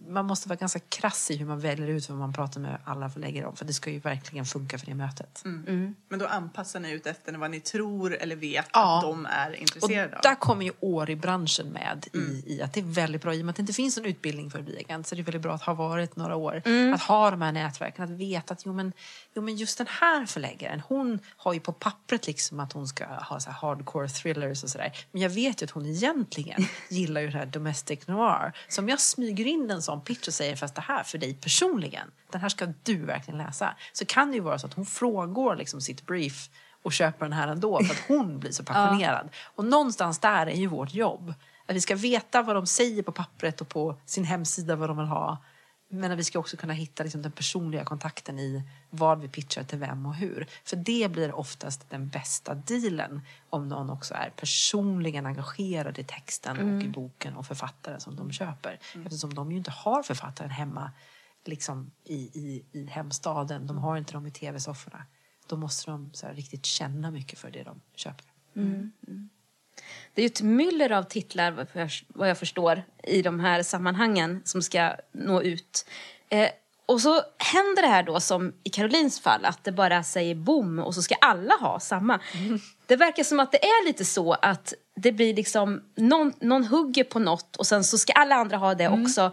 man 0.10 0.26
måste 0.26 0.50
vara 0.50 0.58
ganska 0.58 0.80
krass 0.80 1.32
i 1.32 1.36
hur 1.38 1.46
man 1.46 1.60
väljer 1.60 1.88
ut 1.88 2.10
vad 2.10 2.18
man 2.18 2.34
pratar 2.34 2.62
med 2.62 2.78
alla 2.86 3.10
förläggare 3.10 3.46
om. 3.46 3.56
För 3.56 3.66
det 3.66 3.74
ska 3.74 3.90
ju 3.92 4.00
verkligen 4.00 4.46
funka 4.46 4.78
för 4.78 4.86
det 4.86 4.96
mötet. 4.96 5.42
Men 6.10 6.20
då 6.20 6.26
anpassar 6.28 6.80
ni 6.80 6.92
ut 6.92 7.08
efter 7.08 7.34
vad 7.34 7.52
ni 7.52 7.60
tror 7.60 8.16
eller 8.16 8.36
vet 8.36 8.66
Ja. 8.74 8.98
att 8.98 9.04
de 9.04 9.26
är 9.26 9.50
Och 9.50 9.56
intresserade 9.56 10.16
av? 10.16 10.22
där 10.22 10.36
kommer 10.36 10.66
ju 10.66 10.72
år 10.80 11.10
i 11.10 11.16
branschen 11.16 11.68
med 11.68 12.08
i, 12.14 12.54
i 12.56 12.62
att 12.62 12.74
det 12.74 12.80
är 12.80 12.84
väldigt 12.84 13.22
bra, 13.22 13.34
i 13.34 13.42
och 13.42 13.46
med 13.46 13.50
att 13.50 13.56
det 13.56 13.62
inte 13.62 13.74
finns 13.74 13.98
någon 13.98 14.06
utbildning 14.06 14.52
för 14.52 14.60
att 14.60 14.66
bli 14.66 14.80
agent 14.80 15.08
så 15.08 15.16
det 15.16 15.22
är 15.22 15.24
väldigt 15.24 15.42
bra 15.42 15.54
att 15.54 15.62
ha 15.64 15.74
varit 15.74 16.16
några 16.16 16.36
år. 16.36 16.62
Att 16.94 17.02
ha 17.02 17.32
de 17.32 17.42
här 17.42 17.52
nätverken, 17.52 18.04
att 18.04 18.10
veta 18.10 18.54
att 18.54 18.66
jo 18.66 18.74
men, 18.74 18.94
jo 19.36 19.42
men 19.42 19.56
just 19.56 19.78
den 19.78 19.88
här 19.90 20.26
förläggaren, 20.26 20.82
hon 20.88 21.20
har 21.38 21.54
ju 21.54 21.60
på 21.60 21.74
pappret 21.74 22.28
liksom 22.28 22.60
att 22.60 22.74
hon 22.74 22.88
ska 22.88 23.06
ha 23.06 23.40
så 23.40 23.50
här 23.50 23.58
hardcore 23.58 24.08
thrillers 24.10 24.64
och 24.64 24.70
sådär. 24.70 24.92
Men 25.12 25.22
jag 25.22 25.30
vet 25.30 25.62
ju 25.62 25.64
att 25.66 25.72
hon 25.72 25.86
egentligen 25.86 26.66
gillar 26.90 27.22
ju 27.22 27.28
det 27.32 27.38
här 27.38 27.46
domestic 27.46 28.08
noir. 28.08 28.54
Så 28.70 28.82
om 28.82 28.90
jag 28.90 29.00
smyger 29.02 29.46
in 29.48 29.72
en 29.72 29.82
sån 29.82 29.99
pitch 30.00 30.28
och 30.28 30.34
säger 30.34 30.56
fast 30.56 30.76
det 30.76 30.82
här 30.82 31.04
för 31.04 31.18
dig 31.18 31.34
personligen, 31.34 32.12
den 32.32 32.42
här 32.42 32.50
ska 32.50 32.68
du 32.84 32.98
verkligen 32.98 33.38
läsa. 33.38 33.76
Så 33.94 34.06
kan 34.06 34.30
det 34.30 34.36
ju 34.36 34.42
vara 34.42 34.60
så 34.60 34.68
att 34.68 34.74
hon 34.74 34.86
frågår 34.86 35.56
liksom 35.56 35.82
sitt 35.82 36.06
brief 36.06 36.50
och 36.84 36.94
köper 36.94 37.26
den 37.26 37.34
här 37.34 37.48
ändå 37.48 37.84
för 37.84 37.94
att 37.94 38.04
hon 38.08 38.40
blir 38.40 38.52
så 38.52 38.64
passionerad. 38.66 39.30
Och 39.56 39.66
någonstans 39.66 40.20
där 40.20 40.48
är 40.48 40.56
ju 40.56 40.68
vårt 40.68 40.94
jobb. 40.94 41.34
Att 41.66 41.76
vi 41.76 41.82
ska 41.82 41.96
veta 41.96 42.42
vad 42.42 42.56
de 42.56 42.66
säger 42.68 43.04
på 43.04 43.12
pappret 43.12 43.62
och 43.62 43.70
på 43.70 44.00
sin 44.06 44.24
hemsida 44.24 44.76
vad 44.76 44.90
de 44.90 44.98
vill 44.98 45.08
ha. 45.08 45.38
Men 45.92 46.18
vi 46.18 46.24
ska 46.24 46.40
också 46.40 46.58
kunna 46.58 46.74
hitta 46.74 47.04
liksom 47.04 47.22
den 47.22 47.32
personliga 47.32 47.86
kontakten 47.86 48.40
i 48.40 48.64
vad 48.90 49.22
vi 49.22 49.28
pitchar 49.28 49.64
till 49.64 49.78
vem 49.80 50.06
och 50.06 50.16
hur. 50.16 50.48
För 50.64 50.76
det 50.78 51.12
blir 51.12 51.34
oftast 51.34 51.90
den 51.90 52.10
bästa 52.10 52.56
dealen 52.56 53.22
om 53.50 53.68
någon 53.68 53.90
också 53.90 54.14
är 54.14 54.30
personligen 54.30 55.26
engagerad 55.26 56.00
i 56.00 56.04
texten 56.04 56.58
och 56.60 56.84
i 56.84 56.90
boken 56.90 57.36
och 57.36 57.46
författaren 57.46 58.00
som 58.00 58.16
de 58.16 58.32
köper. 58.32 58.80
Eftersom 59.06 59.34
de 59.34 59.52
ju 59.52 59.58
inte 59.58 59.72
har 59.72 60.04
författaren 60.04 60.50
hemma 60.52 60.92
liksom 61.46 61.92
i, 62.04 62.16
i, 62.16 62.66
i 62.72 62.86
hemstaden. 62.86 63.68
De 63.68 63.78
har 63.78 63.98
inte 63.98 64.14
dem 64.14 64.26
i 64.28 64.32
tv-sofforna. 64.32 65.06
Då 65.48 65.58
måste 65.58 65.92
de 65.92 66.10
så 66.14 66.28
riktigt 66.28 66.66
känna 66.66 67.12
mycket 67.12 67.40
för 67.40 67.52
det 67.52 67.64
de 67.64 67.82
köper. 67.96 68.26
Det 70.14 70.22
är 70.22 70.24
ju 70.24 70.28
ett 70.28 70.42
myller 70.42 70.92
av 70.92 71.04
titlar 71.04 71.52
vad 72.08 72.30
jag- 72.30 72.38
förstår 72.38 72.84
i 73.04 73.22
de 73.22 73.40
här 73.40 73.64
sammanhangen 73.64 74.42
som 74.46 74.62
ska 74.62 74.92
nå 75.12 75.42
ut. 75.42 75.86
Eh, 76.30 76.50
och 76.86 77.02
så 77.02 77.22
händer 77.38 77.82
det 77.82 77.88
här 77.88 78.04
då 78.04 78.20
som 78.20 78.54
i 78.64 78.70
Karolins 78.70 79.20
fall 79.20 79.46
att 79.46 79.64
det 79.64 79.72
bara 79.72 80.04
säger 80.04 80.36
boom 80.36 80.80
och 80.80 80.96
så 80.96 81.02
ska 81.02 81.16
alla 81.16 81.54
ha 81.54 81.80
samma. 81.80 82.20
Det 82.86 82.96
verkar 82.96 83.24
som 83.24 83.40
att 83.40 83.52
det 83.52 83.64
är 83.66 83.86
lite 83.86 84.06
så 84.06 84.34
att 84.34 84.74
det 84.96 85.12
blir 85.12 85.34
liksom 85.34 85.82
någon, 85.96 86.34
någon 86.40 86.64
hugger 86.66 87.04
på 87.04 87.20
något 87.20 87.56
och 87.56 87.68
sen 87.68 87.84
så 87.84 87.98
ska 87.98 88.14
alla 88.14 88.36
andra 88.36 88.58
ha 88.58 88.76
det 88.76 88.90
också. 88.90 89.32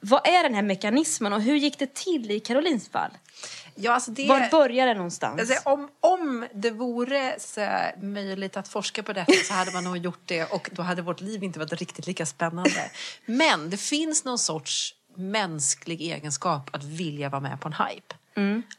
Vad 0.00 0.26
är 0.28 0.42
den 0.42 0.54
här 0.54 0.62
mekanismen 0.62 1.32
och 1.32 1.42
hur 1.42 1.56
gick 1.56 1.78
det 1.78 1.94
till 1.94 2.30
i 2.30 2.40
Karolins 2.40 2.88
fall? 2.88 3.10
Ja, 3.74 3.92
alltså 3.92 4.10
det... 4.10 4.28
Var 4.28 4.50
börjar 4.50 4.86
det 4.86 4.94
någonstans? 4.94 5.40
Alltså, 5.40 5.68
om, 5.70 5.88
om 6.00 6.46
det 6.54 6.70
vore 6.70 7.34
så 7.38 7.68
möjligt 8.02 8.56
att 8.56 8.68
forska 8.68 9.02
på 9.02 9.12
detta 9.12 9.32
så 9.32 9.54
hade 9.54 9.72
man 9.72 9.84
nog 9.84 9.96
gjort 9.96 10.22
det 10.24 10.44
och 10.44 10.70
då 10.72 10.82
hade 10.82 11.02
vårt 11.02 11.20
liv 11.20 11.44
inte 11.44 11.58
varit 11.58 11.72
riktigt 11.72 12.06
lika 12.06 12.26
spännande. 12.26 12.90
Men 13.26 13.70
det 13.70 13.76
finns 13.76 14.24
någon 14.24 14.38
sorts 14.38 14.94
mänsklig 15.16 16.00
egenskap 16.00 16.70
att 16.72 16.84
vilja 16.84 17.28
vara 17.28 17.40
med 17.40 17.60
på 17.60 17.68
en 17.68 17.74
hype. 17.74 18.14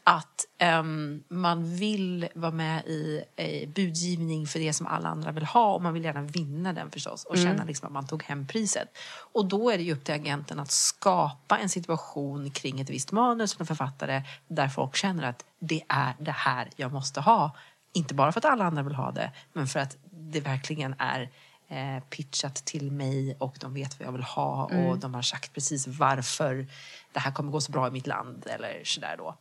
Att 0.04 0.46
ehm, 0.58 1.22
man 1.28 1.76
vill 1.76 2.28
vara 2.34 2.52
med 2.52 2.86
i 2.86 3.24
eh, 3.36 3.68
budgivning 3.68 4.46
för 4.46 4.58
det 4.58 4.72
som 4.72 4.86
alla 4.86 5.08
andra 5.08 5.32
vill 5.32 5.44
ha 5.44 5.74
och 5.74 5.82
man 5.82 5.94
vill 5.94 6.04
gärna 6.04 6.22
vinna 6.22 6.72
den 6.72 6.90
förstås 6.90 7.24
och 7.24 7.36
känna 7.36 7.64
liksom 7.64 7.86
att 7.86 7.92
man 7.92 8.06
tog 8.06 8.22
hem 8.22 8.46
priset. 8.46 8.88
Och 9.32 9.46
då 9.46 9.70
är 9.70 9.78
det 9.78 9.84
ju 9.84 9.92
upp 9.92 10.04
till 10.04 10.14
agenten 10.14 10.60
att 10.60 10.70
skapa 10.70 11.58
en 11.58 11.68
situation 11.68 12.50
kring 12.50 12.80
ett 12.80 12.90
visst 12.90 13.12
manus 13.12 13.54
för 13.54 13.62
en 13.62 13.66
författare 13.66 14.22
där 14.48 14.68
folk 14.68 14.96
känner 14.96 15.28
att 15.28 15.44
det 15.58 15.82
är 15.88 16.14
det 16.18 16.30
här 16.30 16.68
jag 16.76 16.92
måste 16.92 17.20
ha. 17.20 17.56
Inte 17.92 18.14
bara 18.14 18.32
för 18.32 18.40
att 18.40 18.44
alla 18.44 18.64
andra 18.64 18.82
vill 18.82 18.94
ha 18.94 19.10
det, 19.10 19.32
men 19.52 19.66
för 19.66 19.80
att 19.80 19.96
det 20.10 20.40
verkligen 20.40 20.94
är 20.98 21.30
pitchat 22.10 22.54
till 22.54 22.90
mig 22.90 23.36
och 23.38 23.56
de 23.60 23.74
vet 23.74 23.98
vad 23.98 24.08
jag 24.08 24.12
vill 24.12 24.22
ha 24.22 24.64
och 24.64 24.98
de 24.98 25.14
har 25.14 25.22
sagt 25.22 25.52
precis 25.52 25.86
varför 25.86 26.66
det 27.12 27.20
här 27.20 27.32
kommer 27.32 27.52
gå 27.52 27.60
så 27.60 27.72
bra 27.72 27.88
i 27.88 27.90
mitt 27.90 28.06
land 28.06 28.46
eller 28.46 28.84
sådär 28.84 29.14
då. 29.18 29.36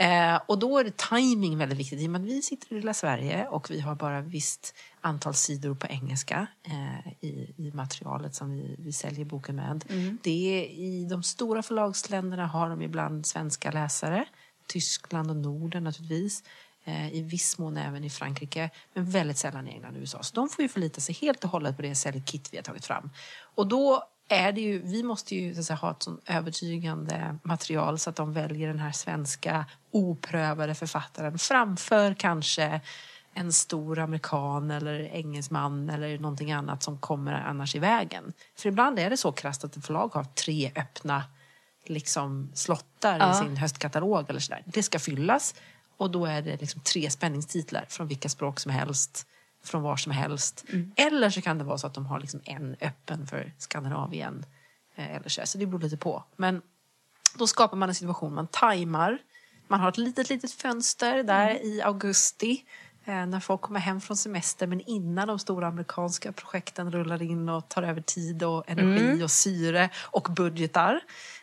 Eh, 0.00 0.40
och 0.46 0.58
då 0.58 0.78
är 0.78 0.84
timing 0.90 1.58
väldigt 1.58 1.78
viktigt. 1.78 2.00
I 2.00 2.06
och 2.06 2.10
med 2.10 2.20
att 2.20 2.26
vi 2.26 2.42
sitter 2.42 2.72
i 2.72 2.74
lilla 2.74 2.94
Sverige 2.94 3.48
och 3.48 3.70
vi 3.70 3.80
har 3.80 3.94
bara 3.94 4.20
visst 4.20 4.74
antal 5.00 5.34
sidor 5.34 5.74
på 5.74 5.86
engelska 5.86 6.46
eh, 6.62 7.12
i, 7.20 7.54
i 7.56 7.70
materialet 7.74 8.34
som 8.34 8.50
vi, 8.50 8.76
vi 8.78 8.92
säljer 8.92 9.24
boken 9.24 9.56
med. 9.56 9.84
Det 10.22 10.30
är, 10.30 10.64
I 10.64 11.06
de 11.10 11.22
stora 11.22 11.62
förlagsländerna 11.62 12.46
har 12.46 12.70
de 12.70 12.82
ibland 12.82 13.26
svenska 13.26 13.70
läsare. 13.70 14.24
Tyskland 14.66 15.30
och 15.30 15.36
Norden 15.36 15.84
naturligtvis. 15.84 16.42
Eh, 16.84 17.14
I 17.14 17.22
viss 17.22 17.58
mån 17.58 17.76
även 17.76 18.04
i 18.04 18.10
Frankrike, 18.10 18.70
men 18.94 19.10
väldigt 19.10 19.38
sällan 19.38 19.68
i 19.68 19.70
England 19.70 19.94
och 19.94 20.00
USA. 20.00 20.22
Så 20.22 20.34
de 20.34 20.48
får 20.48 20.62
ju 20.62 20.68
förlita 20.68 21.00
sig 21.00 21.14
helt 21.14 21.44
och 21.44 21.50
hållet 21.50 21.76
på 21.76 21.82
det 21.82 21.94
säljkit 21.94 22.48
vi 22.52 22.56
har 22.56 22.62
tagit 22.64 22.86
fram. 22.86 23.10
Och 23.54 23.66
då 23.66 24.04
är 24.28 24.52
det 24.52 24.60
ju, 24.60 24.82
vi 24.82 25.02
måste 25.02 25.34
ju 25.34 25.54
så 25.54 25.62
säga, 25.62 25.76
ha 25.76 25.90
ett 25.90 26.02
sånt 26.02 26.22
övertygande 26.26 27.38
material 27.42 27.98
så 27.98 28.10
att 28.10 28.16
de 28.16 28.32
väljer 28.32 28.68
den 28.68 28.78
här 28.78 28.92
svenska 28.92 29.66
oprövade 29.90 30.74
författaren 30.74 31.38
framför 31.38 32.14
kanske 32.14 32.80
en 33.34 33.52
stor 33.52 33.98
amerikan 33.98 34.70
eller 34.70 35.00
engelsman 35.00 35.90
eller 35.90 36.18
någonting 36.18 36.52
annat 36.52 36.82
som 36.82 36.98
kommer 36.98 37.32
annars 37.32 37.74
i 37.74 37.78
vägen. 37.78 38.32
För 38.58 38.68
ibland 38.68 38.98
är 38.98 39.10
det 39.10 39.16
så 39.16 39.32
krasst 39.32 39.64
att 39.64 39.76
ett 39.76 39.86
förlag 39.86 40.14
har 40.14 40.24
tre 40.24 40.72
öppna 40.76 41.24
liksom, 41.86 42.50
slottar 42.54 43.18
Ja. 43.18 43.32
i 43.32 43.34
sin 43.34 43.56
höstkatalog 43.56 44.30
eller 44.30 44.40
sådär. 44.40 44.62
Det 44.66 44.82
ska 44.82 44.98
fyllas 44.98 45.54
och 46.00 46.10
då 46.10 46.26
är 46.26 46.42
det 46.42 46.60
liksom 46.60 46.80
tre 46.80 47.10
spänningstitlar 47.10 47.84
från 47.88 48.06
vilka 48.08 48.28
språk 48.28 48.60
som 48.60 48.72
helst, 48.72 49.26
från 49.64 49.82
var 49.82 49.96
som 49.96 50.12
helst. 50.12 50.64
Eller 50.96 51.30
så 51.30 51.40
kan 51.40 51.58
det 51.58 51.64
vara 51.64 51.78
så 51.78 51.86
att 51.86 51.94
de 51.94 52.06
har 52.06 52.20
liksom 52.20 52.40
en 52.44 52.76
öppen 52.80 53.26
för 53.26 53.52
Skandinavien. 53.58 54.44
eh, 54.96 55.16
Eller 55.16 55.28
så, 55.28 55.42
så 55.44 55.58
det 55.58 55.66
beror 55.66 55.80
lite 55.80 55.96
på. 55.96 56.24
Men 56.36 56.62
då 57.38 57.46
skapar 57.46 57.76
man 57.76 57.88
en 57.88 57.94
situation, 57.94 58.34
man 58.34 58.46
tajmar. 58.46 59.18
Man 59.68 59.80
har 59.80 59.88
ett 59.88 59.98
litet, 59.98 60.30
litet 60.30 60.52
fönster 60.52 61.22
där 61.22 61.64
i 61.64 61.82
augusti 61.82 62.64
eh, 63.04 63.26
när 63.26 63.40
folk 63.40 63.60
kommer 63.60 63.80
hem 63.80 64.00
från 64.00 64.16
semester 64.16 64.66
men 64.66 64.80
innan 64.80 65.28
de 65.28 65.38
stora 65.38 65.66
amerikanska 65.68 66.32
projekten 66.32 66.92
rullar 66.92 67.22
in 67.22 67.48
och 67.48 67.68
tar 67.68 67.82
över 67.82 68.00
tid 68.00 68.42
och 68.42 68.64
energi 68.70 69.22
och 69.24 69.30
syre 69.30 69.90
och 70.02 70.28
budgetar. 70.36 71.00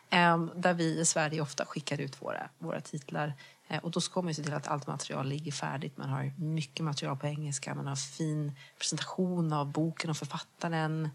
Eh, 0.09 0.37
där 0.55 0.73
vi 0.73 0.99
i 0.99 1.05
Sverige 1.05 1.41
ofta 1.41 1.65
skickar 1.65 2.01
ut 2.01 2.21
våra, 2.21 2.49
våra 2.59 2.81
titlar. 2.81 3.33
Eh, 3.67 3.83
och 3.83 3.91
då 3.91 4.01
ska 4.01 4.21
man 4.21 4.27
ju 4.27 4.33
se 4.33 4.43
till 4.43 4.53
att 4.53 4.67
allt 4.67 4.87
material 4.87 5.27
ligger 5.27 5.51
färdigt. 5.51 5.97
Man 5.97 6.09
har 6.09 6.33
mycket 6.37 6.85
material 6.85 7.17
på 7.17 7.27
engelska, 7.27 7.75
man 7.75 7.87
har 7.87 7.95
fin 7.95 8.55
presentation 8.77 9.53
av 9.53 9.71
boken 9.71 10.09
och 10.09 10.17
författaren 10.17 11.09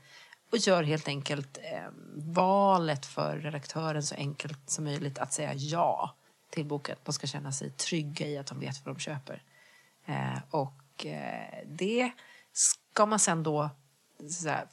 och 0.52 0.58
gör 0.58 0.82
helt 0.82 1.08
enkelt 1.08 1.58
eh, 1.58 1.88
valet 2.16 3.06
för 3.06 3.38
redaktören 3.38 4.02
så 4.02 4.14
enkelt 4.14 4.70
som 4.70 4.84
möjligt 4.84 5.18
att 5.18 5.32
säga 5.32 5.54
ja 5.54 6.14
till 6.50 6.66
boken. 6.66 6.96
De 7.04 7.12
ska 7.12 7.26
känna 7.26 7.52
sig 7.52 7.70
trygga 7.70 8.26
i 8.26 8.38
att 8.38 8.46
de 8.46 8.60
vet 8.60 8.86
vad 8.86 8.94
de 8.94 9.00
köper. 9.00 9.42
Eh, 10.06 10.38
och 10.50 11.06
eh, 11.06 11.64
det 11.66 12.12
ska 12.52 13.06
man 13.06 13.18
sen 13.18 13.42
då 13.42 13.70
så 14.30 14.48
här, 14.48 14.66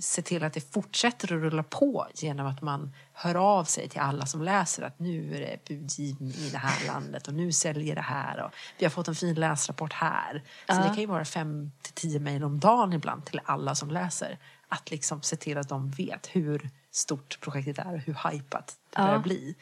se 0.00 0.22
till 0.22 0.44
att 0.44 0.52
det 0.52 0.72
fortsätter 0.72 1.26
att 1.26 1.42
rulla 1.42 1.62
på 1.62 2.06
genom 2.14 2.46
att 2.46 2.62
man 2.62 2.94
hör 3.12 3.34
av 3.34 3.64
sig 3.64 3.88
till 3.88 4.00
alla 4.00 4.26
som 4.26 4.42
läser 4.42 4.82
att 4.82 4.98
nu 4.98 5.36
är 5.36 5.40
det 5.40 5.74
budgivning 5.74 6.30
i 6.30 6.50
det 6.52 6.58
här 6.58 6.86
landet 6.86 7.28
och 7.28 7.34
nu 7.34 7.52
säljer 7.52 7.94
det 7.94 8.00
här 8.00 8.42
och 8.44 8.50
vi 8.78 8.84
har 8.84 8.90
fått 8.90 9.08
en 9.08 9.14
fin 9.14 9.34
läsrapport 9.34 9.92
här. 9.92 10.42
Så 10.66 10.74
det 10.74 10.88
kan 10.88 10.96
ju 10.96 11.06
vara 11.06 11.24
fem 11.24 11.70
till 11.82 11.92
tio 11.92 12.20
mejl 12.20 12.44
om 12.44 12.60
dagen 12.60 12.92
ibland 12.92 13.24
till 13.26 13.40
alla 13.44 13.74
som 13.74 13.90
läser. 13.90 14.38
Att 14.68 14.90
liksom 14.90 15.22
se 15.22 15.36
till 15.36 15.58
att 15.58 15.68
de 15.68 15.90
vet 15.90 16.26
hur 16.26 16.70
stort 16.90 17.40
projektet 17.40 17.78
är 17.78 17.94
och 17.94 17.98
hur 17.98 18.30
hypat 18.30 18.76
det 18.90 19.02
börjar 19.02 19.18
bli. 19.18 19.56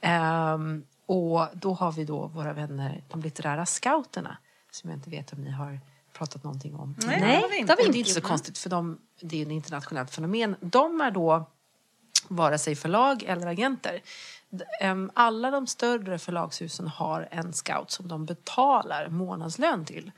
Ehm, 0.00 0.84
och 1.06 1.48
då 1.54 1.74
har 1.74 1.92
vi 1.92 2.04
då 2.04 2.26
våra 2.26 2.52
vänner, 2.52 3.02
de 3.08 3.20
litterära 3.20 3.66
scouterna, 3.66 4.38
som 4.70 4.90
jag 4.90 4.96
inte 4.96 5.10
vet 5.10 5.32
om 5.32 5.40
ni 5.40 5.50
har 5.50 5.80
pratat 6.18 6.44
någonting 6.44 6.74
om. 6.74 6.94
Nej, 6.98 7.20
Nej, 7.20 7.36
det 7.36 7.42
har 7.42 7.48
vi 7.48 7.58
inte. 7.58 7.74
det 7.74 7.82
är 7.82 7.96
inte 7.96 8.10
så 8.10 8.20
konstigt 8.20 8.58
för 8.58 8.70
de, 8.70 8.98
det 9.20 9.36
är 9.36 9.38
ju 9.38 9.46
ett 9.46 9.52
internationellt 9.52 10.10
fenomen. 10.10 10.56
De 10.60 11.00
är 11.00 11.10
då 11.10 11.46
vare 12.28 12.58
sig 12.58 12.76
förlag 12.76 13.22
eller 13.22 13.46
agenter. 13.46 14.02
Alla 15.14 15.50
de 15.50 15.66
större 15.66 16.18
förlagshusen 16.18 16.88
har 16.88 17.28
en 17.30 17.52
scout 17.52 17.90
som 17.90 18.08
de 18.08 18.26
betalar 18.26 19.08
månadslön 19.08 19.84
till. 19.84 20.12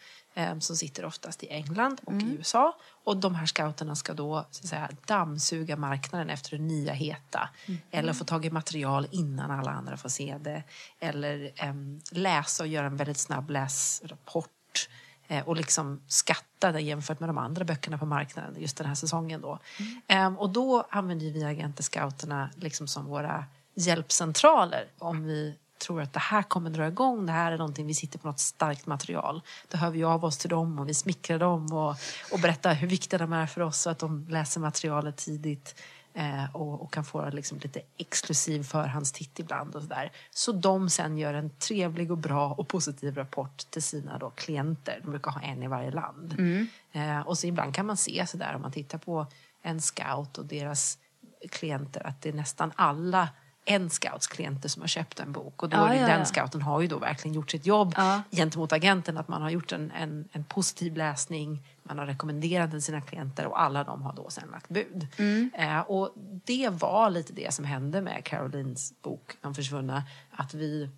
Som 0.60 0.76
sitter 0.76 1.04
oftast 1.04 1.42
i 1.42 1.48
England 1.48 2.00
och 2.04 2.12
i 2.12 2.36
USA. 2.38 2.76
Och 3.04 3.16
de 3.16 3.34
här 3.34 3.46
scouterna 3.46 3.96
ska 3.96 4.14
då 4.14 4.46
så 4.50 4.62
att 4.62 4.68
säga, 4.68 4.88
dammsuga 5.06 5.76
marknaden 5.76 6.30
efter 6.30 6.56
det 6.56 6.62
nya 6.62 6.92
heta. 6.92 7.48
Eller 7.90 8.12
få 8.12 8.24
tag 8.24 8.44
i 8.44 8.50
material 8.50 9.06
innan 9.10 9.50
alla 9.50 9.70
andra 9.70 9.96
får 9.96 10.08
se 10.08 10.36
det. 10.40 10.62
Eller 11.00 11.52
ehm, 11.56 12.00
läsa 12.10 12.62
och 12.62 12.68
göra 12.68 12.86
en 12.86 12.96
väldigt 12.96 13.18
snabb 13.18 13.50
läsrapport 13.50 14.88
och 15.44 15.56
liksom 15.56 16.00
skatta 16.06 16.72
det 16.72 16.80
jämfört 16.80 17.20
med 17.20 17.28
de 17.28 17.38
andra 17.38 17.64
böckerna 17.64 17.98
på 17.98 18.06
marknaden 18.06 18.56
just 18.58 18.76
den 18.76 18.86
här 18.86 18.94
säsongen. 18.94 19.40
Då. 19.40 19.58
Ehm, 20.06 20.38
och 20.38 20.50
då 20.50 20.86
använder 20.90 21.30
vi 21.30 21.44
agenter 21.44 21.82
scouterna 21.82 22.50
liksom 22.56 22.88
som 22.88 23.06
våra 23.06 23.44
hjälpcentraler 23.74 24.84
om 24.98 25.24
vi 25.24 25.56
tror 25.80 26.02
att 26.02 26.12
det 26.12 26.20
här 26.20 26.42
kommer 26.42 26.70
dra 26.70 26.86
igång, 26.86 27.26
det 27.26 27.32
här 27.32 27.52
är 27.52 27.58
någonting, 27.58 27.86
vi 27.86 27.94
sitter 27.94 28.18
på 28.18 28.26
något 28.26 28.40
starkt 28.40 28.86
material. 28.86 29.42
Då 29.68 29.78
hör 29.78 29.90
vi 29.90 30.04
av 30.04 30.24
oss 30.24 30.38
till 30.38 30.50
dem 30.50 30.78
och 30.78 30.88
vi 30.88 30.94
smickrar 30.94 31.38
dem 31.38 31.72
och, 31.72 31.94
och 32.32 32.40
berättar 32.42 32.74
hur 32.74 32.88
viktiga 32.88 33.18
de 33.18 33.32
är 33.32 33.46
för 33.46 33.60
oss 33.60 33.80
så 33.80 33.90
att 33.90 33.98
de 33.98 34.26
läser 34.28 34.60
materialet 34.60 35.16
tidigt 35.16 35.74
eh, 36.14 36.56
och, 36.56 36.82
och 36.82 36.92
kan 36.92 37.04
få 37.04 37.30
liksom 37.30 37.58
lite 37.58 37.80
exklusiv 37.96 38.62
förhandstitt 38.62 39.38
ibland 39.38 39.74
och 39.74 39.82
sådär. 39.82 40.12
Så 40.30 40.52
de 40.52 40.90
sen 40.90 41.18
gör 41.18 41.34
en 41.34 41.50
trevlig 41.50 42.10
och 42.10 42.18
bra 42.18 42.52
och 42.52 42.68
positiv 42.68 43.14
rapport 43.14 43.70
till 43.70 43.82
sina 43.82 44.18
då 44.18 44.30
klienter. 44.30 45.00
De 45.02 45.10
brukar 45.10 45.30
ha 45.30 45.40
en 45.40 45.62
i 45.62 45.68
varje 45.68 45.90
land. 45.90 46.34
Eh, 46.92 47.20
och 47.20 47.38
så 47.38 47.46
ibland 47.46 47.74
kan 47.74 47.86
man 47.86 47.96
se 47.96 48.26
sådär 48.26 48.54
om 48.54 48.62
man 48.62 48.72
tittar 48.72 48.98
på 48.98 49.26
en 49.62 49.80
scout 49.80 50.38
och 50.38 50.46
deras 50.46 50.98
klienter 51.50 52.06
att 52.06 52.22
det 52.22 52.28
är 52.28 52.32
nästan 52.32 52.72
alla 52.76 53.28
en 53.70 53.90
scouts 53.90 54.26
klienter 54.26 54.68
som 54.68 54.82
har 54.82 54.86
köpt 54.88 55.20
en 55.20 55.32
bok 55.32 55.62
och 55.62 55.68
då 55.68 55.76
Ja, 55.76 55.88
är 55.88 55.94
det, 55.94 56.00
ja, 56.00 56.06
den 56.06 56.18
ja. 56.18 56.24
scouten 56.24 56.62
har 56.62 56.80
ju 56.80 56.86
då 56.86 56.98
verkligen 56.98 57.34
gjort 57.34 57.50
sitt 57.50 57.66
jobb 57.66 57.94
Ja. 57.96 58.22
gentemot 58.30 58.72
agenten 58.72 59.18
att 59.18 59.28
man 59.28 59.42
har 59.42 59.50
gjort 59.50 59.72
en, 59.72 59.90
en, 59.90 60.28
en 60.32 60.44
positiv 60.44 60.96
läsning, 60.96 61.62
man 61.82 61.98
har 61.98 62.06
rekommenderat 62.06 62.70
den 62.70 62.82
sina 62.82 63.00
klienter 63.00 63.46
och 63.46 63.60
alla 63.62 63.84
de 63.84 64.02
har 64.02 64.12
då 64.12 64.30
sen 64.30 64.48
lagt 64.52 64.68
bud. 64.68 65.06
Eh, 65.54 65.80
och 65.80 66.12
det 66.44 66.68
var 66.68 67.10
lite 67.10 67.32
det 67.32 67.54
som 67.54 67.64
hände 67.64 68.00
med 68.02 68.24
Carolines 68.24 68.92
bok 69.02 69.36
De 69.40 69.54
försvunna, 69.54 70.04
att 70.30 70.54
vi 70.54 70.90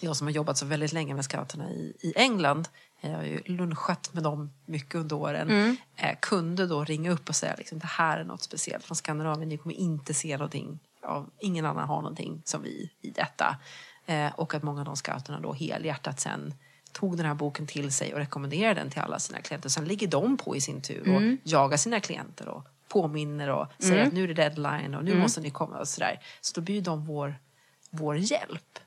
jag 0.00 0.16
som 0.16 0.26
har 0.26 0.32
jobbat 0.32 0.58
så 0.58 0.66
väldigt 0.66 0.92
länge 0.92 1.14
med 1.14 1.24
scouterna 1.24 1.70
i, 1.70 1.96
i 2.00 2.12
England, 2.16 2.68
jag 3.00 3.10
har 3.10 3.22
ju 3.22 3.42
lunchat 3.46 4.10
med 4.14 4.22
dem 4.22 4.52
mycket 4.66 4.94
under 4.94 5.16
åren, 5.16 5.76
eh, 5.96 6.16
kunde 6.20 6.66
då 6.66 6.84
ringa 6.84 7.10
upp 7.10 7.28
och 7.28 7.36
säga 7.36 7.54
liksom, 7.58 7.78
det 7.78 7.86
här 7.86 8.18
är 8.18 8.24
något 8.24 8.42
speciellt 8.42 8.84
från 8.84 8.96
Skandinavien, 8.96 9.48
ni 9.48 9.58
kommer 9.58 9.74
inte 9.74 10.14
se 10.14 10.36
någonting, 10.36 10.78
av, 11.06 11.30
ingen 11.40 11.66
annan 11.66 11.88
har 11.88 11.96
någonting 12.02 12.42
som 12.44 12.62
vi 12.62 12.90
i 13.00 13.10
detta. 13.10 13.56
Eh, 14.06 14.32
och 14.34 14.54
att 14.54 14.62
många 14.62 14.80
av 14.80 14.84
de 14.84 14.96
scouterna 14.96 15.40
då 15.40 15.52
helhjärtat 15.52 16.20
sen 16.20 16.54
tog 16.92 17.16
den 17.16 17.26
här 17.26 17.34
boken 17.34 17.66
till 17.66 17.92
sig 17.92 18.12
och 18.14 18.18
rekommenderade 18.18 18.80
den 18.80 18.90
till 18.90 19.00
alla 19.00 19.18
sina 19.18 19.40
klienter. 19.40 19.68
Sen 19.68 19.84
ligger 19.84 20.08
de 20.08 20.36
på 20.36 20.56
i 20.56 20.60
sin 20.60 20.80
tur 20.82 21.14
och 21.16 21.22
jagar 21.42 21.76
sina 21.76 22.00
klienter 22.00 22.48
och 22.48 22.66
påminner 22.88 23.48
och 23.50 23.66
säger 23.78 24.06
att 24.06 24.12
nu 24.12 24.24
är 24.24 24.28
det 24.28 24.34
deadline 24.34 24.94
och 24.94 25.04
nu 25.04 25.10
måste 25.20 25.40
ni 25.40 25.50
komma 25.50 25.78
och 25.78 25.88
sådär. 25.88 26.20
Så 26.40 26.52
då 26.54 26.64
blir 26.64 26.80
de 26.82 27.04
vår, 27.04 27.38
vår 27.90 28.16
hjälp. 28.16 28.78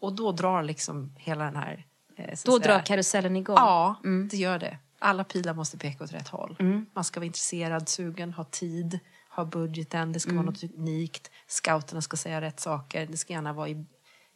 Och 0.00 0.12
då 0.12 0.32
drar 0.32 0.62
liksom 0.62 1.12
hela 1.16 1.44
den 1.44 1.56
här... 1.56 1.86
Eh, 2.16 2.28
Då 2.30 2.36
säga- 2.36 2.58
drar 2.58 2.80
karusellen 2.86 3.36
igång. 3.36 3.56
Ja, 3.58 3.96
det 4.30 4.36
gör 4.36 4.58
det. 4.58 4.78
Alla 4.98 5.24
pilar 5.24 5.54
måste 5.54 5.78
peka 5.78 6.04
åt 6.04 6.12
rätt 6.12 6.28
håll. 6.28 6.56
Man 6.94 7.04
ska 7.04 7.20
vara 7.20 7.26
intresserad, 7.26 7.88
sugen, 7.88 8.32
ha 8.32 8.44
tid, 8.44 8.98
ha 9.36 9.44
budgeten, 9.44 10.12
det 10.12 10.20
ska 10.20 10.32
vara 10.32 10.42
något 10.42 10.62
unikt. 10.62 11.30
Scouterna 11.46 12.02
ska 12.02 12.16
säga 12.16 12.40
rätt 12.40 12.60
saker. 12.60 13.06
Det 13.06 13.16
ska 13.16 13.32
gärna 13.32 13.52
vara 13.52 13.68
i, 13.68 13.84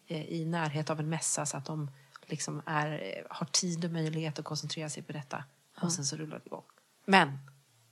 eh, 0.07 0.33
i 0.33 0.45
närhet 0.45 0.91
av 0.91 1.01
en 1.01 1.09
mässa 1.09 1.47
så 1.47 1.57
att 1.57 1.65
de 1.65 1.91
liksom 2.27 2.63
är, 2.67 2.93
eh, 2.93 3.25
har 3.31 3.47
tid 3.47 3.85
och 3.85 3.91
möjlighet 3.91 4.39
att 4.39 4.45
koncentrera 4.45 4.89
sig 4.89 5.03
på 5.03 5.13
detta. 5.13 5.45
Och 5.81 5.93
sen 5.93 6.05
så 6.05 6.17
rullar 6.17 6.39
det 6.39 6.47
igång. 6.47 6.65
Men 7.07 7.39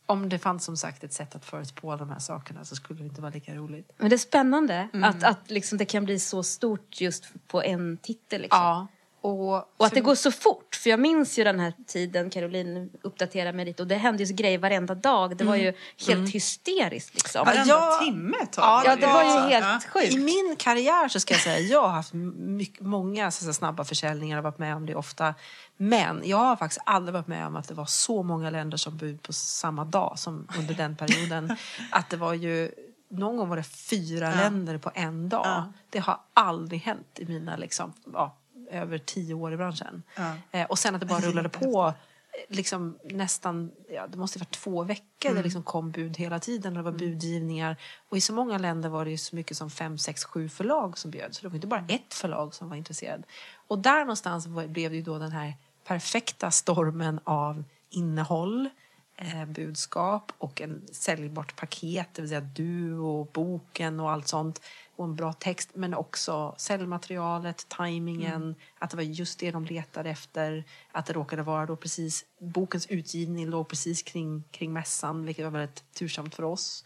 om 0.06 0.28
det 0.28 0.38
fanns 0.38 0.64
som 0.64 0.76
sagt 0.76 1.04
ett 1.04 1.12
sätt 1.12 1.34
att 1.34 1.44
förutspå 1.44 1.96
de 1.96 2.10
här 2.10 2.18
sakerna 2.18 2.64
så 2.64 2.76
skulle 2.76 2.98
det 2.98 3.06
inte 3.06 3.20
vara 3.20 3.32
lika 3.32 3.54
roligt. 3.54 3.92
Men 3.96 4.10
det 4.10 4.16
är 4.16 4.18
spännande 4.18 4.88
att, 4.92 5.22
att 5.22 5.50
liksom 5.50 5.78
det 5.78 5.84
kan 5.84 6.04
bli 6.04 6.18
så 6.18 6.42
stort 6.42 7.00
just 7.00 7.24
på 7.46 7.62
en 7.62 7.96
titel. 7.96 8.40
Liksom. 8.40 8.60
Ja. 8.60 8.86
Och, 9.20 9.54
Och 9.56 9.86
att 9.86 9.94
det 9.94 10.00
går 10.00 10.14
så 10.14 10.30
fort. 10.32 10.74
För 10.82 10.90
jag 10.90 11.00
minns 11.00 11.38
ju 11.38 11.44
den 11.44 11.60
här 11.60 11.72
tiden, 11.86 12.30
Caroline 12.30 12.90
uppdaterade 13.02 13.56
mig 13.56 13.64
lite 13.64 13.82
och 13.82 13.88
det 13.88 13.94
hände 13.94 14.22
ju 14.22 14.26
så 14.26 14.34
grejer 14.34 14.58
varenda 14.58 14.94
dag. 14.94 15.36
Det 15.36 15.44
var 15.44 15.56
ju 15.56 15.72
helt 16.08 16.34
hysteriskt 16.34 17.14
liksom. 17.14 17.44
Varenda 17.46 17.68
Ja. 17.74 17.98
timme 18.02 18.36
tar 18.52 18.62
Ja, 18.62 18.82
Ja, 18.84 18.96
det 18.96 19.06
var 19.06 19.22
ju 19.22 19.28
Ja. 19.52 19.60
helt 19.60 19.84
sjukt. 19.88 20.12
I 20.14 20.18
min 20.18 20.56
karriär 20.58 21.08
så 21.08 21.20
ska 21.20 21.34
jag 21.34 21.40
säga, 21.40 21.58
jag 21.58 21.82
har 21.82 21.88
haft 21.88 22.12
mycket, 22.34 22.80
många 22.80 23.30
så 23.30 23.42
säga, 23.44 23.52
snabba 23.52 23.84
försäljningar 23.84 24.38
och 24.38 24.44
varit 24.44 24.58
med 24.58 24.76
om 24.76 24.86
det 24.86 24.94
ofta. 24.94 25.34
Men 25.76 26.22
jag 26.24 26.36
har 26.36 26.56
faktiskt 26.56 26.80
aldrig 26.86 27.12
varit 27.12 27.26
med 27.26 27.46
om 27.46 27.56
att 27.56 27.68
det 27.68 27.74
var 27.74 27.86
så 27.86 28.22
många 28.22 28.50
länder 28.50 28.76
som 28.76 28.96
bud 28.96 29.22
på 29.22 29.32
samma 29.32 29.84
dag 29.84 30.18
som 30.18 30.48
under 30.58 30.74
den 30.74 30.96
perioden. 30.96 31.56
Att 31.90 32.10
det 32.10 32.16
var 32.16 32.34
ju, 32.34 32.70
någon 33.10 33.36
gång 33.36 33.48
var 33.48 33.56
det 33.56 33.62
fyra 33.62 34.30
länder 34.34 34.78
på 34.78 34.90
en 34.94 35.28
dag. 35.28 35.46
Ja. 35.46 35.72
Det 35.90 35.98
har 35.98 36.20
aldrig 36.34 36.80
hänt 36.80 37.18
i 37.18 37.24
mina 37.24 37.56
liksom, 37.56 37.92
ja, 38.12 38.36
över 38.70 38.98
tio 38.98 39.34
år 39.34 39.52
i 39.52 39.56
branschen. 39.56 40.02
Ja. 40.16 40.32
Eh, 40.50 40.66
och 40.66 40.78
sen 40.78 40.94
att 40.94 41.00
det 41.00 41.06
bara 41.06 41.20
rullade 41.20 41.48
på 41.48 41.86
eh, 41.86 42.56
liksom 42.56 42.98
nästan, 43.04 43.70
ja, 43.88 44.06
det 44.06 44.18
måste 44.18 44.38
ha 44.38 44.44
varit 44.44 44.54
två 44.54 44.84
veckor. 44.84 45.34
Det 45.34 45.42
liksom 45.42 45.62
kom 45.62 45.90
bud 45.90 46.16
hela 46.16 46.38
tiden 46.38 46.76
och 46.76 46.84
det 46.84 46.90
var 46.90 46.98
budgivningar. 46.98 47.76
Och 48.08 48.16
i 48.16 48.20
så 48.20 48.32
många 48.32 48.58
länder 48.58 48.88
var 48.88 49.04
det 49.04 49.10
ju 49.10 49.18
så 49.18 49.36
mycket 49.36 49.56
som 49.56 49.70
fem, 49.70 49.98
sex, 49.98 50.24
sju 50.24 50.48
förlag 50.48 50.98
som 50.98 51.10
bjöd. 51.10 51.34
Så 51.34 51.42
det 51.42 51.48
var 51.48 51.54
inte 51.54 51.66
bara 51.66 51.86
ett 51.88 52.14
förlag 52.14 52.54
som 52.54 52.68
var 52.68 52.76
intresserad. 52.76 53.22
Och 53.68 53.78
där 53.78 54.00
någonstans 54.00 54.46
blev 54.46 54.90
det 54.90 54.96
ju 54.96 55.02
då 55.02 55.18
den 55.18 55.32
här 55.32 55.54
perfekta 55.84 56.50
stormen 56.50 57.20
av 57.24 57.64
innehåll, 57.90 58.68
eh, 59.16 59.44
budskap 59.44 60.32
och 60.38 60.60
en 60.60 60.82
säljbart 60.92 61.56
paket, 61.56 62.08
det 62.12 62.22
vill 62.22 62.28
säga 62.28 62.40
du 62.40 62.98
och 62.98 63.26
boken 63.26 64.00
och 64.00 64.10
allt 64.10 64.28
sånt. 64.28 64.60
Och 64.98 65.04
en 65.04 65.16
bra 65.16 65.32
text, 65.32 65.70
men 65.74 65.94
också 65.94 66.54
säljmaterialet, 66.58 67.68
tajmingen, 67.68 68.54
att 68.78 68.90
det 68.90 68.96
var 68.96 69.04
just 69.04 69.38
det 69.38 69.50
de 69.50 69.64
letade 69.64 70.10
efter. 70.10 70.64
Att 70.92 71.06
det 71.06 71.12
råkade 71.12 71.42
vara 71.42 71.66
då 71.66 71.76
precis, 71.76 72.24
bokens 72.40 72.86
utgivning 72.86 73.46
låg 73.46 73.68
precis 73.68 74.02
kring, 74.02 74.44
kring 74.50 74.72
mässan, 74.72 75.24
vilket 75.24 75.44
var 75.44 75.52
väldigt 75.52 75.92
tursamt 75.92 76.34
för 76.34 76.42
oss. 76.42 76.84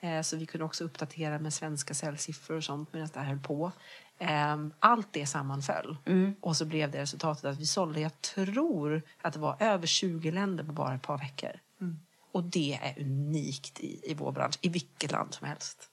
Eh, 0.00 0.22
så 0.22 0.36
vi 0.36 0.46
kunde 0.46 0.64
också 0.64 0.84
uppdatera 0.84 1.38
med 1.38 1.54
svenska 1.54 1.94
säljsiffror 1.94 2.56
och 2.56 2.64
sånt 2.64 2.92
medan 2.92 3.08
det 3.12 3.20
här 3.20 3.26
höll 3.26 3.38
på. 3.40 3.72
Eh, 4.18 4.56
Allt 4.78 5.08
det 5.12 5.26
sammanföll. 5.26 5.96
Och 6.40 6.56
så 6.56 6.64
blev 6.64 6.90
det 6.90 7.00
resultatet 7.02 7.44
att 7.44 7.58
vi 7.58 7.66
sålde, 7.66 8.00
jag 8.00 8.20
tror 8.20 9.02
att 9.22 9.32
det 9.32 9.38
var 9.38 9.56
över 9.60 9.86
20 9.86 10.30
länder 10.30 10.64
på 10.64 10.72
bara 10.72 10.94
ett 10.94 11.02
par 11.02 11.18
veckor. 11.18 11.50
Och 12.32 12.44
det 12.44 12.78
är 12.82 13.02
unikt 13.02 13.80
i, 13.80 14.00
i 14.10 14.14
vår 14.14 14.32
bransch, 14.32 14.58
i 14.60 14.68
vilket 14.68 15.12
land 15.12 15.34
som 15.34 15.46
helst. 15.48 15.90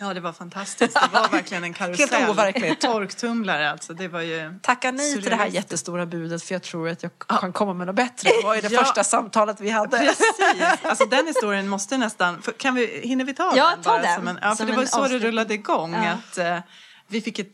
Ja, 0.00 0.14
det 0.14 0.20
var 0.20 0.32
fantastiskt. 0.32 0.94
Det 0.94 1.08
var 1.12 1.28
verkligen 1.28 1.64
en 1.64 1.72
karusell. 1.74 2.08
Helt 2.20 2.30
overkligt. 2.30 2.80
Torktumlare 2.80 3.70
alltså. 3.70 3.94
Det 3.94 4.08
var 4.08 4.20
ju... 4.20 4.58
Tacka 4.62 4.90
nej 4.90 5.12
till 5.14 5.24
det 5.30 5.36
här 5.36 5.46
jättestora 5.46 6.06
budet 6.06 6.42
för 6.42 6.54
jag 6.54 6.62
tror 6.62 6.88
att 6.88 7.02
jag 7.02 7.12
kan 7.40 7.52
komma 7.52 7.74
med 7.74 7.86
något 7.86 7.96
bättre. 7.96 8.28
Det 8.40 8.44
var 8.46 8.54
ju 8.54 8.60
det 8.60 8.68
Ja. 8.72 8.84
första 8.84 9.04
samtalet 9.04 9.60
vi 9.60 9.70
hade. 9.70 9.98
Precis. 9.98 10.32
Alltså 10.82 11.06
den 11.06 11.26
historien 11.34 11.68
måste 11.68 11.96
nästan... 11.98 12.42
för- 12.42 12.52
Kan 12.52 12.74
vi, 12.74 13.00
hinner 13.02 13.24
vi 13.24 13.34
ta 13.34 13.52
Ja, 13.56 13.70
den? 13.74 13.82
ta 13.82 13.98
den. 13.98 14.28
En, 14.28 14.38
ja, 14.42 14.48
för 14.48 14.56
Som 14.56 14.66
det 14.66 14.72
var 14.72 14.82
ju 14.82 14.86
så 14.88 15.08
det 15.08 15.18
rullade 15.18 15.54
igång. 15.54 15.92
Ja. 15.94 16.10
Att, 16.10 16.38
eh, 16.38 16.58
vi 17.08 17.20
fick 17.20 17.38
ett, 17.38 17.52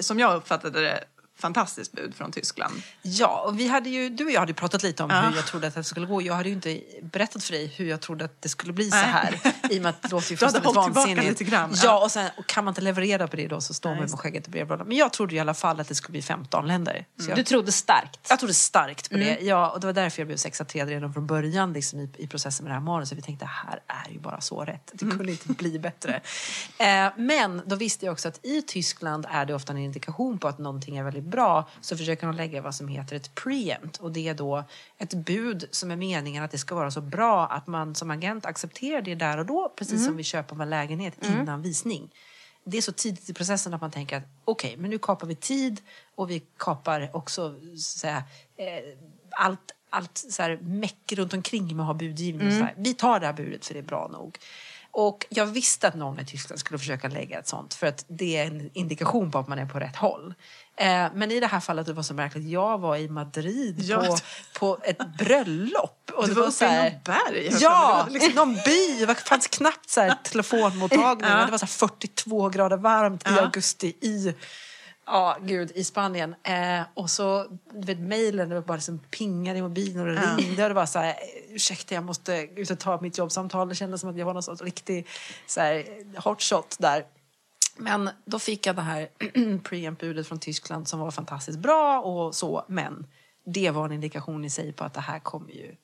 som 0.00 0.18
jag 0.18 0.36
uppfattade 0.36 0.80
det, 0.80 1.04
fantastiskt 1.38 1.92
bud 1.92 2.14
från 2.14 2.32
Tyskland. 2.32 2.82
Ja, 3.02 3.42
och 3.46 3.58
vi 3.60 3.68
hade 3.68 3.90
ju, 3.90 4.08
du 4.08 4.24
och 4.24 4.30
jag 4.30 4.40
hade 4.40 4.54
pratat 4.54 4.82
lite 4.82 5.02
om 5.02 5.10
Ja. 5.10 5.20
hur 5.20 5.36
jag 5.36 5.46
trodde 5.46 5.66
att 5.66 5.74
det 5.74 5.84
skulle 5.84 6.06
gå. 6.06 6.22
Jag 6.22 6.34
hade 6.34 6.48
ju 6.48 6.54
inte 6.54 6.80
berättat 7.02 7.44
för 7.44 7.52
dig 7.52 7.66
hur 7.76 7.86
jag 7.88 8.00
trodde 8.00 8.24
att 8.24 8.42
det 8.42 8.48
skulle 8.48 8.72
bli 8.72 8.90
så 8.90 8.96
Nej. 8.96 9.04
här. 9.06 9.40
I 9.70 9.78
och 9.78 9.82
med 9.82 9.90
att 9.90 10.02
det 10.02 10.08
låter 10.10 10.30
ju 10.30 10.36
fullständigt 10.36 10.74
vansinnigt. 10.74 11.28
lite 11.28 11.44
grann, 11.44 11.70
ja. 11.82 12.02
Och, 12.04 12.10
sen, 12.10 12.30
och 12.38 12.46
kan 12.46 12.64
man 12.64 12.72
inte 12.72 12.80
leverera 12.80 13.28
på 13.28 13.36
det 13.36 13.46
då 13.48 13.60
så 13.60 13.74
står 13.74 13.90
man 13.90 13.98
med 13.98 14.10
skägget 14.10 14.48
i 14.48 14.50
brevlådan. 14.50 14.88
Men 14.88 14.96
jag 14.96 15.12
trodde 15.12 15.34
i 15.34 15.38
alla 15.38 15.54
fall 15.54 15.80
att 15.80 15.88
det 15.88 15.94
skulle 15.94 16.12
bli 16.12 16.22
15 16.22 16.66
länder. 16.66 17.06
Så 17.20 17.30
jag, 17.30 17.38
Du 17.38 17.42
trodde 17.44 17.72
starkt. 17.72 18.20
jag 18.30 18.38
trodde 18.38 18.54
starkt 18.54 19.10
på 19.10 19.16
Mm. 19.16 19.26
det. 19.28 19.44
Ja, 19.44 19.70
och 19.70 19.80
det 19.80 19.86
var 19.86 19.94
därför 19.94 20.20
jag 20.22 20.26
blev 20.26 20.36
sexa 20.36 20.64
tredje 20.64 20.94
redan 20.96 21.12
från 21.12 21.26
början 21.26 21.72
liksom, 21.72 22.00
i, 22.00 22.10
i 22.18 22.26
processen 22.26 22.64
med 22.64 22.70
det 22.70 22.74
här 22.74 22.82
manuset. 22.84 23.18
Vi 23.18 23.22
tänkte 23.22 23.44
här 23.46 23.80
är 23.86 24.12
ju 24.12 24.18
bara 24.18 24.40
så 24.40 24.64
rätt. 24.64 24.90
Det 24.92 25.02
Mm. 25.04 25.16
kunde 25.18 25.32
inte 25.32 25.48
bli 25.48 25.78
bättre. 25.78 26.20
Eh, 26.78 27.08
men 27.16 27.62
då 27.66 27.76
visste 27.76 28.06
jag 28.06 28.12
också 28.12 28.28
att 28.28 28.44
i 28.46 28.62
Tyskland 28.62 29.26
är 29.30 29.46
det 29.46 29.54
ofta 29.54 29.72
en 29.72 29.78
indikation 29.78 30.38
på 30.38 30.48
att 30.48 30.58
någonting 30.58 30.96
är 30.96 31.04
väldigt 31.04 31.24
bra. 31.28 31.68
Så 31.80 31.96
försöker 31.96 32.26
de 32.26 32.36
lägga 32.36 32.62
vad 32.62 32.74
som 32.74 32.88
heter 32.88 33.16
ett 33.16 33.34
preempt. 33.34 33.96
Och 33.96 34.12
det 34.12 34.28
är 34.28 34.34
då 34.34 34.64
ett 34.98 35.14
bud 35.14 35.68
som 35.70 35.90
är 35.90 35.96
meningen 35.96 36.44
att 36.44 36.50
det 36.50 36.58
ska 36.58 36.74
vara 36.74 36.90
så 36.90 37.00
bra 37.00 37.46
att 37.46 37.66
man 37.66 37.94
som 37.94 38.10
agent 38.10 38.46
accepterar 38.46 39.02
det 39.02 39.14
där 39.14 39.38
och 39.38 39.46
då. 39.46 39.72
Precis 39.76 39.94
Mm. 39.94 40.06
som 40.06 40.16
vi 40.16 40.22
köper 40.22 40.62
en 40.62 40.70
lägenhet 40.70 41.14
innan 41.24 41.62
visning 41.62 42.10
det 42.70 42.76
är 42.76 42.82
så 42.82 42.92
tidigt 42.92 43.30
i 43.30 43.34
processen 43.34 43.74
att 43.74 43.80
man 43.80 43.90
tänker 43.90 44.16
att 44.16 44.22
okej, 44.44 44.76
men 44.76 44.90
nu 44.90 44.98
kapar 44.98 45.26
vi 45.26 45.34
tid 45.34 45.80
och 46.14 46.30
vi 46.30 46.42
kapar 46.56 47.10
också 47.12 47.54
så 47.76 47.98
säga, 47.98 48.24
eh, 48.56 48.66
allt, 49.30 49.72
allt 49.90 50.18
så 50.18 50.42
här 50.42 50.58
meck 50.62 51.12
runt 51.12 51.34
omkring 51.34 51.76
med 51.76 51.80
att 51.80 51.86
ha 51.86 51.94
budgivning. 51.94 52.50
Här. 52.50 52.74
Vi 52.76 52.94
tar 52.94 53.20
det 53.20 53.26
här 53.26 53.32
budet 53.32 53.66
för 53.66 53.74
det 53.74 53.80
är 53.80 53.84
bra 53.84 54.08
nog. 54.12 54.38
Och 54.90 55.26
jag 55.28 55.46
visste 55.46 55.88
att 55.88 55.94
någon 55.94 56.20
i 56.20 56.24
Tyskland 56.26 56.60
skulle 56.60 56.78
försöka 56.78 57.08
lägga 57.08 57.38
ett 57.38 57.48
sånt 57.48 57.74
för 57.74 57.86
att 57.86 58.04
det 58.08 58.36
är 58.36 58.46
en 58.46 58.70
indikation 58.74 59.30
på 59.30 59.38
att 59.38 59.48
man 59.48 59.58
är 59.58 59.66
på 59.66 59.78
rätt 59.78 59.96
håll. 59.96 60.34
Eh, 60.76 61.06
men 61.14 61.30
i 61.30 61.40
det 61.40 61.46
här 61.46 61.60
fallet 61.60 61.86
det 61.86 61.92
var 61.92 62.02
så 62.02 62.14
märkligt. 62.14 62.48
Jag 62.48 62.78
var 62.78 62.96
i 62.96 63.08
Madrid 63.08 63.80
Ja. 63.82 63.98
på, 64.02 64.16
på 64.58 64.78
ett 64.84 64.98
bröllop. 65.18 66.10
Och 66.16 66.28
Du 66.28 66.34
det 66.34 66.40
var 66.40 66.46
uppe 66.48 66.64
i 66.64 66.90
något 66.92 67.04
berg. 67.04 67.48
Ja, 67.60 68.06
liksom 68.10 68.32
någon 68.32 68.54
by. 68.54 69.04
Det 69.06 69.14
fanns 69.14 69.46
knappt 69.46 69.90
så 69.90 70.00
här 70.00 70.14
telefonmottagning. 70.24 71.30
Ja. 71.30 71.44
Det 71.44 71.50
var 71.50 71.58
så 71.58 71.66
här 71.66 71.88
42 71.88 72.48
grader 72.48 72.76
varmt 72.76 73.28
i 73.30 73.38
augusti 73.38 73.86
i, 74.00 74.34
ja, 75.08 75.36
gud, 75.42 75.72
i 75.74 75.84
Spanien. 75.84 76.34
Eh, 76.42 76.80
och 76.94 77.10
så, 77.10 77.46
du 77.72 77.86
vet, 77.86 77.98
mejlen, 77.98 78.48
det 78.48 78.54
var 78.54 78.62
bara 78.62 78.74
liksom 78.76 78.98
pingar 78.98 79.54
i 79.54 79.62
mobilen 79.62 80.00
och 80.00 80.06
det 80.14 80.22
Ja. 80.22 80.36
ringde. 80.38 80.62
Och 80.62 80.68
det 80.68 80.74
var 80.74 80.86
så 80.86 80.98
här, 80.98 81.14
ursäkta, 81.48 81.94
jag 81.94 82.04
måste 82.04 82.32
ut 82.56 82.70
och 82.70 82.78
ta 82.78 83.00
mitt 83.00 83.18
jobbsamtal. 83.18 83.68
Det 83.68 83.74
kändes 83.74 84.00
som 84.00 84.10
att 84.10 84.16
jag 84.18 84.26
var 84.26 84.34
någon 84.34 84.42
sorts 84.42 84.62
riktig 84.62 85.06
så 85.46 85.60
här, 85.60 85.84
hotshot 86.20 86.76
där. 86.78 87.04
Men 87.76 88.10
då 88.24 88.38
fick 88.38 88.66
jag 88.66 88.76
det 88.76 88.82
här 88.82 89.08
preamp-budet 89.62 90.24
från 90.28 90.38
Tyskland 90.40 90.88
som 90.88 91.00
var 91.00 91.10
fantastiskt 91.10 91.58
bra 91.58 92.00
och 92.00 92.34
så. 92.34 92.64
Men 92.68 93.06
det 93.54 93.70
var 93.70 93.84
en 93.84 93.92
indikation 93.92 94.44
i 94.44 94.50
sig 94.50 94.72
på 94.72 94.84
att 94.84 94.94
det 94.94 95.00
här 95.00 95.18
kommer 95.18 95.50
ju 95.50 95.74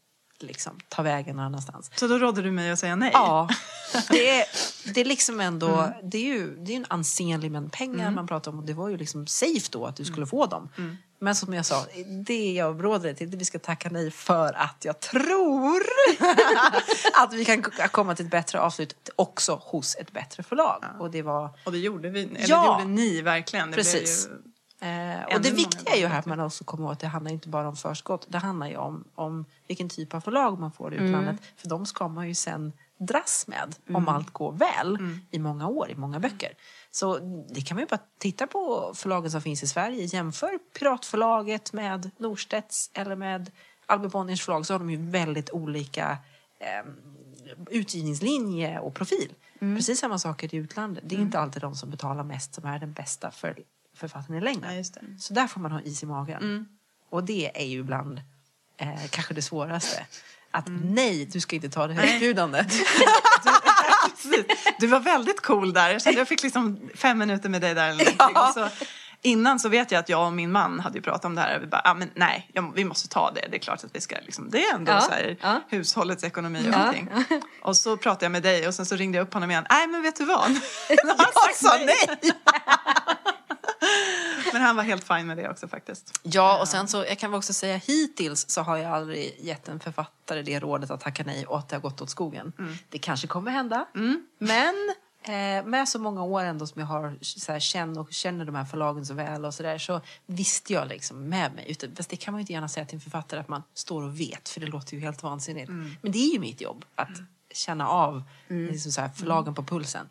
liksom 0.45 0.79
ta 0.89 1.03
vägen 1.03 1.37
någon 1.37 1.45
annanstans. 1.45 1.91
Så 1.95 2.07
då 2.07 2.19
rådde 2.19 2.43
du 2.43 2.51
mig 2.51 2.71
att 2.71 2.79
säga 2.79 2.97
nej? 2.97 3.11
Ja, 3.15 3.49
det 4.11 4.31
är, 4.41 4.47
det 4.95 5.01
är 5.01 5.05
liksom 5.05 5.41
ändå, 5.41 5.69
Mm. 5.69 5.93
det 6.11 6.19
är 6.19 6.23
ju 6.35 6.57
det 6.57 6.73
är 6.73 6.77
en 6.77 6.87
ansenlig 6.89 7.51
mängd 7.51 7.73
pengar 7.73 8.11
man 8.11 8.27
pratar 8.27 8.51
om 8.51 8.59
och 8.59 8.65
det 8.65 8.75
var 8.75 8.89
ju 8.89 8.97
liksom 8.97 9.27
safe 9.27 9.69
då 9.71 9.87
att 9.87 9.97
du 9.97 10.05
skulle 10.05 10.27
få 10.27 10.47
dem. 10.47 10.69
Mm. 10.79 10.97
Men 11.19 11.35
som 11.35 11.55
jag 11.55 11.67
sa, 11.67 11.85
det 12.27 12.53
jag 12.53 12.85
råder 12.85 13.05
dig 13.05 13.15
till, 13.15 13.31
det 13.31 13.37
vi 13.37 13.45
ska 13.45 13.59
tacka 13.59 13.89
nej 13.93 14.11
för 14.11 14.53
att 14.53 14.85
jag 14.85 15.01
tror 15.01 15.83
att 17.23 17.33
vi 17.33 17.45
kan 17.45 17.63
komma 17.91 18.15
till 18.15 18.25
ett 18.25 18.31
bättre 18.31 18.61
avslut 18.61 19.11
också 19.17 19.61
hos 19.63 19.97
ett 19.97 20.13
bättre 20.13 20.43
förlag. 20.43 20.85
Och 21.01 21.11
det 21.11 21.23
var 21.23 21.51
Och 21.65 21.73
det 21.73 21.79
gjorde 21.79 22.09
vi. 22.09 22.23
Eller 22.25 22.49
Ja. 22.49 22.77
det 22.77 22.83
gjorde 22.83 22.95
ni 22.95 23.21
verkligen. 23.23 23.71
Det 23.71 23.77
Precis. 23.77 24.27
Blev 24.29 24.39
ju, 24.39 24.43
Eh, 24.85 25.35
och 25.35 25.43
det 25.43 25.51
viktiga 25.51 25.95
är 25.95 25.99
ju 25.99 26.07
här 26.07 26.19
att 26.19 26.27
man 26.27 26.41
också 26.41 26.65
kommer 26.65 26.85
ihåg 26.85 26.93
att 26.93 27.01
det 27.01 27.07
handlar 27.07 27.33
inte 27.33 27.49
bara 27.49 27.69
om 27.69 27.77
förskott. 27.77 28.27
Det 28.29 28.39
handlar 28.39 28.69
ju 28.69 28.77
om, 28.77 29.05
om 29.15 29.45
vilken 29.69 29.89
typ 29.89 30.15
av 30.15 30.21
förlag 30.21 30.59
man 30.59 30.73
får 30.73 30.95
i 30.95 30.97
utlandet. 30.97 31.37
För 31.57 31.69
de 31.69 31.87
ska 31.87 32.09
man 32.09 32.29
ju 32.29 32.35
sen 32.35 32.73
dras 32.99 33.47
med 33.47 33.77
om 33.97 34.09
allt 34.09 34.31
går 34.31 34.53
väl 34.53 34.99
i 35.31 35.39
många 35.39 35.69
år, 35.69 35.91
i 35.91 35.95
många 35.95 36.21
böcker. 36.21 36.53
Så 36.91 37.19
det 37.49 37.61
kan 37.61 37.75
man 37.75 37.83
ju 37.83 37.87
bara 37.87 38.01
titta 38.19 38.47
på 38.47 38.93
förlagen 38.95 39.31
som 39.31 39.43
finns 39.43 39.63
i 39.63 39.67
Sverige. 39.67 40.05
Jämför 40.05 40.59
Piratförlaget 40.79 41.73
med 41.73 42.11
Norstedts 42.19 42.91
eller 42.95 43.17
med 43.17 43.51
Albin 43.87 44.11
Bonniers 44.11 44.43
förlag 44.43 44.67
så 44.67 44.75
har 44.75 44.79
de 44.79 44.91
ju 44.91 45.11
väldigt 45.11 45.51
olika 45.51 46.19
eh, 46.59 46.91
utgivningslinje 47.71 48.79
och 48.79 48.95
profil. 48.95 49.35
Precis 49.59 49.99
samma 49.99 50.19
saker 50.19 50.55
i 50.55 50.59
utlandet. 50.59 51.05
Det 51.07 51.15
är 51.15 51.21
inte 51.21 51.39
alltid 51.39 51.63
de 51.63 51.75
som 51.75 51.91
betalar 51.91 52.25
mest 52.25 52.55
som 52.55 52.65
är 52.65 52.79
den 52.79 52.93
bästa 52.93 53.31
för 53.31 53.59
författaren 53.95 54.39
i 54.39 54.45
längden. 54.45 54.77
Ja. 54.77 54.85
Så 55.19 55.35
där 55.35 55.47
får 55.47 55.61
man 55.61 55.73
ha 55.73 55.81
is 55.81 56.03
i 56.03 56.07
magen. 56.07 56.69
Och 57.11 57.25
det 57.25 57.51
är 57.63 57.67
ju 57.67 57.79
ibland 57.81 58.21
eh, 58.81 59.07
kanske 59.11 59.35
det 59.35 59.43
svåraste. 59.43 60.07
Att 60.51 60.65
nej, 60.69 61.25
du 61.33 61.41
ska 61.41 61.57
inte 61.57 61.69
ta 61.71 61.87
det 61.87 61.95
högstbjudandet. 61.95 62.67
Precis. 62.69 64.45
Du 64.79 64.87
var 64.87 65.01
väldigt 65.01 65.41
cool 65.41 65.73
där. 65.73 65.91
Jag 65.91 66.03
kände 66.03 66.19
jag 66.21 66.29
fick 66.29 66.43
liksom 66.43 66.91
fem 66.95 67.19
minuter 67.19 67.49
med 67.49 67.61
dig 67.61 67.75
där. 67.75 68.15
Ja. 68.19 68.53
så, 68.55 68.69
innan 69.23 69.61
så 69.61 69.69
vet 69.69 69.91
jag 69.91 69.99
att 69.99 70.09
jag 70.09 70.27
och 70.27 70.33
min 70.33 70.53
man 70.53 70.81
hade 70.81 71.01
pratat 71.01 71.25
om 71.25 71.35
det 71.35 71.41
här. 71.41 71.59
Vi 71.59 71.67
bara, 71.67 71.81
ah, 71.85 71.95
men 71.95 72.11
nej, 72.15 72.51
vi 72.75 72.85
måste 72.85 73.09
ta 73.09 73.31
det. 73.31 73.47
Det 73.51 73.57
är 73.57 73.59
klart 73.61 73.85
att 73.85 73.95
vi 73.97 74.01
ska. 74.01 74.17
Liksom, 74.23 74.51
det 74.51 74.65
är 74.65 74.75
ändå 74.75 74.93
Ja, 74.93 75.01
så 75.01 75.11
här, 75.11 75.37
ja. 75.41 75.61
hushållets 75.69 76.25
ekonomi 76.25 76.61
och 76.69 76.73
Ja. 76.75 76.77
allting. 76.77 77.09
Och 77.63 77.77
så 77.77 77.97
pratade 77.97 78.25
jag 78.25 78.33
med 78.33 78.43
dig 78.43 78.69
och 78.69 78.75
sen 78.75 78.87
så 78.87 78.97
ringde 78.97 79.19
jag 79.19 79.27
upp 79.27 79.35
honom 79.35 79.51
igen. 79.51 79.67
Nej, 79.71 79.87
men 79.87 80.03
vet 80.03 80.17
du 80.17 80.25
vad? 80.25 80.41
Han 81.17 81.55
sa 81.55 81.77
nej! 81.77 82.33
Men 84.55 84.63
han 84.63 84.77
var 84.77 84.83
helt 84.83 85.05
fin 85.05 85.27
med 85.27 85.37
det 85.37 85.49
också 85.49 85.69
faktiskt. 85.69 86.21
Ja, 86.23 86.61
och 86.61 86.69
sen 86.69 86.89
så, 86.89 87.05
jag 87.09 87.19
kan 87.19 87.31
väl 87.31 87.39
också 87.39 87.53
säga 87.53 87.77
hittills 87.77 88.51
så 88.51 88.61
har 88.63 88.77
jag 88.77 88.93
aldrig 88.93 89.37
gett 89.41 89.69
en 89.69 89.81
författare 89.81 90.43
det 90.43 90.61
rådet 90.61 90.91
att 90.91 91.01
tacka 91.01 91.23
nej 91.27 91.47
och 91.47 91.59
att 91.59 91.69
det 91.69 91.77
har 91.77 91.81
gått 91.81 92.01
åt 92.01 92.11
skogen. 92.11 92.53
Det 92.89 92.99
kanske 92.99 93.27
kommer 93.27 93.51
hända. 93.51 93.87
Men 94.39 94.75
eh, 95.23 95.67
med 95.67 95.89
så 95.89 95.99
många 95.99 96.23
år 96.25 96.45
ändå 96.45 96.67
som 96.67 96.81
jag 96.81 96.87
har 96.87 97.19
så 97.21 97.53
här, 97.53 97.61
känner 97.61 98.01
och 98.01 98.13
känner 98.13 98.45
de 98.45 98.55
här 98.55 98.65
förlagen 98.65 99.07
så 99.07 99.15
väl 99.15 99.45
och 99.45 99.55
så 99.55 99.63
där 99.63 99.79
så 99.79 100.01
visste 100.27 100.73
jag 100.73 100.89
liksom 100.89 101.29
med 101.29 101.55
mig. 101.55 101.65
Utan, 101.69 101.97
fast 101.97 102.11
det 102.11 102.17
kan 102.17 102.33
man 102.33 102.39
ju 102.39 102.43
inte 102.43 102.53
gärna 102.53 102.69
säga 102.69 102.87
till 102.87 102.97
en 102.97 103.01
författare 103.01 103.41
att 103.41 103.49
man 103.49 103.63
står 103.75 104.03
och 104.03 104.21
vet 104.21 104.49
för 104.49 104.61
det 104.61 104.67
låter 104.67 104.95
ju 104.95 105.01
helt 105.01 105.23
vansinnigt. 105.23 105.69
Men 106.03 106.13
det 106.13 106.19
är 106.19 106.33
ju 106.33 106.39
mitt 106.39 106.61
jobb 106.61 106.85
att 106.95 107.09
känna 107.55 107.89
av 107.89 108.23
liksom 108.49 108.93
så 108.93 109.01
här, 109.01 109.09
förlagen 109.17 109.55
på 109.55 109.63
pulsen. 109.63 110.09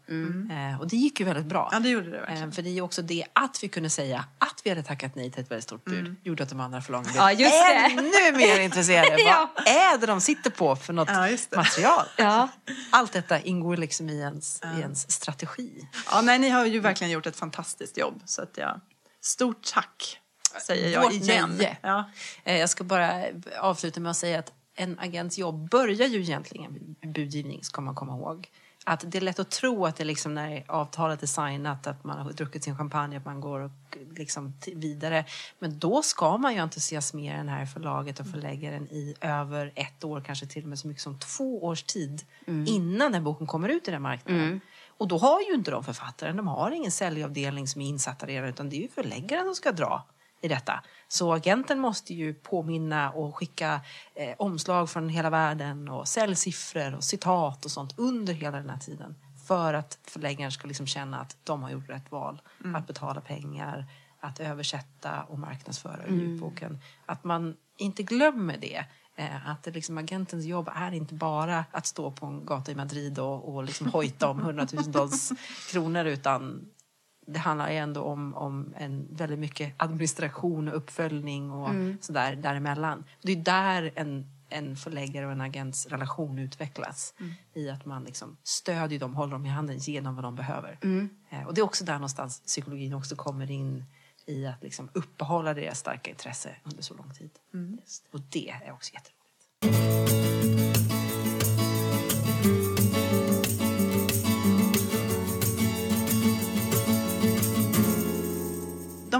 Eh, 0.51 0.79
och 0.81 0.87
det 0.87 0.95
gick 0.95 1.19
ju 1.19 1.25
väldigt 1.25 1.45
bra. 1.45 1.69
Ja, 1.71 1.79
det 1.79 1.89
gjorde 1.89 2.09
det 2.11 2.19
verkligen. 2.19 2.43
Eh, 2.49 2.51
För 2.55 2.61
det 2.61 2.77
är 2.77 2.81
också 2.81 3.01
det 3.01 3.25
att 3.33 3.63
vi 3.63 3.67
kunde 3.67 3.89
säga 3.89 4.25
att 4.37 4.61
vi 4.63 4.69
hade 4.69 4.83
tackat 4.83 5.15
nej 5.15 5.31
till 5.31 5.41
ett 5.41 5.51
väldigt 5.51 5.63
stort 5.63 5.85
bud 5.85 6.15
gjorde 6.23 6.43
att 6.43 6.49
de 6.49 6.59
andra 6.59 6.81
förlagen 6.81 7.11
blev 7.11 7.39
Ja, 7.41 7.85
ännu 7.89 8.37
mer 8.37 8.59
intresserade. 8.65 9.21
Ja. 9.21 9.49
Vad 9.55 9.67
är 9.67 9.97
det 9.97 10.05
de 10.05 10.21
sitter 10.21 10.49
på 10.49 10.75
för 10.75 10.93
något 10.93 11.09
Ja, 11.11 11.37
material? 11.57 12.05
Ja. 12.17 12.49
Allt 12.91 13.13
detta 13.13 13.39
ingår 13.39 13.77
liksom 13.77 14.09
i 14.09 14.19
ens, 14.19 14.61
i 14.77 14.79
ens 14.81 15.11
strategi. 15.11 15.87
Ja, 16.11 16.21
nej, 16.21 16.39
ni 16.39 16.49
har 16.49 16.65
ju 16.65 16.79
verkligen 16.79 17.11
gjort 17.11 17.25
ett 17.25 17.35
fantastiskt 17.35 17.97
jobb. 17.97 18.21
Så 18.25 18.41
att 18.41 18.57
jag, 18.57 18.79
stort 19.21 19.71
tack. 19.73 20.19
säger 20.67 20.89
jag 20.89 21.01
Vårt 21.01 21.13
igen. 21.13 21.61
Ja. 21.81 22.09
Eh, 22.43 22.57
Jag 22.59 22.69
ska 22.69 22.83
bara 22.83 23.23
avsluta 23.59 23.99
med 23.99 24.09
att 24.09 24.17
säga 24.17 24.39
att 24.39 24.51
en 24.75 24.99
agents 24.99 25.37
jobb 25.37 25.69
börjar 25.69 26.07
ju 26.07 26.21
egentligen 26.21 26.95
med 27.01 27.13
budgivning, 27.13 27.63
ska 27.63 27.81
man 27.81 27.95
komma 27.95 28.13
ihåg. 28.13 28.49
Att 28.85 29.11
det 29.11 29.17
är 29.17 29.21
lätt 29.21 29.39
att 29.39 29.51
tro 29.51 29.85
att 29.85 29.95
det 29.95 30.03
liksom 30.03 30.33
när 30.33 30.63
avtalet 30.67 31.23
är 31.23 31.27
signat, 31.27 31.87
att 31.87 32.03
man 32.03 32.17
har 32.17 32.31
druckit 32.31 32.63
sin 32.63 32.77
champagne, 32.77 33.17
att 33.17 33.25
man 33.25 33.41
går 33.41 33.59
och 33.59 33.97
liksom 34.17 34.53
vidare. 34.75 35.25
Men 35.59 35.79
då 35.79 36.01
ska 36.01 36.37
man 36.37 36.53
ju 36.53 36.59
entusiasmera 36.59 37.37
den 37.37 37.49
här 37.49 37.65
förlaget 37.65 38.19
och 38.19 38.27
förläggaren 38.27 38.87
i 38.87 39.15
över 39.21 39.71
ett 39.75 40.03
år, 40.03 40.21
kanske 40.21 40.45
till 40.45 40.63
och 40.63 40.69
med 40.69 40.79
så 40.79 40.87
mycket 40.87 41.03
som 41.03 41.19
två 41.19 41.63
års 41.63 41.83
tid 41.83 42.23
innan 42.67 43.11
den 43.11 43.23
boken 43.23 43.47
kommer 43.47 43.69
ut 43.69 43.87
i 43.87 43.91
den 43.91 44.01
marknaden. 44.01 44.61
Och 44.97 45.07
då 45.07 45.17
har 45.17 45.41
ju 45.41 45.53
inte 45.53 45.71
de 45.71 45.83
författaren, 45.83 46.37
de 46.37 46.47
har 46.47 46.71
ingen 46.71 46.91
säljavdelning 46.91 47.67
som 47.67 47.81
är 47.81 47.85
insatta 47.85 48.25
redan, 48.25 48.49
utan 48.49 48.69
det 48.69 48.75
är 48.75 48.81
ju 48.81 48.87
förläggaren 48.87 49.45
som 49.45 49.55
ska 49.55 49.71
dra 49.71 50.03
i 50.43 50.47
detta. 50.47 50.83
Så 51.07 51.33
agenten 51.33 51.79
måste 51.79 52.13
ju 52.13 52.33
påminna 52.33 53.11
och 53.11 53.35
skicka 53.35 53.81
eh, 54.15 54.35
omslag 54.37 54.89
från 54.89 55.09
hela 55.09 55.29
världen 55.29 55.89
och 55.89 56.07
säljsiffror 56.07 56.95
och 56.95 57.03
citat 57.03 57.65
och 57.65 57.71
sånt 57.71 57.93
under 57.97 58.33
hela 58.33 58.57
den 58.57 58.69
här 58.69 58.77
tiden. 58.77 59.15
För 59.47 59.73
att 59.73 59.99
förläggaren 60.03 60.51
ska 60.51 60.67
liksom 60.67 60.87
känna 60.87 61.19
att 61.19 61.37
de 61.43 61.63
har 61.63 61.69
gjort 61.69 61.89
rätt 61.89 62.11
val. 62.11 62.41
Att 62.75 62.87
betala 62.87 63.21
pengar, 63.21 63.85
att 64.19 64.39
översätta 64.39 65.23
och 65.23 65.39
marknadsföra 65.39 66.07
ljudboken. 66.07 66.79
Att 67.05 67.23
man 67.23 67.55
inte 67.77 68.03
glömmer 68.03 68.57
det. 68.57 68.85
Eh, 69.15 69.49
att 69.49 69.63
det 69.63 69.71
liksom, 69.71 69.97
agentens 69.97 70.45
jobb 70.45 70.69
är 70.75 70.91
inte 70.91 71.13
bara 71.13 71.65
att 71.71 71.85
stå 71.85 72.11
på 72.11 72.25
en 72.25 72.45
gata 72.45 72.71
i 72.71 72.75
Madrid 72.75 73.19
och, 73.19 73.55
och 73.55 73.63
liksom 73.63 73.87
hojta 73.87 74.27
om 74.27 74.39
hundratusentals 74.39 75.31
kronor 75.71 76.05
utan 76.05 76.65
det 77.25 77.39
handlar 77.39 77.69
ju 77.71 77.77
ändå 77.77 78.01
om, 78.01 78.35
om 78.35 78.73
en 78.77 79.07
väldigt 79.11 79.39
mycket 79.39 79.73
administration 79.77 80.67
och 80.67 80.77
uppföljning 80.77 81.51
och 81.51 81.69
sådär 82.01 82.35
däremellan. 82.35 83.03
Det 83.21 83.31
är 83.31 83.35
där 83.35 83.91
en, 83.95 84.25
en 84.49 84.75
förläggare 84.75 85.25
och 85.25 85.31
en 85.31 85.41
agents 85.41 85.85
relation 85.85 86.39
utvecklas. 86.39 87.13
I 87.53 87.69
att 87.69 87.85
man 87.85 88.03
liksom 88.03 88.37
stödjer 88.43 88.99
dem, 88.99 89.15
håller 89.15 89.31
dem 89.31 89.45
i 89.45 89.49
handen, 89.49 89.77
ger 89.77 90.01
dem 90.01 90.15
vad 90.15 90.23
de 90.23 90.35
behöver. 90.35 90.77
Eh, 91.29 91.47
och 91.47 91.53
det 91.53 91.61
är 91.61 91.65
också 91.65 91.85
där 91.85 91.93
någonstans 91.93 92.41
psykologin 92.45 92.93
också 92.93 93.15
kommer 93.15 93.51
in 93.51 93.85
i 94.25 94.45
att 94.45 94.63
liksom 94.63 94.89
uppehålla 94.93 95.53
deras 95.53 95.79
starka 95.79 96.09
intresse 96.09 96.49
under 96.63 96.83
så 96.83 96.93
lång 96.93 97.13
tid. 97.13 97.29
Just. 97.81 98.07
Och 98.11 98.19
det 98.29 98.49
är 98.49 98.71
också 98.71 98.93
jätteroligt. 98.93 100.22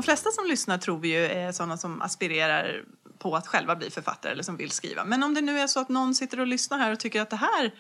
De 0.04 0.06
flesta 0.06 0.32
som 0.32 0.46
lyssnar 0.46 0.78
tror 0.78 1.00
vi 1.00 1.08
ju 1.08 1.26
är 1.26 1.52
sådana 1.52 1.78
som 1.78 2.02
aspirerar 2.02 2.84
på 3.20 3.36
att 3.36 3.48
själva 3.48 3.76
bli 3.76 3.90
författare 3.90 4.32
eller 4.32 4.44
som 4.44 4.58
vill 4.58 4.72
skriva. 4.72 5.06
Men 5.06 5.24
om 5.24 5.34
det 5.34 5.42
nu 5.42 5.60
är 5.60 5.68
så 5.68 5.80
att 5.80 5.90
någon 5.90 6.16
sitter 6.16 6.40
och 6.40 6.48
lyssnar 6.48 6.78
här 6.78 6.92
och 6.92 7.00
tycker 7.00 7.22
att 7.22 7.30
det 7.30 7.36
här 7.36 7.74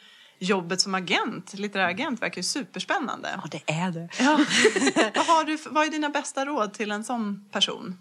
jobbet 0.43 0.81
som 0.81 0.95
agent, 0.95 1.53
litterär 1.53 1.87
agent, 1.87 2.21
verkar 2.21 2.37
ju 2.37 2.43
superspännande. 2.43 3.39
Ja, 3.43 3.47
det 3.51 3.73
är 3.73 3.91
det. 3.91 4.09
Ja. 4.19 4.39
vad, 5.15 5.25
har 5.25 5.43
du, 5.43 5.57
vad 5.69 5.87
är 5.87 5.91
dina 5.91 6.09
bästa 6.09 6.45
råd 6.45 6.73
till 6.73 6.91
en 6.91 7.03
sån 7.03 7.45
person? 7.51 7.99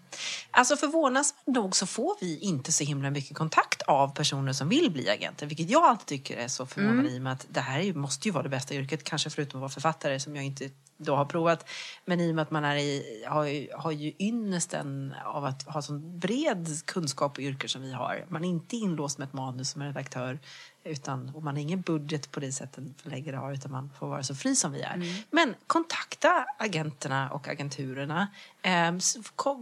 Alltså 0.51 0.76
förvånansvärt 0.76 1.47
nog 1.47 1.76
så 1.76 1.86
får 1.86 2.16
vi 2.20 2.38
inte 2.38 2.72
så 2.72 2.84
himla 2.84 3.11
mycket 3.11 3.36
kontakt 3.36 3.82
av 3.82 4.14
personer 4.14 4.53
som 4.53 4.68
vill 4.68 4.90
bli 4.90 5.09
agenter. 5.09 5.47
Vilket 5.47 5.70
jag 5.70 5.84
alltid 5.84 6.07
tycker 6.07 6.36
är 6.36 6.49
så 6.49 6.66
förvånande 6.66 7.11
i 7.11 7.18
och 7.18 7.22
med 7.22 7.32
att 7.32 7.47
det 7.49 7.61
här 7.61 7.95
måste 7.95 8.28
ju 8.28 8.32
vara 8.32 8.43
det 8.43 8.49
bästa 8.49 8.74
yrket. 8.74 9.05
Kanske 9.05 9.30
förutom 9.30 9.59
att 9.59 9.61
vara 9.61 9.70
författare 9.70 10.20
som 10.20 10.36
jag 10.36 10.45
inte 10.45 10.70
då 10.97 11.16
har 11.16 11.24
provat. 11.24 11.68
Men 12.05 12.20
i 12.20 12.30
och 12.30 12.34
med 12.34 12.43
att 12.43 12.51
man 12.51 12.64
är 12.64 12.76
i, 12.76 13.24
har, 13.28 13.45
ju, 13.45 13.68
har 13.74 13.93
ju 13.93 14.12
ynnesten 14.18 15.14
av 15.24 15.45
att 15.45 15.62
ha 15.62 15.82
sån 15.82 16.18
bred 16.18 16.68
kunskap 16.86 17.38
i 17.38 17.43
yrken 17.43 17.68
som 17.68 17.82
vi 17.82 17.93
har. 17.93 18.26
Man 18.28 18.45
är 18.45 18.49
inte 18.49 18.76
inlåst 18.76 19.18
med 19.18 19.28
ett 19.28 19.32
manus 19.32 19.70
som 19.70 19.82
redaktör. 19.82 20.38
Utan, 20.85 21.33
och 21.35 21.43
man 21.43 21.55
har 21.55 21.62
ingen 21.62 21.80
budget 21.80 22.30
på 22.30 22.41
det 22.41 22.53
sättet 22.53 22.85
förläggare 23.03 23.37
har 23.37 23.53
utan 23.53 23.72
man 23.72 23.91
får 23.99 24.09
vara 24.09 24.22
så 24.22 24.35
fri 24.35 24.57
som 24.57 24.72
vi 24.72 24.80
är. 24.80 25.24
Men 25.30 25.55
kontakta 25.66 26.47
agenterna 26.59 27.30
och 27.30 27.49
agenturerna. 27.49 28.28
Ehm, 28.62 29.01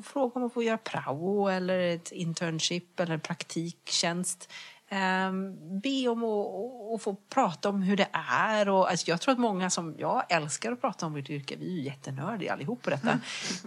fråga 0.03 0.33
om 0.35 0.45
att 0.45 0.53
få 0.53 0.63
göra 0.63 0.79
prao 0.79 1.49
eller 1.49 1.79
ett 1.79 2.13
internship 2.13 3.01
eller 3.01 3.19
praktiktjänst. 3.19 4.53
Um, 4.93 5.81
be 5.81 6.09
om 6.09 6.25
att, 6.95 7.03
få 7.03 7.15
prata 7.15 7.69
om 7.69 7.83
hur 7.83 7.97
det 7.97 8.09
är. 8.13 8.69
Och, 8.69 8.91
alltså, 8.91 9.11
jag 9.11 9.21
tror 9.21 9.33
att 9.33 9.39
många 9.39 9.71
som 9.71 9.95
jag 9.99 10.25
älskar 10.29 10.73
att 10.73 10.81
prata 10.81 11.07
om 11.07 11.13
vårt 11.13 11.31
yrke, 11.31 11.57
vi 11.57 11.67
är 11.67 11.77
ju 11.77 11.83
jättenördiga 11.83 12.53
allihop 12.53 12.83
på 12.83 12.91
detta. 12.91 13.21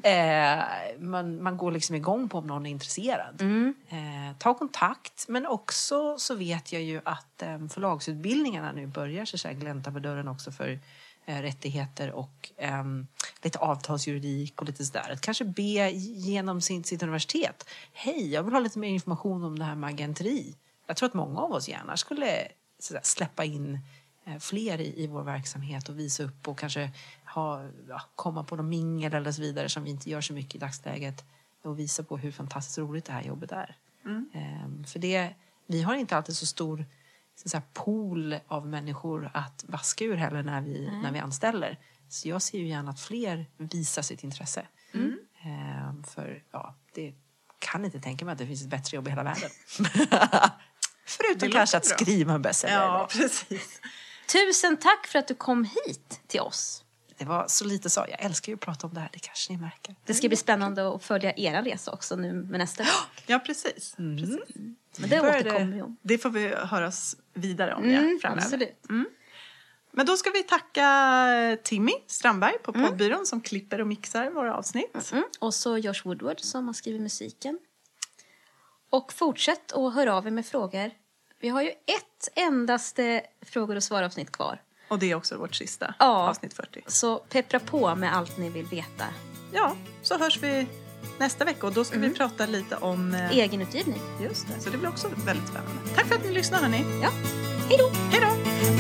Eh, 0.04 0.64
man, 1.00 1.44
man 1.44 1.58
går 1.58 1.72
liksom 1.72 1.96
igång 1.96 2.30
på 2.30 2.38
om 2.38 2.48
någon 2.48 2.66
är 2.66 2.70
intresserad. 2.70 3.42
Eh, 3.90 4.38
ta 4.38 4.54
kontakt, 4.54 5.26
men 5.28 5.46
också 5.46 6.18
så 6.18 6.36
vet 6.36 6.74
jag 6.74 6.82
ju 6.82 7.02
att 7.06 7.42
eh, 7.42 7.68
förlagsutbildningarna 7.68 8.72
nu 8.72 8.88
börjar 8.88 9.26
så 9.26 9.48
att 9.48 9.56
glänta 9.56 9.92
på 9.92 10.00
dörren 10.00 10.28
också 10.28 10.52
för 10.52 10.80
eh, 11.26 11.42
rättigheter 11.42 12.12
och 12.12 12.52
ehm, 12.58 13.08
lite 13.42 13.60
avtalsjuridik 13.60 14.62
och 14.62 14.68
lite 14.68 14.86
sådär. 14.86 15.12
Att 15.14 15.22
kanske 15.22 15.46
be 15.46 15.92
genom 15.92 16.62
sin, 16.62 16.84
sitt 16.84 17.04
universitet. 17.04 17.70
Hej, 17.94 18.34
jag 18.34 18.44
vill 18.44 18.54
ha 18.54 18.60
lite 18.60 18.80
mer 18.80 18.90
information 18.90 19.44
om 19.44 19.60
det 19.60 19.66
här 19.66 19.76
med 19.76 19.90
agenteri. 19.90 20.56
Jag 20.88 20.98
tror 20.98 21.10
att 21.10 21.14
många 21.14 21.42
av 21.42 21.52
oss 21.52 21.70
gärna 21.70 21.98
skulle 21.98 22.48
släppa 23.04 23.44
in 23.44 23.80
eh, 24.26 24.38
fler 24.40 24.82
i, 24.82 25.04
i 25.04 25.08
vår 25.08 25.24
verksamhet 25.24 25.90
och 25.90 26.00
visa 26.00 26.24
upp 26.24 26.48
och 26.48 26.60
kanske 26.60 26.92
ha, 27.26 27.64
ja, 27.90 28.02
komma 28.16 28.44
på 28.44 28.56
någon 28.56 28.70
mingel 28.70 29.14
eller 29.14 29.32
så 29.32 29.42
vidare 29.42 29.70
som 29.70 29.84
vi 29.84 29.90
inte 29.90 30.10
gör 30.10 30.22
så 30.22 30.34
mycket 30.34 30.56
i 30.56 30.58
dagsläget 30.58 31.26
och 31.64 31.80
visa 31.80 32.04
på 32.04 32.18
hur 32.18 32.32
fantastiskt 32.32 32.78
roligt 32.78 33.06
det 33.06 33.14
här 33.14 33.24
jobbet 33.24 33.52
är. 33.52 33.76
Ehm, 34.34 34.84
för 34.84 35.00
det, 35.00 35.34
vi 35.68 35.82
har 35.82 35.96
inte 35.96 36.18
alltid 36.18 36.36
så 36.38 36.46
stor 36.46 36.86
så 37.36 37.50
säga, 37.50 37.64
pool 37.74 38.36
av 38.48 38.68
människor 38.68 39.32
att 39.34 39.66
vaska 39.68 40.06
ur 40.06 40.16
heller 40.16 40.44
när 40.44 40.62
vi, 40.62 40.90
när 41.02 41.12
vi 41.12 41.20
anställer. 41.20 41.80
Så 42.10 42.30
jag 42.30 42.42
ser 42.42 42.58
ju 42.58 42.68
gärna 42.68 42.92
att 42.92 43.00
fler 43.00 43.46
visar 43.58 44.02
sitt 44.02 44.24
intresse. 44.24 44.66
Ehm, 45.44 46.04
för 46.04 46.44
ja, 46.52 46.76
det 46.94 47.14
kan 47.60 47.86
inte 47.86 48.00
tänka 48.00 48.26
mig 48.26 48.32
att 48.32 48.38
det 48.38 48.48
finns 48.48 48.62
ett 48.62 48.70
bättre 48.70 48.96
jobb 48.96 49.08
i 49.08 49.10
hela 49.10 49.24
världen. 49.24 49.50
Förutom 51.06 51.50
Det 51.50 51.54
kanske 51.54 51.78
att 51.78 51.88
bra. 51.88 51.98
skriva 51.98 52.34
en 52.34 52.42
bestseller. 52.42 52.76
Ja, 52.76 53.08
precis. 53.12 53.82
Tusen 54.32 54.78
tack 54.78 55.08
för 55.08 55.20
att 55.20 55.28
du 55.28 55.36
kom 55.36 55.64
hit 55.64 56.22
till 56.28 56.40
oss. 56.42 56.80
Det 57.18 57.26
var 57.26 57.46
så 57.48 57.66
lite 57.66 57.90
så. 57.90 58.06
Jag 58.10 58.22
älskar 58.22 58.52
ju 58.52 58.54
att 58.54 58.60
prata 58.60 58.88
om 58.88 58.94
det 58.94 59.00
här, 59.00 59.10
det 59.14 59.20
kanske 59.20 59.52
ni 59.54 59.60
märker. 59.60 59.96
Det 60.06 60.14
ska 60.14 60.28
bli 60.28 60.38
spännande 60.38 60.88
att 60.96 61.04
följa 61.04 61.34
era 61.38 61.62
resa 61.62 61.92
också 61.92 62.16
nu 62.16 62.34
med 62.34 62.60
nästa 62.60 62.84
bok. 62.84 62.92
Ja, 63.26 63.40
precis. 63.40 63.96
precis. 63.96 64.40
Men 64.98 65.10
det 65.10 65.22
återkommer 65.22 65.76
vi 65.76 65.82
om. 65.82 65.98
Det 66.02 66.18
får 66.18 66.30
vi 66.30 66.48
höras 66.48 67.16
vidare 67.34 67.74
om 67.76 67.84
Mm, 67.84 67.94
ja, 68.14 68.20
framöver. 68.22 68.42
absolut. 68.44 68.86
Men 69.96 70.06
då 70.06 70.18
ska 70.18 70.30
vi 70.30 70.44
tacka 70.44 71.58
Timmy 71.64 71.92
Strandberg 72.08 72.54
på 72.64 72.74
poddbyrån 72.74 73.26
som 73.26 73.42
klipper 73.42 73.82
och 73.82 73.88
mixar 73.88 74.30
våra 74.30 74.56
avsnitt. 74.56 75.12
Mm. 75.12 75.24
Och 75.40 75.54
så 75.54 75.78
Josh 75.78 76.02
Woodward 76.04 76.40
som 76.40 76.68
har 76.68 76.74
skrivit 76.74 77.02
musiken. 77.02 77.60
Och 78.94 79.14
fortsätt 79.14 79.72
att 79.72 79.94
höra 79.94 80.16
av 80.16 80.28
er 80.28 80.32
med 80.32 80.46
frågor. 80.46 80.92
Vi 81.42 81.50
har 81.50 81.62
ju 81.62 81.70
ett 81.70 82.30
endaste 82.36 83.22
frågor 83.46 83.76
och 83.76 83.84
svar-avsnitt 83.84 84.32
kvar. 84.32 84.62
Och 84.88 85.00
det 85.00 85.12
är 85.12 85.16
också 85.16 85.38
vårt 85.38 85.56
sista 85.56 85.94
Ja. 86.00 86.06
avsnitt 86.30 86.54
40. 86.54 86.84
Så 86.88 87.18
peppra 87.18 87.60
på 87.60 87.96
med 87.96 88.16
allt 88.18 88.38
ni 88.38 88.50
vill 88.50 88.66
veta. 88.66 89.06
Ja, 89.54 89.76
så 90.02 90.18
hörs 90.18 90.40
vi 90.44 90.68
nästa 91.20 91.46
vecka 91.46 91.68
och 91.68 91.74
då 91.74 91.84
ska 91.84 92.00
vi 92.00 92.10
prata 92.14 92.46
lite 92.46 92.76
om... 92.76 93.14
eh, 93.14 93.38
Egenutgivning. 93.38 94.02
Just 94.22 94.48
det, 94.48 94.60
så 94.62 94.70
det 94.70 94.78
blir 94.78 94.90
också 94.90 95.08
väldigt 95.26 95.48
spännande. 95.48 95.82
Tack 95.96 96.06
för 96.06 96.16
att 96.16 96.24
ni 96.26 96.32
lyssnar 96.32 96.60
hörni. 96.60 96.86
Ja, 97.04 97.10
hej 97.70 97.78
då! 97.78 97.92
Hej 98.12 98.22
då! 98.22 98.28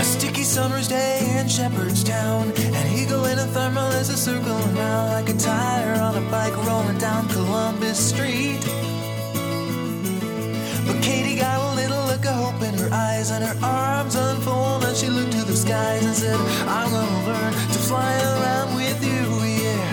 A 0.01 0.03
sticky 0.03 0.43
summer's 0.43 0.89
day 0.89 1.39
in 1.41 1.49
Shepherdstown. 1.49 2.43
An 2.79 2.87
eagle 2.97 3.31
in 3.31 3.39
a 3.39 3.47
thermal 3.53 4.01
is 4.01 4.09
a 4.09 4.17
circling 4.17 4.75
round 4.77 5.19
like 5.27 5.33
a 5.33 5.37
tire 5.39 5.93
on 5.93 6.15
a 6.15 6.21
bike 6.31 6.57
rolling 6.69 6.99
down 6.99 7.27
Columbus 7.29 8.09
Street. 8.09 8.63
Katie 11.13 11.35
got 11.35 11.59
a 11.61 11.75
little 11.75 12.03
look 12.07 12.25
of 12.25 12.33
hope 12.33 12.61
in 12.63 12.73
her 12.73 12.89
eyes 12.91 13.29
and 13.29 13.43
her 13.45 13.55
arms 13.63 14.15
unfold 14.15 14.83
and 14.83 14.97
she 14.97 15.09
looked 15.09 15.31
to 15.33 15.43
the 15.45 15.55
skies 15.55 16.03
and 16.03 16.15
said, 16.15 16.39
I'm 16.67 16.89
gonna 16.89 17.27
learn 17.27 17.53
to 17.53 17.79
fly 17.87 18.13
around 18.33 18.73
with 18.73 18.99
you, 19.05 19.21
yeah. 19.61 19.89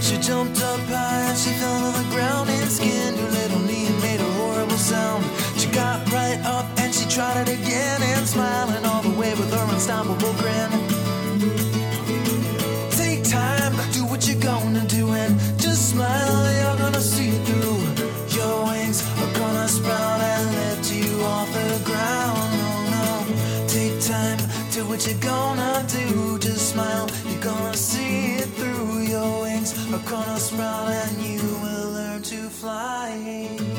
She 0.00 0.16
jumped 0.18 0.62
up 0.62 0.78
high 0.86 1.22
and 1.30 1.36
she 1.36 1.50
fell 1.58 1.76
to 1.90 1.90
the 2.00 2.08
ground 2.14 2.50
and 2.50 2.70
skinned 2.70 3.18
her 3.18 3.30
little 3.30 3.62
knee 3.66 3.86
and 3.86 4.00
made 4.00 4.20
a 4.20 4.30
horrible 4.38 4.78
sound. 4.78 5.24
She 5.58 5.66
got 5.72 5.98
right 6.12 6.40
up 6.44 6.66
and 6.78 6.94
she 6.94 7.04
tried 7.08 7.48
it 7.48 7.48
again 7.58 8.00
and 8.00 8.24
smiling 8.24 8.84
all 8.86 9.02
the 9.02 9.14
way 9.18 9.34
with 9.34 9.52
her 9.52 9.66
unstoppable 9.74 10.34
grin. 10.34 11.81
What 25.02 25.10
you 25.10 25.18
gonna 25.18 25.84
do? 25.88 26.38
Just 26.38 26.70
smile. 26.74 27.10
You're 27.26 27.42
gonna 27.42 27.76
see 27.76 28.34
it 28.34 28.46
through. 28.50 29.00
Your 29.00 29.42
wings 29.42 29.72
A 29.92 29.98
gonna 30.08 30.38
sprout, 30.38 30.90
and 30.90 31.20
you 31.20 31.40
will 31.40 31.90
learn 31.90 32.22
to 32.22 32.48
fly. 32.48 33.71